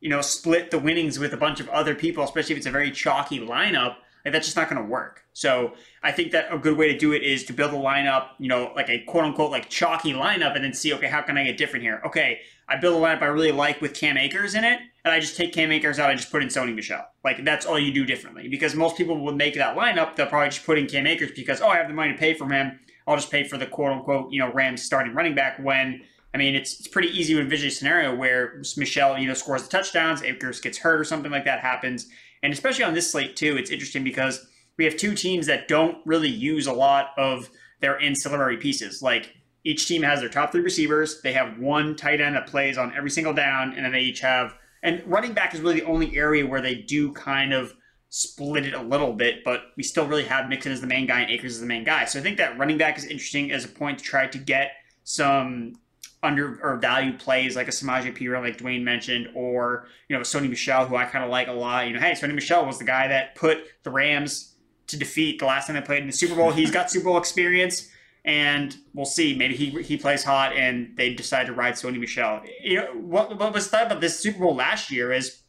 you 0.00 0.08
know 0.08 0.20
split 0.20 0.70
the 0.70 0.78
winnings 0.78 1.18
with 1.18 1.32
a 1.32 1.36
bunch 1.36 1.60
of 1.60 1.68
other 1.68 1.94
people, 1.94 2.24
especially 2.24 2.54
if 2.54 2.58
it's 2.58 2.66
a 2.66 2.72
very 2.72 2.90
chalky 2.90 3.38
lineup, 3.38 3.96
like 4.24 4.32
that's 4.32 4.46
just 4.46 4.56
not 4.56 4.68
going 4.68 4.82
to 4.82 4.88
work. 4.88 5.24
So 5.32 5.74
I 6.02 6.12
think 6.12 6.32
that 6.32 6.52
a 6.52 6.58
good 6.58 6.76
way 6.76 6.92
to 6.92 6.98
do 6.98 7.12
it 7.12 7.22
is 7.22 7.44
to 7.44 7.52
build 7.52 7.72
a 7.72 7.76
lineup, 7.76 8.30
you 8.38 8.48
know, 8.48 8.72
like 8.74 8.88
a 8.88 9.00
quote 9.04 9.24
unquote 9.24 9.50
like 9.50 9.68
chalky 9.68 10.12
lineup, 10.12 10.54
and 10.54 10.64
then 10.64 10.74
see 10.74 10.92
okay 10.94 11.08
how 11.08 11.22
can 11.22 11.38
I 11.38 11.44
get 11.44 11.56
different 11.56 11.84
here? 11.84 12.02
Okay, 12.04 12.40
I 12.68 12.76
build 12.76 13.02
a 13.02 13.06
lineup 13.06 13.22
I 13.22 13.26
really 13.26 13.52
like 13.52 13.80
with 13.80 13.94
Cam 13.94 14.16
Akers 14.16 14.54
in 14.54 14.64
it, 14.64 14.80
and 15.04 15.14
I 15.14 15.20
just 15.20 15.36
take 15.36 15.52
Cam 15.52 15.70
Akers 15.70 15.98
out. 15.98 16.10
I 16.10 16.14
just 16.14 16.30
put 16.30 16.42
in 16.42 16.48
Sony 16.48 16.74
Michel. 16.74 17.04
Like 17.24 17.44
that's 17.44 17.66
all 17.66 17.78
you 17.78 17.92
do 17.92 18.04
differently 18.04 18.48
because 18.48 18.74
most 18.74 18.96
people 18.96 19.16
would 19.24 19.36
make 19.36 19.54
that 19.54 19.76
lineup. 19.76 20.16
They'll 20.16 20.26
probably 20.26 20.50
just 20.50 20.66
put 20.66 20.78
in 20.78 20.86
Cam 20.86 21.06
Akers 21.06 21.30
because 21.34 21.60
oh 21.60 21.68
I 21.68 21.76
have 21.76 21.88
the 21.88 21.94
money 21.94 22.12
to 22.12 22.18
pay 22.18 22.34
for 22.34 22.48
him. 22.48 22.78
I'll 23.06 23.16
just 23.16 23.30
pay 23.30 23.44
for 23.44 23.56
the 23.56 23.66
quote 23.66 23.92
unquote, 23.92 24.32
you 24.32 24.38
know, 24.38 24.52
Rams 24.52 24.82
starting 24.82 25.14
running 25.14 25.34
back 25.34 25.58
when 25.58 26.02
I 26.38 26.40
mean 26.40 26.54
it's 26.54 26.78
it's 26.78 26.86
pretty 26.86 27.08
easy 27.08 27.34
to 27.34 27.40
envision 27.40 27.66
a 27.66 27.70
scenario 27.72 28.14
where 28.14 28.62
Michel, 28.76 29.18
you 29.18 29.26
know, 29.26 29.34
scores 29.34 29.64
the 29.64 29.68
touchdowns, 29.68 30.22
Akers 30.22 30.60
gets 30.60 30.78
hurt 30.78 31.00
or 31.00 31.04
something 31.04 31.32
like 31.32 31.44
that 31.46 31.58
happens. 31.58 32.06
And 32.44 32.52
especially 32.52 32.84
on 32.84 32.94
this 32.94 33.10
slate 33.10 33.34
too, 33.34 33.56
it's 33.56 33.70
interesting 33.70 34.04
because 34.04 34.46
we 34.76 34.84
have 34.84 34.96
two 34.96 35.16
teams 35.16 35.46
that 35.46 35.66
don't 35.66 35.98
really 36.06 36.28
use 36.28 36.68
a 36.68 36.72
lot 36.72 37.08
of 37.16 37.50
their 37.80 38.00
ancillary 38.00 38.56
pieces. 38.56 39.02
Like 39.02 39.34
each 39.64 39.88
team 39.88 40.02
has 40.02 40.20
their 40.20 40.28
top 40.28 40.52
three 40.52 40.60
receivers, 40.60 41.20
they 41.22 41.32
have 41.32 41.58
one 41.58 41.96
tight 41.96 42.20
end 42.20 42.36
that 42.36 42.46
plays 42.46 42.78
on 42.78 42.94
every 42.96 43.10
single 43.10 43.34
down, 43.34 43.72
and 43.72 43.84
then 43.84 43.90
they 43.90 44.02
each 44.02 44.20
have 44.20 44.54
and 44.84 45.02
running 45.06 45.32
back 45.32 45.54
is 45.54 45.60
really 45.60 45.80
the 45.80 45.86
only 45.86 46.16
area 46.16 46.46
where 46.46 46.60
they 46.60 46.76
do 46.76 47.12
kind 47.14 47.52
of 47.52 47.74
split 48.10 48.64
it 48.64 48.74
a 48.74 48.80
little 48.80 49.12
bit, 49.12 49.44
but 49.44 49.72
we 49.76 49.82
still 49.82 50.06
really 50.06 50.24
have 50.24 50.48
Mixon 50.48 50.70
as 50.70 50.80
the 50.80 50.86
main 50.86 51.06
guy 51.06 51.20
and 51.20 51.30
Akers 51.30 51.54
as 51.54 51.60
the 51.60 51.66
main 51.66 51.82
guy. 51.82 52.04
So 52.04 52.20
I 52.20 52.22
think 52.22 52.38
that 52.38 52.56
running 52.56 52.78
back 52.78 52.96
is 52.96 53.04
interesting 53.04 53.50
as 53.50 53.64
a 53.64 53.68
point 53.68 53.98
to 53.98 54.04
try 54.04 54.28
to 54.28 54.38
get 54.38 54.70
some 55.04 55.74
under 56.22 56.58
or 56.62 56.76
value 56.76 57.16
plays 57.16 57.54
like 57.54 57.68
a 57.68 57.70
Samaje 57.70 58.16
Perine, 58.16 58.42
like 58.42 58.58
Dwain 58.58 58.82
mentioned, 58.82 59.28
or 59.34 59.86
you 60.08 60.16
know 60.16 60.22
Sony 60.22 60.48
Michel, 60.48 60.86
who 60.86 60.96
I 60.96 61.04
kind 61.04 61.24
of 61.24 61.30
like 61.30 61.48
a 61.48 61.52
lot. 61.52 61.86
You 61.86 61.94
know, 61.94 62.00
hey, 62.00 62.12
Sony 62.12 62.34
Michel 62.34 62.66
was 62.66 62.78
the 62.78 62.84
guy 62.84 63.08
that 63.08 63.34
put 63.34 63.58
the 63.84 63.90
Rams 63.90 64.54
to 64.88 64.96
defeat 64.96 65.38
the 65.38 65.46
last 65.46 65.66
time 65.66 65.76
they 65.76 65.82
played 65.82 66.02
in 66.02 66.06
the 66.06 66.12
Super 66.12 66.34
Bowl. 66.34 66.50
He's 66.50 66.70
got 66.70 66.90
Super 66.90 67.04
Bowl 67.04 67.18
experience, 67.18 67.90
and 68.24 68.76
we'll 68.94 69.06
see. 69.06 69.36
Maybe 69.36 69.54
he 69.54 69.82
he 69.82 69.96
plays 69.96 70.24
hot, 70.24 70.54
and 70.56 70.96
they 70.96 71.14
decide 71.14 71.46
to 71.46 71.52
ride 71.52 71.74
Sony 71.74 72.00
Michel. 72.00 72.42
You 72.62 72.76
know 72.76 72.86
what? 72.94 73.38
What 73.38 73.52
was 73.52 73.68
thought 73.68 73.86
about 73.86 74.00
this 74.00 74.18
Super 74.18 74.40
Bowl 74.40 74.56
last 74.56 74.90
year 74.90 75.12
is 75.12 75.42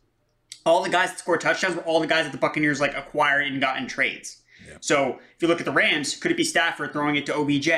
all 0.65 0.84
the 0.84 0.89
guys 0.89 1.10
that 1.10 1.19
scored 1.19 1.41
touchdowns 1.41 1.75
were 1.75 1.82
all 1.84 1.99
the 1.99 2.08
guys 2.08 2.25
that 2.25 2.32
the 2.32 2.38
Buccaneers 2.38 2.79
like 2.79 2.95
acquired 2.95 3.47
and 3.47 3.60
got 3.60 3.77
in 3.77 3.88
trades. 3.88 4.41
So 4.79 5.19
if 5.35 5.41
you 5.41 5.47
look 5.47 5.59
at 5.59 5.65
the 5.65 5.71
Rams, 5.71 6.15
could 6.15 6.31
it 6.31 6.37
be 6.37 6.43
Stafford 6.43 6.93
throwing 6.93 7.15
it 7.15 7.25
to 7.27 7.35
OBJ, 7.35 7.69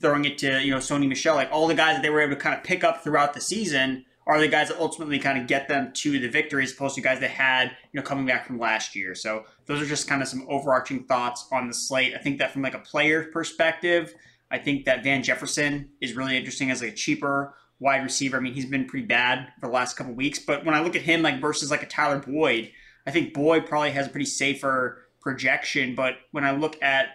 throwing 0.00 0.24
it 0.24 0.38
to 0.38 0.62
you 0.62 0.70
know 0.70 0.78
Sony 0.78 1.08
Michel, 1.08 1.36
like 1.36 1.50
all 1.52 1.66
the 1.66 1.74
guys 1.74 1.96
that 1.96 2.02
they 2.02 2.10
were 2.10 2.20
able 2.20 2.34
to 2.34 2.40
kind 2.40 2.56
of 2.56 2.64
pick 2.64 2.84
up 2.84 3.02
throughout 3.02 3.34
the 3.34 3.40
season 3.40 4.04
are 4.26 4.38
the 4.38 4.46
guys 4.46 4.68
that 4.68 4.78
ultimately 4.78 5.18
kind 5.18 5.40
of 5.40 5.46
get 5.46 5.68
them 5.68 5.90
to 5.94 6.18
the 6.18 6.28
victory 6.28 6.62
as 6.62 6.72
opposed 6.72 6.94
to 6.94 7.00
guys 7.00 7.18
that 7.20 7.30
had 7.30 7.70
you 7.92 7.98
know 7.98 8.02
coming 8.02 8.26
back 8.26 8.46
from 8.46 8.58
last 8.58 8.94
year. 8.94 9.14
So 9.14 9.44
those 9.66 9.80
are 9.80 9.86
just 9.86 10.06
kind 10.06 10.20
of 10.20 10.28
some 10.28 10.46
overarching 10.48 11.04
thoughts 11.04 11.48
on 11.50 11.66
the 11.66 11.74
slate. 11.74 12.14
I 12.14 12.18
think 12.18 12.38
that 12.38 12.52
from 12.52 12.62
like 12.62 12.74
a 12.74 12.80
player 12.80 13.24
perspective, 13.24 14.14
I 14.50 14.58
think 14.58 14.84
that 14.84 15.02
Van 15.02 15.22
Jefferson 15.22 15.90
is 16.00 16.14
really 16.14 16.36
interesting 16.36 16.70
as 16.70 16.82
like 16.82 16.92
a 16.92 16.94
cheaper 16.94 17.54
wide 17.80 18.02
receiver. 18.02 18.36
I 18.36 18.40
mean, 18.40 18.54
he's 18.54 18.66
been 18.66 18.86
pretty 18.86 19.06
bad 19.06 19.48
for 19.60 19.66
the 19.66 19.72
last 19.72 19.96
couple 19.96 20.12
weeks, 20.12 20.38
but 20.38 20.64
when 20.64 20.74
I 20.74 20.80
look 20.82 20.96
at 20.96 21.02
him 21.02 21.22
like 21.22 21.40
versus 21.40 21.70
like 21.70 21.82
a 21.82 21.86
Tyler 21.86 22.18
Boyd, 22.18 22.70
I 23.06 23.10
think 23.10 23.32
Boyd 23.32 23.66
probably 23.66 23.92
has 23.92 24.06
a 24.06 24.10
pretty 24.10 24.26
safer 24.26 25.07
projection. 25.20 25.94
But 25.94 26.16
when 26.32 26.44
I 26.44 26.52
look 26.52 26.80
at 26.82 27.08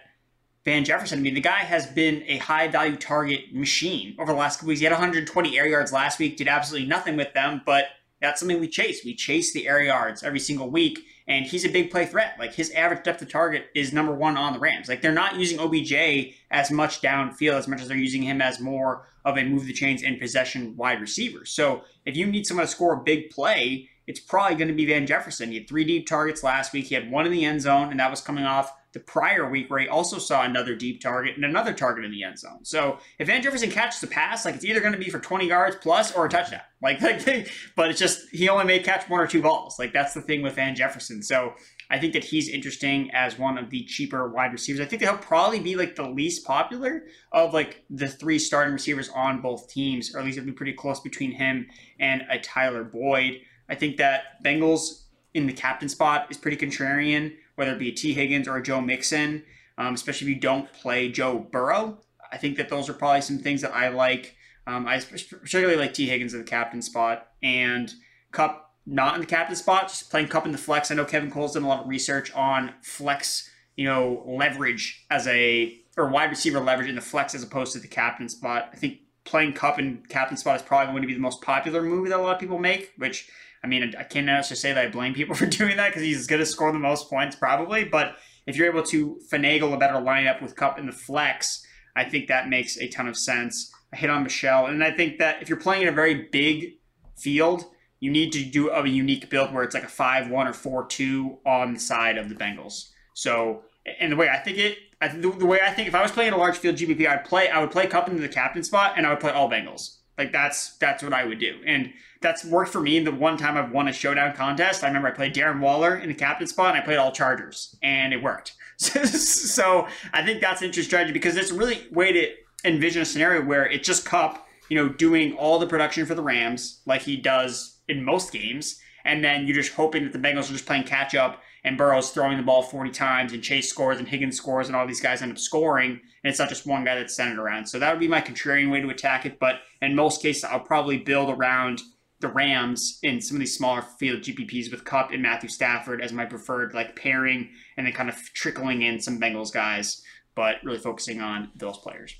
Van 0.64 0.84
Jefferson, 0.84 1.18
I 1.18 1.22
mean, 1.22 1.34
the 1.34 1.40
guy 1.40 1.58
has 1.58 1.86
been 1.86 2.24
a 2.26 2.38
high 2.38 2.68
value 2.68 2.96
target 2.96 3.54
machine 3.54 4.16
over 4.18 4.32
the 4.32 4.38
last 4.38 4.56
couple 4.56 4.68
weeks. 4.68 4.80
He 4.80 4.84
had 4.84 4.92
120 4.92 5.58
air 5.58 5.66
yards 5.66 5.92
last 5.92 6.18
week, 6.18 6.36
did 6.36 6.48
absolutely 6.48 6.88
nothing 6.88 7.16
with 7.16 7.34
them, 7.34 7.62
but 7.66 7.86
that's 8.20 8.40
something 8.40 8.58
we 8.58 8.68
chase. 8.68 9.04
We 9.04 9.14
chase 9.14 9.52
the 9.52 9.68
air 9.68 9.82
yards 9.82 10.22
every 10.22 10.40
single 10.40 10.70
week, 10.70 11.00
and 11.28 11.44
he's 11.44 11.66
a 11.66 11.68
big 11.68 11.90
play 11.90 12.06
threat. 12.06 12.36
Like 12.38 12.54
his 12.54 12.70
average 12.70 13.04
depth 13.04 13.20
of 13.20 13.30
target 13.30 13.66
is 13.74 13.92
number 13.92 14.14
one 14.14 14.38
on 14.38 14.54
the 14.54 14.58
Rams. 14.58 14.88
Like 14.88 15.02
they're 15.02 15.12
not 15.12 15.36
using 15.36 15.58
OBJ 15.58 16.34
as 16.50 16.70
much 16.70 17.02
downfield 17.02 17.58
as 17.58 17.68
much 17.68 17.82
as 17.82 17.88
they're 17.88 17.96
using 17.96 18.22
him 18.22 18.40
as 18.40 18.60
more 18.60 19.06
of 19.24 19.36
a 19.36 19.44
move 19.44 19.66
the 19.66 19.72
chains 19.72 20.02
in 20.02 20.18
possession 20.18 20.74
wide 20.76 21.00
receiver. 21.00 21.44
So 21.44 21.82
if 22.06 22.16
you 22.16 22.26
need 22.26 22.46
someone 22.46 22.66
to 22.66 22.72
score 22.72 22.94
a 22.94 23.02
big 23.02 23.30
play, 23.30 23.88
it's 24.06 24.20
probably 24.20 24.56
going 24.56 24.68
to 24.68 24.74
be 24.74 24.86
Van 24.86 25.06
Jefferson. 25.06 25.50
He 25.50 25.58
had 25.58 25.68
three 25.68 25.84
deep 25.84 26.06
targets 26.06 26.42
last 26.42 26.72
week. 26.72 26.86
He 26.86 26.94
had 26.94 27.10
one 27.10 27.26
in 27.26 27.32
the 27.32 27.44
end 27.44 27.62
zone, 27.62 27.90
and 27.90 28.00
that 28.00 28.10
was 28.10 28.20
coming 28.20 28.44
off 28.44 28.72
the 28.94 29.00
prior 29.00 29.50
week 29.50 29.68
where 29.68 29.80
he 29.80 29.88
also 29.88 30.18
saw 30.18 30.42
another 30.42 30.74
deep 30.74 31.02
target 31.02 31.34
and 31.34 31.44
another 31.44 31.74
target 31.74 32.04
in 32.04 32.12
the 32.12 32.22
end 32.22 32.38
zone. 32.38 32.64
So 32.64 32.98
if 33.18 33.26
Van 33.26 33.42
Jefferson 33.42 33.70
catches 33.70 34.00
the 34.00 34.06
pass, 34.06 34.44
like 34.44 34.54
it's 34.54 34.64
either 34.64 34.80
going 34.80 34.92
to 34.92 34.98
be 34.98 35.10
for 35.10 35.18
20 35.18 35.48
yards 35.48 35.76
plus 35.76 36.12
or 36.14 36.26
a 36.26 36.28
touchdown. 36.30 36.62
Like, 36.84 37.00
like, 37.00 37.50
but 37.76 37.88
it's 37.88 37.98
just 37.98 38.28
he 38.30 38.46
only 38.50 38.66
may 38.66 38.78
catch 38.78 39.08
one 39.08 39.18
or 39.18 39.26
two 39.26 39.40
balls. 39.40 39.78
Like 39.78 39.94
that's 39.94 40.12
the 40.12 40.20
thing 40.20 40.42
with 40.42 40.56
Van 40.56 40.74
Jefferson. 40.74 41.22
So 41.22 41.54
I 41.88 41.98
think 41.98 42.12
that 42.12 42.24
he's 42.24 42.46
interesting 42.46 43.10
as 43.14 43.38
one 43.38 43.56
of 43.56 43.70
the 43.70 43.84
cheaper 43.84 44.28
wide 44.28 44.52
receivers. 44.52 44.82
I 44.82 44.84
think 44.84 45.00
that 45.00 45.08
he'll 45.08 45.16
probably 45.16 45.60
be 45.60 45.76
like 45.76 45.96
the 45.96 46.06
least 46.06 46.44
popular 46.44 47.04
of 47.32 47.54
like 47.54 47.84
the 47.88 48.06
three 48.06 48.38
starting 48.38 48.74
receivers 48.74 49.08
on 49.14 49.40
both 49.40 49.70
teams, 49.70 50.14
or 50.14 50.18
at 50.18 50.26
least 50.26 50.36
it'll 50.36 50.46
be 50.46 50.52
pretty 50.52 50.74
close 50.74 51.00
between 51.00 51.32
him 51.32 51.68
and 51.98 52.22
a 52.30 52.38
Tyler 52.38 52.84
Boyd. 52.84 53.40
I 53.68 53.74
think 53.74 53.96
that 53.96 54.42
Bengals 54.44 55.04
in 55.32 55.46
the 55.46 55.52
captain 55.52 55.88
spot 55.88 56.26
is 56.30 56.36
pretty 56.36 56.56
contrarian, 56.56 57.34
whether 57.56 57.72
it 57.72 57.78
be 57.78 57.92
Tee 57.92 58.14
Higgins 58.14 58.46
or 58.46 58.60
Joe 58.60 58.80
Mixon, 58.80 59.42
um, 59.78 59.94
especially 59.94 60.28
if 60.28 60.34
you 60.34 60.40
don't 60.40 60.72
play 60.72 61.10
Joe 61.10 61.38
Burrow. 61.38 61.98
I 62.30 62.36
think 62.36 62.56
that 62.56 62.68
those 62.68 62.88
are 62.88 62.94
probably 62.94 63.20
some 63.20 63.38
things 63.38 63.62
that 63.62 63.74
I 63.74 63.88
like. 63.88 64.36
Um, 64.66 64.86
I 64.86 64.98
particularly 65.00 65.76
like 65.76 65.94
Tee 65.94 66.08
Higgins 66.08 66.32
in 66.32 66.40
the 66.40 66.46
captain 66.46 66.82
spot 66.82 67.28
and 67.42 67.92
Kupp 68.32 68.72
not 68.86 69.14
in 69.14 69.20
the 69.20 69.26
captain 69.26 69.56
spot, 69.56 69.88
just 69.88 70.10
playing 70.10 70.28
Kupp 70.28 70.46
in 70.46 70.52
the 70.52 70.58
flex. 70.58 70.90
I 70.90 70.94
know 70.94 71.04
Kevin 71.04 71.30
Cole's 71.30 71.54
done 71.54 71.62
a 71.62 71.68
lot 71.68 71.82
of 71.82 71.88
research 71.88 72.32
on 72.34 72.74
flex 72.82 73.50
you 73.76 73.86
know, 73.86 74.22
leverage 74.26 75.04
as 75.10 75.26
a 75.26 75.80
or 75.96 76.08
wide 76.08 76.30
receiver 76.30 76.60
leverage 76.60 76.88
in 76.88 76.94
the 76.94 77.00
flex 77.00 77.34
as 77.34 77.42
opposed 77.42 77.72
to 77.72 77.78
the 77.78 77.88
captain 77.88 78.28
spot. 78.28 78.70
I 78.72 78.76
think 78.76 78.98
playing 79.24 79.54
Kupp 79.54 79.78
in 79.78 80.02
captain 80.08 80.36
spot 80.36 80.56
is 80.56 80.62
probably 80.62 80.92
going 80.92 81.02
to 81.02 81.08
be 81.08 81.14
the 81.14 81.20
most 81.20 81.40
popular 81.40 81.82
move 81.82 82.08
that 82.08 82.18
a 82.18 82.22
lot 82.22 82.34
of 82.34 82.40
people 82.40 82.58
make. 82.58 82.92
Which 82.98 83.28
I 83.64 83.66
mean, 83.66 83.94
I 83.98 84.02
can't 84.02 84.26
necessarily 84.26 84.60
say 84.60 84.72
that 84.74 84.84
I 84.84 84.90
blame 84.90 85.14
people 85.14 85.34
for 85.40 85.46
doing 85.46 85.78
that 85.78 85.88
because 85.88 86.02
he's 86.02 86.26
going 86.26 86.40
to 86.40 86.46
score 86.46 86.70
the 86.70 86.78
most 86.78 87.08
points 87.08 87.34
probably. 87.34 87.84
But 87.84 88.16
if 88.46 88.56
you're 88.56 88.70
able 88.70 88.82
to 88.84 89.18
finagle 89.32 89.72
a 89.72 89.78
better 89.78 89.94
lineup 89.94 90.42
with 90.42 90.54
Kupp 90.54 90.78
in 90.78 90.86
the 90.86 90.92
flex, 90.92 91.66
I 91.96 92.04
think 92.04 92.28
that 92.28 92.48
makes 92.48 92.76
a 92.76 92.88
ton 92.88 93.08
of 93.08 93.16
sense. 93.16 93.72
I 93.92 93.96
hit 93.96 94.10
on 94.10 94.22
Michel, 94.22 94.66
and 94.66 94.84
I 94.84 94.90
think 94.90 95.18
that 95.18 95.40
if 95.40 95.48
you're 95.48 95.58
playing 95.58 95.82
in 95.82 95.88
a 95.88 95.92
very 95.92 96.28
big 96.30 96.74
field, 97.16 97.64
you 98.00 98.10
need 98.10 98.32
to 98.32 98.44
do 98.44 98.70
a 98.70 98.86
unique 98.86 99.30
build 99.30 99.54
where 99.54 99.62
it's 99.62 99.74
like 99.74 99.84
a 99.84 99.88
five-one 99.88 100.46
or 100.46 100.52
four-two 100.52 101.38
on 101.46 101.74
the 101.74 101.80
side 101.80 102.18
of 102.18 102.28
the 102.28 102.34
Bengals. 102.34 102.90
So, 103.14 103.62
and 104.00 104.12
the 104.12 104.16
way 104.16 104.28
I 104.28 104.38
think 104.38 104.58
it, 104.58 104.78
I, 105.00 105.08
the, 105.08 105.30
the, 105.30 105.46
way 105.46 105.60
I 105.64 105.70
think, 105.70 105.88
if 105.88 105.94
I 105.94 106.02
was 106.02 106.10
playing 106.10 106.28
in 106.28 106.34
a 106.34 106.38
large 106.38 106.58
field 106.58 106.76
GPP, 106.76 107.08
I'd 107.08 107.24
play, 107.24 107.48
I 107.48 107.60
would 107.60 107.70
play 107.70 107.86
Kupp 107.86 108.08
into 108.08 108.20
the 108.20 108.28
captain 108.28 108.64
spot, 108.64 108.94
and 108.96 109.06
I 109.06 109.10
would 109.10 109.20
play 109.20 109.30
all 109.30 109.48
Bengals. 109.48 109.98
Like 110.16 110.32
that's 110.32 110.76
that's 110.76 111.02
what 111.02 111.12
I 111.12 111.24
would 111.24 111.38
do, 111.38 111.60
and 111.66 111.92
that's 112.20 112.44
worked 112.44 112.70
for 112.72 112.80
me. 112.80 113.00
The 113.00 113.10
one 113.10 113.36
time 113.36 113.56
I've 113.56 113.72
won 113.72 113.88
a 113.88 113.92
showdown 113.92 114.34
contest, 114.34 114.84
I 114.84 114.86
remember 114.88 115.08
I 115.08 115.10
played 115.10 115.34
Darren 115.34 115.60
Waller 115.60 115.96
in 115.96 116.08
the 116.08 116.14
captain 116.14 116.46
spot, 116.46 116.74
and 116.74 116.82
I 116.82 116.84
played 116.84 116.98
all 116.98 117.12
Chargers, 117.12 117.76
and 117.82 118.12
it 118.12 118.22
worked. 118.22 118.54
so 118.76 119.86
I 120.12 120.24
think 120.24 120.40
that's 120.40 120.60
an 120.60 120.66
interesting 120.66 120.88
strategy 120.88 121.12
because 121.12 121.36
it's 121.36 121.50
a 121.50 121.54
really 121.54 121.86
way 121.92 122.12
to 122.12 122.32
envision 122.64 123.02
a 123.02 123.04
scenario 123.04 123.44
where 123.44 123.66
it's 123.66 123.86
just 123.86 124.04
Kupp, 124.04 124.46
you 124.68 124.76
know, 124.76 124.88
doing 124.88 125.34
all 125.34 125.58
the 125.58 125.66
production 125.66 126.06
for 126.06 126.14
the 126.14 126.22
Rams 126.22 126.80
like 126.86 127.02
he 127.02 127.16
does 127.16 127.78
in 127.88 128.04
most 128.04 128.32
games, 128.32 128.80
and 129.04 129.22
then 129.22 129.46
you're 129.46 129.56
just 129.56 129.72
hoping 129.72 130.04
that 130.04 130.12
the 130.12 130.18
Bengals 130.18 130.48
are 130.48 130.54
just 130.54 130.66
playing 130.66 130.84
catch 130.84 131.14
up 131.14 131.42
and 131.64 131.78
Burrow's 131.78 132.10
throwing 132.10 132.36
the 132.36 132.42
ball 132.42 132.62
40 132.62 132.90
times 132.90 133.32
and 133.32 133.42
Chase 133.42 133.68
scores 133.68 133.98
and 133.98 134.06
Higgins 134.06 134.36
scores 134.36 134.68
and 134.68 134.76
all 134.76 134.86
these 134.86 135.00
guys 135.00 135.22
end 135.22 135.32
up 135.32 135.38
scoring 135.38 135.92
and 135.92 136.30
it's 136.30 136.38
not 136.38 136.48
just 136.48 136.66
one 136.66 136.84
guy 136.84 136.94
that's 136.94 137.14
centered 137.14 137.40
around. 137.40 137.66
So 137.66 137.78
that 137.78 137.90
would 137.90 138.00
be 138.00 138.08
my 138.08 138.20
contrarian 138.20 138.70
way 138.70 138.80
to 138.80 138.88
attack 138.88 139.26
it. 139.26 139.38
But 139.38 139.56
in 139.82 139.94
most 139.94 140.22
cases, 140.22 140.44
I'll 140.44 140.60
probably 140.60 140.98
build 140.98 141.30
around 141.30 141.82
the 142.20 142.28
Rams 142.28 142.98
in 143.02 143.20
some 143.20 143.36
of 143.36 143.40
these 143.40 143.56
smaller 143.56 143.82
field 143.82 144.22
GPPs 144.22 144.70
with 144.70 144.84
Kupp 144.84 145.10
and 145.10 145.22
Matthew 145.22 145.50
Stafford 145.50 146.00
as 146.00 146.12
my 146.12 146.24
preferred 146.24 146.72
like 146.72 146.96
pairing 146.96 147.50
and 147.76 147.86
then 147.86 147.92
kind 147.92 148.08
of 148.08 148.16
trickling 148.32 148.82
in 148.82 148.98
some 149.00 149.20
Bengals 149.20 149.52
guys, 149.52 150.02
but 150.34 150.56
really 150.64 150.78
focusing 150.78 151.20
on 151.20 151.50
those 151.54 151.76
players. 151.78 152.14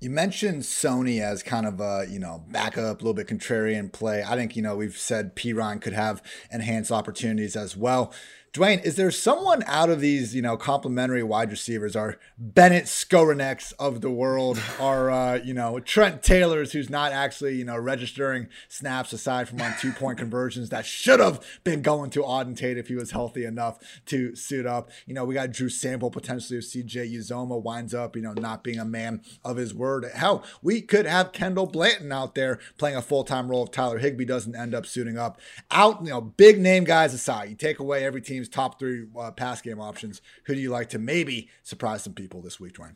You 0.00 0.10
mentioned 0.10 0.62
Sony 0.62 1.20
as 1.20 1.42
kind 1.42 1.66
of 1.66 1.80
a, 1.80 2.06
you 2.08 2.18
know, 2.18 2.44
backup, 2.48 3.00
a 3.00 3.04
little 3.04 3.14
bit 3.14 3.26
contrarian 3.26 3.92
play. 3.92 4.22
I 4.22 4.36
think, 4.36 4.56
you 4.56 4.62
know, 4.62 4.76
we've 4.76 4.96
said 4.96 5.36
Perine 5.36 5.80
could 5.80 5.94
have 5.94 6.22
enhanced 6.50 6.92
opportunities 6.92 7.56
as 7.56 7.76
well. 7.76 8.12
Dwain, 8.54 8.84
is 8.84 8.94
there 8.94 9.10
someone 9.10 9.64
out 9.66 9.90
of 9.90 9.98
these, 9.98 10.32
you 10.32 10.40
know, 10.40 10.56
complimentary 10.56 11.24
wide 11.24 11.50
receivers, 11.50 11.96
our 11.96 12.18
Bennett 12.38 12.84
Skowroneks 12.84 13.72
of 13.80 14.00
the 14.00 14.12
world, 14.12 14.62
our, 14.80 15.10
uh, 15.10 15.34
you 15.42 15.52
know, 15.52 15.80
Trent 15.80 16.22
Taylors, 16.22 16.70
who's 16.70 16.88
not 16.88 17.10
actually, 17.10 17.56
you 17.56 17.64
know, 17.64 17.76
registering 17.76 18.46
snaps 18.68 19.12
aside 19.12 19.48
from 19.48 19.60
on 19.60 19.74
two 19.80 19.90
point 19.90 20.18
conversions 20.18 20.68
that 20.68 20.86
should 20.86 21.18
have 21.18 21.44
been 21.64 21.82
going 21.82 22.10
to 22.10 22.20
Auden 22.20 22.56
Tate 22.56 22.78
if 22.78 22.86
he 22.86 22.94
was 22.94 23.10
healthy 23.10 23.44
enough 23.44 23.80
to 24.06 24.36
suit 24.36 24.66
up. 24.66 24.88
You 25.04 25.14
know, 25.14 25.24
we 25.24 25.34
got 25.34 25.50
Drew 25.50 25.68
Sample 25.68 26.12
potentially 26.12 26.60
if 26.60 26.64
CJ 26.66 27.12
Uzomah 27.12 27.60
winds 27.60 27.92
up, 27.92 28.14
you 28.14 28.22
know, 28.22 28.34
not 28.34 28.62
being 28.62 28.78
a 28.78 28.84
man 28.84 29.22
of 29.44 29.56
his 29.56 29.74
word. 29.74 30.04
Hell, 30.14 30.44
we 30.62 30.80
could 30.80 31.06
have 31.06 31.32
Kendall 31.32 31.66
Blanton 31.66 32.12
out 32.12 32.36
there 32.36 32.60
playing 32.78 32.94
a 32.94 33.02
full 33.02 33.24
time 33.24 33.48
role 33.48 33.64
if 33.64 33.72
Tyler 33.72 33.98
Higbee 33.98 34.24
doesn't 34.24 34.54
end 34.54 34.76
up 34.76 34.86
suiting 34.86 35.18
up. 35.18 35.40
Out, 35.72 36.04
you 36.04 36.10
know, 36.10 36.20
big 36.20 36.60
name 36.60 36.84
guys 36.84 37.12
aside, 37.12 37.50
you 37.50 37.56
take 37.56 37.80
away 37.80 38.04
every 38.04 38.20
team's 38.44 38.54
top 38.54 38.78
three 38.78 39.06
uh, 39.18 39.30
pass 39.30 39.60
game 39.60 39.80
options. 39.80 40.20
Who 40.44 40.54
do 40.54 40.60
you 40.60 40.70
like 40.70 40.90
to 40.90 40.98
maybe 40.98 41.48
surprise 41.62 42.02
some 42.02 42.14
people 42.14 42.40
this 42.40 42.60
week, 42.60 42.74
Dwain? 42.74 42.94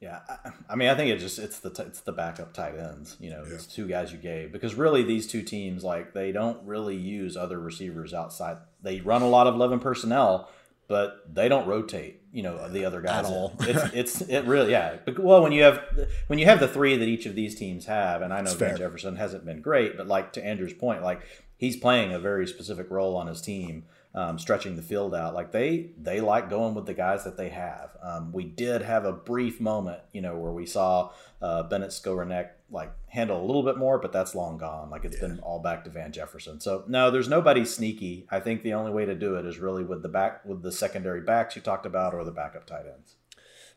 Yeah, 0.00 0.20
I, 0.28 0.50
I 0.70 0.76
mean, 0.76 0.88
I 0.88 0.94
think 0.94 1.10
it 1.10 1.18
just 1.18 1.38
it's 1.38 1.58
the 1.58 1.70
it's 1.86 2.00
the 2.00 2.12
backup 2.12 2.52
tight 2.52 2.78
ends. 2.78 3.16
You 3.18 3.30
know, 3.30 3.44
yeah. 3.46 3.54
it's 3.54 3.66
two 3.66 3.88
guys 3.88 4.12
you 4.12 4.18
gave 4.18 4.52
because 4.52 4.74
really 4.74 5.02
these 5.02 5.26
two 5.26 5.42
teams 5.42 5.82
like 5.82 6.12
they 6.12 6.32
don't 6.32 6.62
really 6.66 6.96
use 6.96 7.36
other 7.36 7.58
receivers 7.58 8.12
outside. 8.12 8.58
They 8.82 9.00
run 9.00 9.22
a 9.22 9.28
lot 9.28 9.46
of 9.46 9.54
eleven 9.54 9.80
personnel, 9.80 10.50
but 10.86 11.34
they 11.34 11.48
don't 11.48 11.66
rotate. 11.66 12.20
You 12.30 12.42
know, 12.42 12.68
the 12.68 12.84
other 12.84 13.00
guys 13.00 13.24
at 13.24 13.32
all. 13.32 13.54
it's 13.60 13.94
it's 13.94 14.20
it 14.20 14.44
really 14.44 14.72
yeah. 14.72 14.96
Well, 15.18 15.42
when 15.42 15.52
you 15.52 15.62
have 15.62 15.82
when 16.26 16.38
you 16.38 16.44
have 16.44 16.60
the 16.60 16.68
three 16.68 16.98
that 16.98 17.08
each 17.08 17.24
of 17.24 17.34
these 17.34 17.54
teams 17.54 17.86
have, 17.86 18.20
and 18.20 18.34
I 18.34 18.42
know 18.42 18.52
Van 18.52 18.76
Jefferson 18.76 19.16
hasn't 19.16 19.46
been 19.46 19.62
great, 19.62 19.96
but 19.96 20.06
like 20.06 20.34
to 20.34 20.44
Andrew's 20.44 20.74
point, 20.74 21.02
like 21.02 21.22
he's 21.56 21.76
playing 21.76 22.12
a 22.12 22.18
very 22.18 22.46
specific 22.46 22.90
role 22.90 23.16
on 23.16 23.28
his 23.28 23.40
team 23.40 23.84
um, 24.16 24.38
stretching 24.38 24.74
the 24.74 24.82
field 24.82 25.14
out. 25.14 25.34
Like 25.34 25.52
they 25.52 25.90
they 26.00 26.20
like 26.20 26.48
going 26.48 26.74
with 26.74 26.86
the 26.86 26.94
guys 26.94 27.22
that 27.24 27.36
they 27.36 27.50
have. 27.50 27.90
Um, 28.02 28.32
we 28.32 28.44
did 28.44 28.82
have 28.82 29.04
a 29.04 29.12
brief 29.12 29.60
moment, 29.60 30.00
you 30.12 30.22
know, 30.22 30.36
where 30.36 30.52
we 30.52 30.64
saw 30.64 31.12
uh, 31.42 31.62
Bennett 31.64 31.90
Skowronek 31.90 32.48
like 32.70 32.90
handle 33.08 33.40
a 33.40 33.44
little 33.44 33.62
bit 33.62 33.76
more, 33.76 33.98
but 33.98 34.12
that's 34.12 34.34
long 34.34 34.56
gone. 34.56 34.90
Like 34.90 35.04
it's 35.04 35.20
yeah. 35.20 35.28
been 35.28 35.38
all 35.40 35.60
back 35.60 35.84
to 35.84 35.90
Van 35.90 36.10
Jefferson. 36.10 36.58
So 36.60 36.84
no, 36.88 37.10
there's 37.10 37.28
nobody 37.28 37.64
sneaky. 37.64 38.26
I 38.30 38.40
think 38.40 38.62
the 38.62 38.72
only 38.72 38.90
way 38.90 39.04
to 39.04 39.14
do 39.14 39.36
it 39.36 39.44
is 39.44 39.58
really 39.58 39.84
with 39.84 40.02
the 40.02 40.08
back 40.08 40.44
with 40.46 40.62
the 40.62 40.72
secondary 40.72 41.20
backs 41.20 41.54
you 41.54 41.62
talked 41.62 41.86
about 41.86 42.14
or 42.14 42.24
the 42.24 42.32
backup 42.32 42.66
tight 42.66 42.86
ends. 42.86 43.16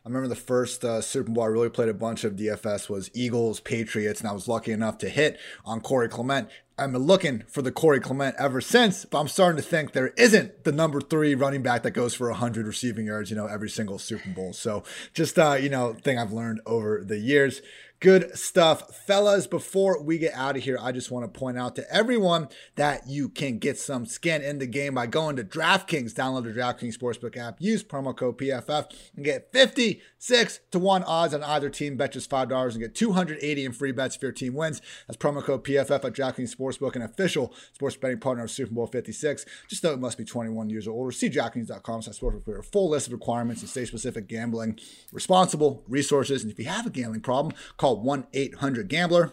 I 0.02 0.08
remember 0.08 0.28
the 0.28 0.36
first 0.36 0.82
uh, 0.82 1.02
Super 1.02 1.30
Bowl 1.30 1.44
I 1.44 1.48
really 1.48 1.68
played 1.68 1.90
a 1.90 1.94
bunch 1.94 2.24
of 2.24 2.32
DFS 2.32 2.88
was 2.88 3.10
Eagles 3.12 3.60
Patriots, 3.60 4.20
and 4.20 4.30
I 4.30 4.32
was 4.32 4.48
lucky 4.48 4.72
enough 4.72 4.96
to 4.98 5.10
hit 5.10 5.38
on 5.66 5.82
Corey 5.82 6.08
Clement. 6.08 6.48
I've 6.80 6.92
been 6.92 7.02
looking 7.02 7.44
for 7.46 7.60
the 7.60 7.70
Corey 7.70 8.00
Clement 8.00 8.34
ever 8.38 8.62
since, 8.62 9.04
but 9.04 9.20
I'm 9.20 9.28
starting 9.28 9.62
to 9.62 9.62
think 9.62 9.92
there 9.92 10.14
isn't 10.16 10.64
the 10.64 10.72
number 10.72 11.00
three 11.02 11.34
running 11.34 11.62
back 11.62 11.82
that 11.82 11.90
goes 11.90 12.14
for 12.14 12.30
100 12.30 12.66
receiving 12.66 13.06
yards, 13.06 13.28
you 13.28 13.36
know, 13.36 13.44
every 13.46 13.68
single 13.68 13.98
Super 13.98 14.30
Bowl. 14.30 14.54
So 14.54 14.82
just, 15.12 15.38
uh, 15.38 15.58
you 15.60 15.68
know, 15.68 15.92
thing 15.92 16.18
I've 16.18 16.32
learned 16.32 16.62
over 16.64 17.04
the 17.04 17.18
years. 17.18 17.60
Good 18.00 18.34
stuff. 18.38 18.96
Fellas, 18.96 19.46
before 19.46 20.02
we 20.02 20.16
get 20.16 20.32
out 20.32 20.56
of 20.56 20.62
here, 20.62 20.78
I 20.80 20.90
just 20.90 21.10
want 21.10 21.30
to 21.30 21.38
point 21.38 21.58
out 21.58 21.76
to 21.76 21.94
everyone 21.94 22.48
that 22.76 23.06
you 23.06 23.28
can 23.28 23.58
get 23.58 23.76
some 23.76 24.06
skin 24.06 24.40
in 24.40 24.58
the 24.58 24.66
game 24.66 24.94
by 24.94 25.06
going 25.06 25.36
to 25.36 25.44
DraftKings. 25.44 26.14
Download 26.14 26.44
the 26.44 26.58
DraftKings 26.58 26.96
Sportsbook 26.96 27.36
app, 27.36 27.60
use 27.60 27.84
promo 27.84 28.16
code 28.16 28.38
PFF, 28.38 28.90
and 29.16 29.22
get 29.22 29.52
56 29.52 30.60
to 30.70 30.78
1 30.78 31.04
odds 31.04 31.34
on 31.34 31.42
either 31.42 31.68
team. 31.68 31.98
Bet 31.98 32.12
just 32.12 32.30
$5 32.30 32.70
and 32.70 32.80
get 32.80 32.94
280 32.94 33.64
in 33.66 33.72
free 33.72 33.92
bets 33.92 34.16
if 34.16 34.22
your 34.22 34.32
team 34.32 34.54
wins. 34.54 34.80
That's 35.06 35.18
promo 35.18 35.44
code 35.44 35.62
PFF 35.64 36.02
at 36.02 36.14
DraftKings 36.14 36.56
Sportsbook, 36.56 36.96
an 36.96 37.02
official 37.02 37.52
sports 37.74 37.96
betting 37.96 38.20
partner 38.20 38.44
of 38.44 38.50
Super 38.50 38.72
Bowl 38.72 38.86
56. 38.86 39.44
Just 39.68 39.84
know 39.84 39.92
it 39.92 40.00
must 40.00 40.16
be 40.16 40.24
21 40.24 40.70
years 40.70 40.88
or 40.88 40.92
older. 40.92 41.12
See 41.12 41.28
DraftKings.com 41.28 42.00
slash 42.00 42.18
sportsbook 42.18 42.46
for 42.46 42.58
a 42.60 42.64
full 42.64 42.88
list 42.88 43.08
of 43.08 43.12
requirements 43.12 43.60
and 43.60 43.68
state 43.68 43.88
specific 43.88 44.26
gambling, 44.26 44.78
responsible 45.12 45.84
resources. 45.86 46.42
And 46.42 46.50
if 46.50 46.58
you 46.58 46.64
have 46.64 46.86
a 46.86 46.90
gambling 46.90 47.20
problem, 47.20 47.54
call 47.76 47.89
call 47.90 48.00
1 48.02 48.26
800 48.32 48.88
Gambler. 48.88 49.32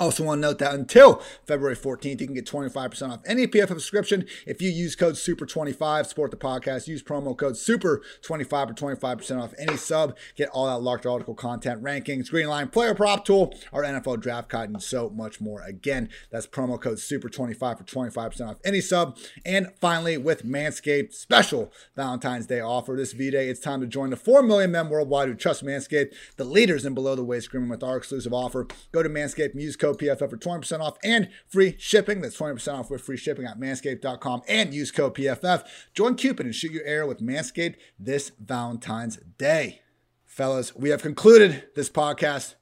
Also, 0.00 0.22
want 0.22 0.38
to 0.38 0.42
note 0.42 0.58
that 0.58 0.74
until 0.74 1.16
February 1.44 1.74
14th, 1.74 2.20
you 2.20 2.26
can 2.26 2.34
get 2.34 2.46
25% 2.46 3.10
off 3.10 3.20
any 3.26 3.48
PFF 3.48 3.66
subscription 3.66 4.26
if 4.46 4.62
you 4.62 4.70
use 4.70 4.94
code 4.94 5.14
SUPER25, 5.14 6.06
support 6.06 6.30
the 6.30 6.36
podcast, 6.36 6.86
use 6.86 7.02
promo 7.02 7.36
code 7.36 7.54
SUPER25 7.54 8.22
for 8.22 8.74
25% 8.74 9.42
off 9.42 9.54
any 9.58 9.76
sub. 9.76 10.16
Get 10.36 10.50
all 10.50 10.66
that 10.66 10.84
large 10.84 11.04
article 11.04 11.34
content, 11.34 11.82
rankings, 11.82 12.30
green 12.30 12.46
line, 12.46 12.68
player 12.68 12.94
prop 12.94 13.24
tool, 13.24 13.52
our 13.72 13.82
NFL 13.82 14.20
draft 14.20 14.48
guide, 14.50 14.70
and 14.70 14.80
so 14.80 15.10
much 15.10 15.40
more. 15.40 15.62
Again, 15.62 16.10
that's 16.30 16.46
promo 16.46 16.80
code 16.80 16.98
SUPER25 16.98 17.58
for 17.78 17.84
25% 17.84 18.48
off 18.48 18.56
any 18.64 18.80
sub. 18.80 19.18
And 19.44 19.72
finally, 19.80 20.16
with 20.16 20.46
Manscaped, 20.46 21.12
special 21.12 21.72
Valentine's 21.96 22.46
Day 22.46 22.60
offer 22.60 22.94
this 22.94 23.14
V 23.14 23.32
Day. 23.32 23.48
It's 23.48 23.58
time 23.58 23.80
to 23.80 23.86
join 23.88 24.10
the 24.10 24.16
4 24.16 24.44
million 24.44 24.70
men 24.70 24.90
worldwide 24.90 25.26
who 25.26 25.34
trust 25.34 25.64
Manscaped, 25.64 26.14
the 26.36 26.44
leaders 26.44 26.86
in 26.86 26.94
below 26.94 27.16
the 27.16 27.24
waist 27.24 27.50
grooming 27.50 27.70
with 27.70 27.82
our 27.82 27.96
exclusive 27.96 28.32
offer. 28.32 28.68
Go 28.92 29.02
to 29.02 29.08
Manscaped 29.08 29.60
use 29.60 29.74
code 29.74 29.87
code 29.88 29.98
PFF 29.98 30.30
for 30.30 30.36
20% 30.36 30.80
off 30.80 30.98
and 31.02 31.28
free 31.46 31.74
shipping. 31.78 32.20
That's 32.20 32.36
20% 32.36 32.78
off 32.78 32.90
with 32.90 33.02
free 33.02 33.16
shipping 33.16 33.46
at 33.46 33.58
manscaped.com 33.58 34.42
and 34.48 34.74
use 34.74 34.90
code 34.90 35.14
PFF. 35.14 35.64
Join 35.94 36.14
Cupid 36.14 36.46
and 36.46 36.54
shoot 36.54 36.72
your 36.72 36.84
arrow 36.84 37.08
with 37.08 37.20
Manscaped 37.20 37.76
this 37.98 38.32
Valentine's 38.38 39.16
Day. 39.38 39.82
Fellas, 40.26 40.74
we 40.76 40.90
have 40.90 41.02
concluded 41.02 41.64
this 41.74 41.88
podcast, 41.88 42.54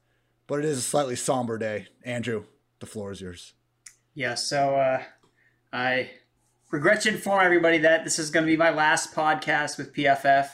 but 0.47 0.59
it 0.59 0.65
is 0.65 0.77
a 0.77 0.81
slightly 0.81 1.15
somber 1.15 1.57
day. 1.57 1.87
Andrew, 2.03 2.45
the 2.79 2.85
floor 2.85 3.11
is 3.11 3.21
yours. 3.21 3.53
Yeah, 4.13 4.35
so 4.35 4.75
uh, 4.75 5.03
I 5.71 6.09
regret 6.71 7.01
to 7.01 7.09
inform 7.09 7.45
everybody 7.45 7.77
that 7.79 8.03
this 8.03 8.17
is 8.17 8.29
going 8.29 8.45
to 8.45 8.51
be 8.51 8.57
my 8.57 8.71
last 8.71 9.13
podcast 9.13 9.77
with 9.77 9.93
PFF. 9.93 10.49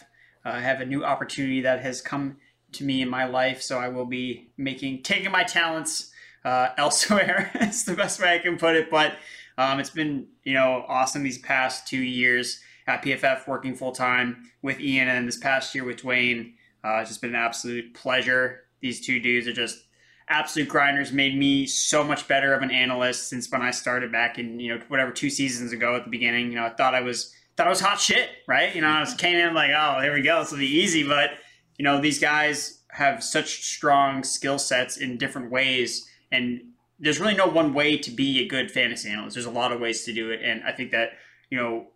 Uh, 0.46 0.50
I 0.50 0.60
have 0.60 0.82
a 0.82 0.86
new 0.86 1.06
opportunity 1.06 1.62
that 1.62 1.82
has 1.82 2.02
come 2.02 2.38
to 2.74 2.84
me 2.84 3.02
in 3.02 3.10
my 3.10 3.26
life, 3.26 3.62
so 3.62 3.78
I 3.78 3.88
will 3.88 4.06
be 4.06 4.52
making 4.58 5.04
taking 5.04 5.32
my 5.32 5.44
talents 5.44 6.13
uh, 6.46 6.70
elsewhere. 6.78 7.52
it's 7.56 7.84
the 7.84 7.96
best 7.96 8.22
way 8.22 8.36
I 8.36 8.40
can 8.40 8.58
put 8.58 8.76
it. 8.76 8.90
But 8.90 9.18
um, 9.58 9.80
it's 9.80 9.90
been 9.90 10.28
you 10.44 10.54
know 10.54 10.86
awesome 10.88 11.24
these 11.24 11.40
past 11.40 11.88
two 11.88 12.02
years 12.02 12.60
at 12.88 13.04
PFF 13.04 13.48
working 13.48 13.76
full 13.76 13.92
time 13.92 14.52
with 14.62 14.80
Ian, 14.80 15.08
and 15.08 15.28
this 15.28 15.38
past 15.38 15.74
year 15.74 15.84
with 15.84 15.98
Dwain. 15.98 16.54
Uh, 16.84 16.98
it's 17.00 17.10
just 17.10 17.22
been 17.22 17.30
an 17.30 17.38
absolute 17.38 17.94
pleasure. 17.94 18.62
These 18.82 19.06
two 19.06 19.20
dudes 19.20 19.48
are 19.48 19.54
just 19.54 19.86
absolute 20.28 20.68
grinders. 20.68 21.14
Made 21.14 21.38
me 21.38 21.66
so 21.66 22.04
much 22.04 22.28
better 22.28 22.54
of 22.54 22.62
an 22.62 22.72
analyst 22.72 23.30
since 23.30 23.50
when 23.50 23.62
I 23.62 23.72
started 23.72 24.12
back 24.12 24.38
in 24.38 24.60
you 24.60 24.76
know 24.76 24.84
whatever 24.90 25.12
two 25.12 25.30
seasons 25.30 25.72
ago 25.72 25.96
at 25.96 26.04
the 26.04 26.10
beginning. 26.10 26.50
You 26.50 26.56
know 26.56 26.66
I 26.66 26.70
thought 26.70 26.96
I 26.96 27.02
was 27.02 27.34
thought 27.56 27.68
I 27.68 27.70
was 27.70 27.80
hot 27.80 28.00
shit, 28.00 28.30
right? 28.48 28.74
You 28.74 28.82
know, 28.82 28.88
I 28.88 29.00
was 29.00 29.14
came 29.18 29.38
in 29.38 29.54
like, 29.54 29.72
oh, 29.76 30.00
here 30.02 30.14
we 30.14 30.22
go, 30.22 30.40
this 30.40 30.52
will 30.52 30.60
be 30.60 30.66
easy. 30.68 31.08
But 31.08 31.32
you 31.78 31.84
know, 31.84 32.00
these 32.00 32.20
guys 32.20 32.82
have 32.90 33.24
such 33.24 33.64
strong 33.64 34.24
skill 34.24 34.60
sets 34.60 34.98
in 34.98 35.18
different 35.18 35.52
ways, 35.52 36.08
and 36.34 36.62
there's 37.00 37.20
really 37.20 37.36
no 37.36 37.48
one 37.48 37.74
way 37.74 37.98
to 37.98 38.12
be 38.12 38.40
a 38.42 38.48
good 38.48 38.72
fantasy 38.72 39.10
analyst. 39.10 39.36
There's 39.36 39.46
a 39.46 39.52
lot 39.52 39.72
of 39.72 39.80
ways 39.80 40.04
to 40.06 40.14
do 40.14 40.32
it, 40.32 40.42
and 40.44 40.64
I 40.64 40.72
think 40.72 40.92
that 40.92 41.12
you 41.50 41.58
know, 41.58 41.88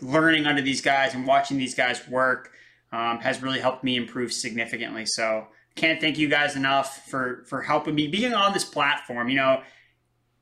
learning 0.00 0.46
under 0.46 0.62
these 0.62 0.80
guys 0.80 1.14
and 1.14 1.26
watching 1.26 1.58
these 1.58 1.74
guys 1.74 2.06
work 2.08 2.52
um, 2.92 3.18
has 3.18 3.42
really 3.42 3.58
helped 3.58 3.82
me 3.82 3.96
improve 3.96 4.32
significantly. 4.32 5.04
So 5.04 5.48
can't 5.74 6.00
thank 6.00 6.16
you 6.16 6.28
guys 6.28 6.56
enough 6.56 7.08
for 7.08 7.44
for 7.48 7.62
helping 7.62 7.94
me 7.94 8.06
being 8.06 8.34
on 8.34 8.52
this 8.52 8.64
platform. 8.64 9.28
You 9.28 9.36
know, 9.36 9.62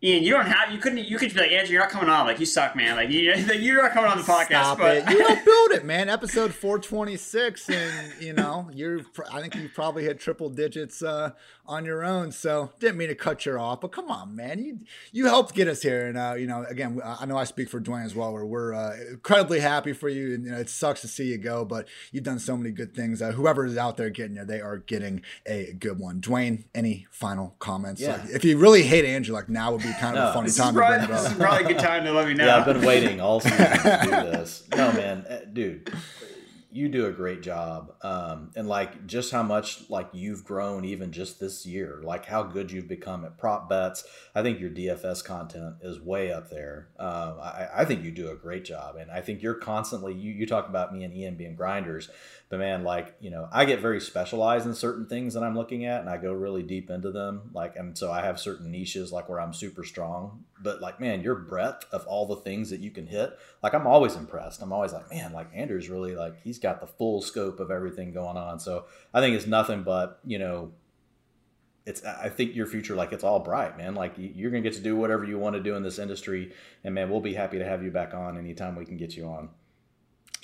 Ian, 0.02 0.22
you 0.22 0.30
don't 0.30 0.46
have 0.46 0.70
you 0.70 0.78
couldn't 0.78 0.98
you 0.98 1.16
could 1.16 1.32
be 1.32 1.40
like 1.40 1.50
Andrew, 1.50 1.72
you're 1.72 1.82
not 1.82 1.90
coming 1.90 2.10
on. 2.10 2.26
Like 2.26 2.38
you 2.38 2.44
suck, 2.44 2.76
man. 2.76 2.96
Like 2.96 3.08
you, 3.08 3.32
you're 3.58 3.82
not 3.82 3.92
coming 3.92 4.10
on 4.10 4.18
the 4.18 4.24
podcast. 4.24 4.46
Stop 4.46 4.78
but 4.78 4.98
it. 4.98 5.08
You 5.08 5.18
don't 5.18 5.44
build 5.44 5.70
it, 5.72 5.84
man. 5.84 6.10
Episode 6.10 6.52
426, 6.52 7.70
and 7.70 8.12
you 8.20 8.34
know 8.34 8.68
you're. 8.74 9.00
I 9.32 9.40
think 9.40 9.54
you 9.54 9.70
probably 9.74 10.04
hit 10.04 10.20
triple 10.20 10.50
digits 10.50 11.02
uh, 11.02 11.30
on 11.68 11.84
your 11.84 12.04
own. 12.04 12.32
So 12.32 12.72
didn't 12.78 12.96
mean 12.98 13.08
to 13.08 13.14
cut 13.14 13.44
you 13.46 13.56
off, 13.58 13.80
but 13.80 13.92
come 13.92 14.10
on, 14.10 14.34
man. 14.36 14.58
You 14.62 14.78
you 15.12 15.26
helped 15.26 15.54
get 15.54 15.68
us 15.68 15.82
here, 15.82 16.06
and 16.06 16.16
uh, 16.18 16.34
you 16.38 16.46
know 16.46 16.64
again, 16.68 17.00
I 17.04 17.26
know 17.26 17.36
I 17.36 17.44
speak 17.44 17.68
for 17.68 17.80
Dwain 17.80 18.04
as 18.04 18.14
well. 18.14 18.32
Where 18.32 18.44
we're 18.46 18.74
uh, 18.74 18.96
incredibly 19.10 19.60
happy 19.60 19.92
for 19.92 20.08
you, 20.08 20.34
and 20.34 20.44
you 20.44 20.50
know 20.52 20.58
it 20.58 20.68
sucks 20.68 21.00
to 21.02 21.08
see 21.08 21.24
you 21.24 21.38
go, 21.38 21.64
but 21.64 21.86
you've 22.12 22.24
done 22.24 22.38
so 22.38 22.56
many 22.56 22.70
good 22.70 22.94
things. 22.94 23.20
Uh, 23.22 23.32
whoever 23.32 23.66
is 23.66 23.76
out 23.76 23.96
there 23.96 24.10
getting 24.10 24.36
you, 24.36 24.44
they 24.44 24.60
are 24.60 24.78
getting 24.78 25.22
a 25.46 25.72
good 25.78 25.98
one. 25.98 26.20
Dwain, 26.20 26.64
any 26.74 27.06
final 27.10 27.56
comments? 27.58 28.00
Yeah. 28.00 28.16
Like, 28.16 28.30
if 28.30 28.44
you 28.44 28.58
really 28.58 28.82
hate 28.82 29.04
Andrew, 29.04 29.34
like 29.34 29.48
now 29.48 29.72
would 29.72 29.82
be 29.82 29.92
kind 30.00 30.16
of 30.16 30.24
No, 30.24 30.30
a 30.30 30.32
funny 30.34 30.46
this 30.46 30.56
time 30.56 30.68
is, 30.68 30.72
to 30.74 30.78
bring 30.78 30.88
probably, 30.88 31.04
it 31.04 31.08
this 31.18 31.26
is 31.26 31.32
up. 31.32 31.38
probably 31.38 31.64
a 31.64 31.68
good 31.68 31.78
time 31.78 32.04
to 32.04 32.12
let 32.12 32.26
me 32.28 32.34
know. 32.34 32.46
Yeah, 32.46 32.56
I've 32.58 32.64
been 32.66 32.82
waiting 32.82 33.20
all 33.20 33.40
season 33.40 33.58
to 33.58 34.00
do 34.04 34.10
this. 34.30 34.64
No, 34.76 34.92
man, 34.92 35.24
eh, 35.28 35.40
dude, 35.52 35.92
you 36.76 36.90
do 36.90 37.06
a 37.06 37.10
great 37.10 37.40
job, 37.40 37.94
um, 38.02 38.52
and 38.54 38.68
like 38.68 39.06
just 39.06 39.32
how 39.32 39.42
much 39.42 39.88
like 39.88 40.08
you've 40.12 40.44
grown 40.44 40.84
even 40.84 41.10
just 41.10 41.40
this 41.40 41.64
year, 41.64 42.00
like 42.04 42.26
how 42.26 42.42
good 42.42 42.70
you've 42.70 42.86
become 42.86 43.24
at 43.24 43.38
prop 43.38 43.68
bets. 43.68 44.04
I 44.34 44.42
think 44.42 44.60
your 44.60 44.68
DFS 44.68 45.24
content 45.24 45.76
is 45.80 46.00
way 46.00 46.30
up 46.30 46.50
there. 46.50 46.88
Um, 46.98 47.38
I, 47.40 47.68
I 47.76 47.84
think 47.86 48.04
you 48.04 48.10
do 48.10 48.30
a 48.30 48.36
great 48.36 48.64
job, 48.66 48.96
and 48.96 49.10
I 49.10 49.22
think 49.22 49.42
you're 49.42 49.54
constantly. 49.54 50.12
You, 50.12 50.32
you 50.32 50.46
talk 50.46 50.68
about 50.68 50.92
me 50.92 51.02
and 51.02 51.14
Ian 51.14 51.36
being 51.36 51.56
grinders, 51.56 52.10
but 52.48 52.58
man, 52.60 52.84
like 52.84 53.16
you 53.20 53.30
know, 53.30 53.48
I 53.52 53.64
get 53.64 53.80
very 53.80 54.00
specialized 54.00 54.66
in 54.66 54.74
certain 54.74 55.06
things 55.06 55.34
that 55.34 55.42
I'm 55.42 55.56
looking 55.56 55.84
at, 55.84 56.00
and 56.00 56.08
I 56.08 56.16
go 56.16 56.32
really 56.32 56.62
deep 56.62 56.90
into 56.90 57.10
them. 57.10 57.50
Like, 57.52 57.74
and 57.76 57.98
so 57.98 58.12
I 58.12 58.20
have 58.22 58.38
certain 58.38 58.70
niches 58.70 59.12
like 59.12 59.28
where 59.28 59.40
I'm 59.40 59.52
super 59.52 59.82
strong. 59.82 60.44
But 60.62 60.80
like, 60.80 61.00
man, 61.00 61.22
your 61.22 61.34
breadth 61.34 61.86
of 61.92 62.06
all 62.06 62.26
the 62.26 62.36
things 62.36 62.70
that 62.70 62.80
you 62.80 62.90
can 62.90 63.06
hit, 63.08 63.36
like 63.62 63.74
I'm 63.74 63.86
always 63.86 64.14
impressed. 64.14 64.62
I'm 64.62 64.72
always 64.72 64.92
like, 64.92 65.10
man, 65.10 65.32
like 65.32 65.48
Andrew's 65.54 65.88
really 65.88 66.14
like 66.14 66.40
he's 66.44 66.58
got 66.58 66.80
the 66.80 66.86
full 66.86 67.20
scope 67.20 67.58
of 67.58 67.70
everything 67.72 68.12
going 68.12 68.36
on. 68.36 68.60
So 68.60 68.84
I 69.12 69.20
think 69.20 69.34
it's 69.36 69.46
nothing 69.46 69.82
but 69.82 70.20
you 70.24 70.38
know. 70.38 70.72
It's. 71.84 72.04
I 72.04 72.28
think 72.30 72.56
your 72.56 72.66
future, 72.66 72.96
like 72.96 73.12
it's 73.12 73.22
all 73.22 73.38
bright, 73.38 73.78
man. 73.78 73.94
Like 73.94 74.18
you- 74.18 74.32
you're 74.34 74.50
gonna 74.50 74.60
get 74.62 74.72
to 74.74 74.80
do 74.80 74.96
whatever 74.96 75.24
you 75.24 75.38
want 75.38 75.54
to 75.54 75.62
do 75.62 75.76
in 75.76 75.84
this 75.84 76.00
industry, 76.00 76.52
and 76.82 76.92
man, 76.94 77.10
we'll 77.10 77.20
be 77.20 77.34
happy 77.34 77.58
to 77.58 77.64
have 77.64 77.82
you 77.84 77.92
back 77.92 78.12
on 78.12 78.36
anytime 78.36 78.74
we 78.74 78.84
can 78.84 78.96
get 78.96 79.16
you 79.16 79.26
on. 79.26 79.50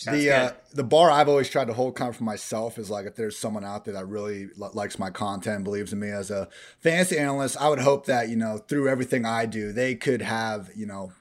Sounds 0.02 0.18
the 0.18 0.30
uh, 0.32 0.50
the 0.74 0.82
bar 0.82 1.12
I've 1.12 1.28
always 1.28 1.48
tried 1.48 1.68
to 1.68 1.74
hold 1.74 1.94
kind 1.94 2.08
of 2.08 2.16
for 2.16 2.24
myself 2.24 2.76
is 2.76 2.90
like 2.90 3.06
if 3.06 3.14
there's 3.14 3.38
someone 3.38 3.64
out 3.64 3.84
there 3.84 3.94
that 3.94 4.08
really 4.08 4.48
li- 4.56 4.68
likes 4.72 4.98
my 4.98 5.10
content, 5.10 5.62
believes 5.62 5.92
in 5.92 6.00
me 6.00 6.08
as 6.08 6.28
a 6.28 6.48
fantasy 6.80 7.18
analyst, 7.18 7.56
I 7.60 7.68
would 7.68 7.78
hope 7.78 8.06
that 8.06 8.28
you 8.28 8.34
know 8.34 8.58
through 8.58 8.88
everything 8.88 9.24
I 9.24 9.46
do, 9.46 9.70
they 9.70 9.94
could 9.94 10.20
have 10.20 10.70
you 10.74 10.86
know 10.86 11.12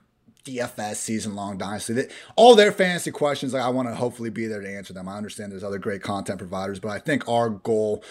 DFS 0.46 0.96
season 0.96 1.36
long 1.36 1.60
dynasty. 1.60 1.94
That 1.94 2.12
all 2.36 2.56
their 2.56 2.72
fantasy 2.72 3.12
questions, 3.12 3.54
like 3.54 3.62
I 3.62 3.70
want 3.70 3.88
to 3.88 3.94
hopefully 3.94 4.32
be 4.32 4.48
there 4.48 4.62
to 4.62 4.70
answer 4.70 4.94
them. 4.94 5.08
I 5.08 5.16
understand 5.16 5.52
there's 5.52 5.64
other 5.64 5.78
great 5.78 6.02
content 6.02 6.40
providers, 6.40 6.80
but 6.80 6.90
I 6.90 6.98
think 6.98 7.28
our 7.30 7.50
goal. 7.50 8.04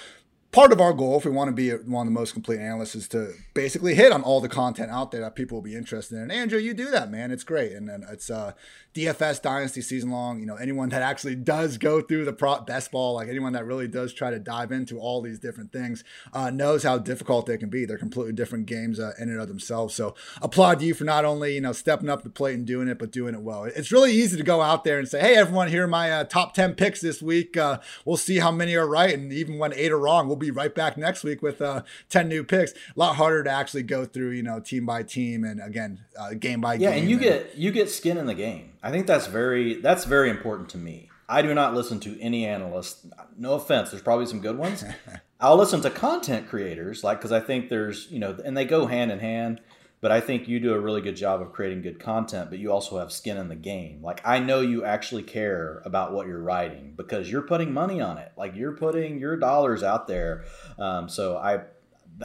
Part 0.53 0.73
of 0.73 0.81
our 0.81 0.93
goal, 0.93 1.17
if 1.17 1.25
we 1.25 1.31
want 1.31 1.47
to 1.49 1.53
be 1.55 1.71
one 1.71 2.09
of 2.09 2.13
the 2.13 2.19
most 2.19 2.33
complete 2.33 2.59
analysts, 2.59 2.97
is 2.97 3.07
to 3.09 3.35
basically 3.55 3.95
hit 3.95 4.11
on 4.11 4.23
all 4.23 4.41
the 4.41 4.49
content 4.49 4.91
out 4.91 5.13
there 5.13 5.21
that 5.21 5.37
people 5.37 5.59
will 5.59 5.63
be 5.63 5.77
interested 5.77 6.17
in. 6.17 6.23
And 6.23 6.33
Andrew, 6.33 6.59
you 6.59 6.75
do 6.75 6.91
that, 6.91 7.09
man. 7.09 7.31
It's 7.31 7.45
great, 7.45 7.71
and 7.71 7.89
then 7.89 8.05
it's 8.11 8.31
uh, 8.31 8.55
DFS 8.93 9.41
Dynasty 9.41 9.81
season 9.81 10.11
long. 10.11 10.41
You 10.41 10.47
know, 10.47 10.57
anyone 10.57 10.89
that 10.89 11.03
actually 11.03 11.37
does 11.37 11.79
go 11.79 12.01
through 12.01 12.25
the 12.25 12.33
prop 12.33 12.67
best 12.67 12.91
ball, 12.91 13.15
like 13.15 13.29
anyone 13.29 13.53
that 13.53 13.65
really 13.65 13.87
does 13.87 14.13
try 14.13 14.31
to 14.31 14.41
dive 14.41 14.73
into 14.73 14.99
all 14.99 15.23
these 15.23 15.39
different 15.39 15.73
things, 15.73 16.03
uh, 16.33 16.51
knows 16.51 16.83
how 16.83 16.99
difficult 16.99 17.47
they 17.47 17.57
can 17.57 17.71
be. 17.71 17.85
They're 17.85 17.97
completely 17.97 18.33
different 18.33 18.67
games 18.67 18.99
uh, 18.99 19.13
in 19.21 19.29
and 19.29 19.41
of 19.41 19.47
themselves. 19.47 19.95
So 19.95 20.17
applaud 20.43 20.83
you 20.83 20.95
for 20.95 21.05
not 21.05 21.25
only 21.25 21.55
you 21.55 21.61
know 21.61 21.73
stepping 21.73 22.09
up 22.09 22.25
the 22.25 22.31
plate 22.31 22.57
and 22.57 22.67
doing 22.67 22.89
it, 22.89 22.99
but 22.99 23.13
doing 23.13 23.35
it 23.35 23.43
well. 23.43 23.65
It's 23.65 23.93
really 23.93 24.13
easy 24.13 24.37
to 24.37 24.43
go 24.43 24.63
out 24.63 24.83
there 24.83 24.99
and 24.99 25.07
say, 25.07 25.21
"Hey, 25.21 25.37
everyone, 25.37 25.69
here 25.69 25.85
are 25.85 25.89
my 25.89 26.11
uh, 26.11 26.25
top 26.25 26.55
ten 26.55 26.75
picks 26.75 27.01
this 27.01 27.23
week. 27.23 27.57
Uh, 27.57 27.79
we'll 28.05 28.17
see 28.17 28.41
how 28.41 28.51
many 28.51 28.75
are 28.75 28.89
right, 28.89 29.15
and 29.15 29.33
even 29.33 29.57
when 29.57 29.73
eight 29.75 29.93
are 29.93 29.99
wrong, 29.99 30.27
we'll 30.27 30.40
be 30.41 30.51
right 30.51 30.75
back 30.75 30.97
next 30.99 31.23
week 31.23 31.41
with 31.43 31.63
uh, 31.63 31.83
ten 32.09 32.29
new 32.29 32.43
picks." 32.43 32.73
A 32.73 32.77
lot 32.97 33.17
harder 33.17 33.45
to 33.45 33.51
actually 33.51 33.85
go 33.85 34.05
through, 34.05 34.31
you 34.31 34.43
know, 34.43 34.59
team 34.59 34.85
by 34.87 35.05
team 35.05 35.45
and 35.45 35.61
again, 35.63 36.01
uh, 36.19 36.35
game 36.35 36.61
by 36.61 36.75
Yeah, 36.75 36.91
game. 36.91 37.01
and 37.03 37.11
you 37.11 37.19
get 37.19 37.55
you 37.57 37.71
get 37.71 37.89
skin 37.91 38.17
in 38.19 38.27
the 38.27 38.35
game. 38.35 38.73
I 38.83 38.91
think 38.91 39.07
that's 39.07 39.27
very 39.29 39.75
that's 39.75 40.05
very 40.05 40.31
important 40.31 40.69
to 40.71 40.79
me. 40.79 41.07
I 41.29 41.43
do 41.43 41.55
not 41.55 41.75
listen 41.75 42.01
to 42.01 42.21
any 42.21 42.45
analyst. 42.45 43.07
No 43.39 43.53
offense, 43.55 43.91
there's 43.93 44.03
probably 44.03 44.27
some 44.27 44.41
good 44.41 44.59
ones. 44.59 44.85
I'll 45.41 45.57
listen 45.57 45.81
to 45.83 45.91
content 45.91 46.49
creators, 46.49 47.05
like 47.05 47.19
because 47.19 47.31
I 47.33 47.39
think 47.41 47.69
there's 47.69 48.09
you 48.11 48.19
know, 48.19 48.37
and 48.45 48.57
they 48.57 48.65
go 48.65 48.87
hand 48.87 49.13
in 49.13 49.21
hand. 49.21 49.61
But 50.01 50.13
I 50.13 50.21
think 50.21 50.49
you 50.49 50.61
do 50.61 50.73
a 50.73 50.81
really 50.81 51.03
good 51.03 51.17
job 51.17 51.43
of 51.43 51.53
creating 51.53 51.83
good 51.83 52.01
content, 52.01 52.49
but 52.49 52.59
you 52.59 52.73
also 52.73 52.99
have 52.99 53.13
skin 53.13 53.37
in 53.37 53.49
the 53.49 53.57
game. 53.57 54.03
Like 54.03 54.21
I 54.27 54.39
know 54.39 54.61
you 54.61 54.85
actually 54.85 55.25
care 55.25 55.83
about 55.85 56.13
what 56.13 56.27
you're 56.27 56.43
writing 56.43 56.95
because 56.97 57.31
you're 57.31 57.43
putting 57.43 57.73
money 57.73 58.01
on 58.01 58.17
it. 58.17 58.33
Like 58.37 58.57
you're 58.57 58.77
putting 58.77 59.19
your 59.19 59.37
dollars 59.37 59.83
out 59.83 60.09
there. 60.09 60.45
Um, 60.79 61.09
so 61.09 61.37
I 61.37 61.65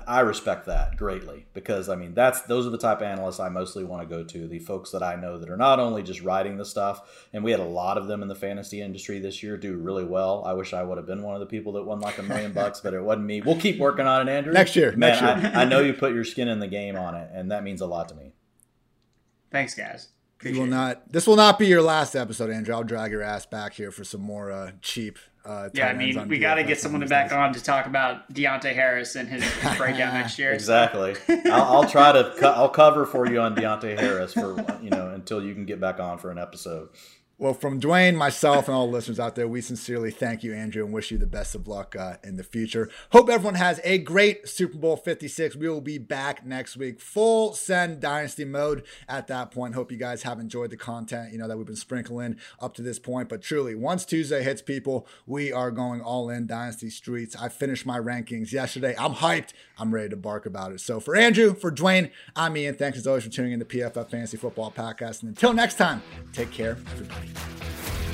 I 0.07 0.21
respect 0.21 0.65
that 0.65 0.97
greatly 0.97 1.45
because 1.53 1.89
I 1.89 1.95
mean 1.95 2.13
that's 2.13 2.41
those 2.41 2.67
are 2.67 2.69
the 2.69 2.77
type 2.77 2.97
of 2.97 3.03
analysts 3.03 3.39
I 3.39 3.49
mostly 3.49 3.83
want 3.83 4.07
to 4.07 4.15
go 4.15 4.23
to. 4.23 4.47
The 4.47 4.59
folks 4.59 4.91
that 4.91 5.03
I 5.03 5.15
know 5.15 5.37
that 5.37 5.49
are 5.49 5.57
not 5.57 5.79
only 5.79 6.03
just 6.03 6.21
writing 6.21 6.57
the 6.57 6.65
stuff, 6.65 7.27
and 7.33 7.43
we 7.43 7.51
had 7.51 7.59
a 7.59 7.65
lot 7.65 7.97
of 7.97 8.07
them 8.07 8.21
in 8.21 8.27
the 8.27 8.35
fantasy 8.35 8.81
industry 8.81 9.19
this 9.19 9.41
year 9.43 9.57
do 9.57 9.77
really 9.77 10.05
well. 10.05 10.43
I 10.45 10.53
wish 10.53 10.73
I 10.73 10.83
would 10.83 10.97
have 10.97 11.07
been 11.07 11.23
one 11.23 11.35
of 11.35 11.39
the 11.39 11.45
people 11.45 11.73
that 11.73 11.83
won 11.83 11.99
like 11.99 12.17
a 12.17 12.23
million 12.23 12.53
bucks, 12.53 12.81
but 12.81 12.93
it 12.93 13.01
wasn't 13.01 13.25
me. 13.25 13.41
We'll 13.41 13.59
keep 13.59 13.79
working 13.79 14.07
on 14.07 14.27
it, 14.27 14.31
Andrew. 14.31 14.53
Next 14.53 14.75
year, 14.75 14.91
Man, 14.91 14.99
next 14.99 15.21
year. 15.21 15.51
I, 15.55 15.61
I 15.61 15.65
know 15.65 15.79
you 15.79 15.93
put 15.93 16.13
your 16.13 16.23
skin 16.23 16.47
in 16.47 16.59
the 16.59 16.67
game 16.67 16.95
on 16.97 17.15
it, 17.15 17.29
and 17.33 17.51
that 17.51 17.63
means 17.63 17.81
a 17.81 17.87
lot 17.87 18.09
to 18.09 18.15
me. 18.15 18.33
Thanks, 19.51 19.73
guys. 19.73 20.09
You 20.43 20.59
will 20.59 20.67
not. 20.67 21.11
This 21.11 21.25
will 21.25 21.37
not 21.37 21.57
be 21.57 21.67
your 21.67 21.81
last 21.81 22.15
episode, 22.15 22.49
Andrew. 22.49 22.75
I'll 22.75 22.83
drag 22.83 23.11
your 23.11 23.23
ass 23.23 23.45
back 23.45 23.73
here 23.73 23.91
for 23.91 24.03
some 24.03 24.21
more 24.21 24.51
uh, 24.51 24.71
cheap. 24.81 25.17
Uh, 25.45 25.69
Yeah, 25.73 25.87
I 25.87 25.93
mean, 25.93 26.27
we 26.27 26.39
got 26.39 26.55
to 26.55 26.63
get 26.63 26.79
someone 26.79 27.01
these 27.01 27.09
back 27.09 27.31
on 27.31 27.53
to 27.53 27.61
talk 27.61 27.85
about 27.85 28.31
Deonte 28.33 28.73
Harris 28.73 29.15
and 29.15 29.29
his, 29.29 29.43
his 29.61 29.77
breakout 29.77 30.13
next 30.13 30.39
year. 30.39 30.51
Exactly. 30.53 31.15
I'll, 31.45 31.63
I'll 31.81 31.89
try 31.89 32.11
to. 32.11 32.33
Co- 32.37 32.51
I'll 32.51 32.69
cover 32.69 33.05
for 33.05 33.27
you 33.27 33.39
on 33.41 33.55
Deonte 33.55 33.99
Harris 33.99 34.33
for 34.33 34.55
you 34.81 34.89
know 34.89 35.09
until 35.11 35.43
you 35.43 35.53
can 35.53 35.65
get 35.65 35.79
back 35.79 35.99
on 35.99 36.17
for 36.17 36.31
an 36.31 36.37
episode. 36.39 36.89
Well, 37.37 37.53
from 37.53 37.81
Dwain, 37.81 38.15
myself, 38.15 38.69
and 38.69 38.75
all 38.75 38.87
the 38.87 38.93
listeners 38.93 39.19
out 39.19 39.35
there, 39.35 39.45
we 39.45 39.59
sincerely 39.59 40.09
thank 40.09 40.41
you, 40.41 40.53
Andrew, 40.53 40.85
and 40.85 40.93
wish 40.93 41.11
you 41.11 41.17
the 41.17 41.27
best 41.27 41.53
of 41.53 41.67
luck 41.67 41.93
uh, 41.93 42.15
in 42.23 42.37
the 42.37 42.45
future. 42.45 42.89
Hope 43.11 43.29
everyone 43.29 43.55
has 43.55 43.81
a 43.83 43.97
great 43.97 44.47
Super 44.47 44.77
Bowl 44.77 44.95
56. 44.95 45.57
We 45.57 45.67
will 45.67 45.81
be 45.81 45.97
back 45.97 46.45
next 46.45 46.77
week, 46.77 47.01
full 47.01 47.51
send 47.51 47.99
dynasty 47.99 48.45
mode 48.45 48.85
at 49.09 49.27
that 49.27 49.51
point. 49.51 49.75
Hope 49.75 49.91
you 49.91 49.97
guys 49.97 50.23
have 50.23 50.39
enjoyed 50.39 50.69
the 50.69 50.77
content, 50.77 51.33
you 51.33 51.37
know, 51.37 51.49
that 51.49 51.57
we've 51.57 51.67
been 51.67 51.75
sprinkling 51.75 52.37
up 52.61 52.73
to 52.75 52.81
this 52.81 52.99
point. 52.99 53.27
But 53.27 53.41
truly, 53.41 53.75
once 53.75 54.05
Tuesday 54.05 54.41
hits 54.41 54.61
people, 54.61 55.05
we 55.25 55.51
are 55.51 55.71
going 55.71 55.99
all 55.99 56.29
in 56.29 56.47
dynasty 56.47 56.89
streets. 56.89 57.35
I 57.35 57.49
finished 57.49 57.85
my 57.85 57.99
rankings 57.99 58.53
yesterday. 58.53 58.95
I'm 58.97 59.15
hyped. 59.15 59.51
I'm 59.77 59.93
ready 59.93 60.07
to 60.07 60.15
bark 60.15 60.45
about 60.45 60.71
it. 60.71 60.79
So 60.79 61.01
for 61.01 61.17
Andrew, 61.17 61.53
for 61.53 61.69
Dwain, 61.69 62.11
I'm 62.33 62.55
Ian. 62.55 62.75
Thanks 62.75 62.97
as 62.97 63.05
always 63.05 63.25
for 63.25 63.29
tuning 63.29 63.51
in 63.51 63.59
to 63.59 63.65
the 63.65 63.79
PFF 63.79 64.09
Fantasy 64.09 64.37
Football 64.37 64.71
Podcast. 64.71 65.21
And 65.21 65.31
until 65.31 65.51
next 65.51 65.75
time, 65.75 66.01
take 66.31 66.51
care 66.51 66.77
fight. 67.25 68.04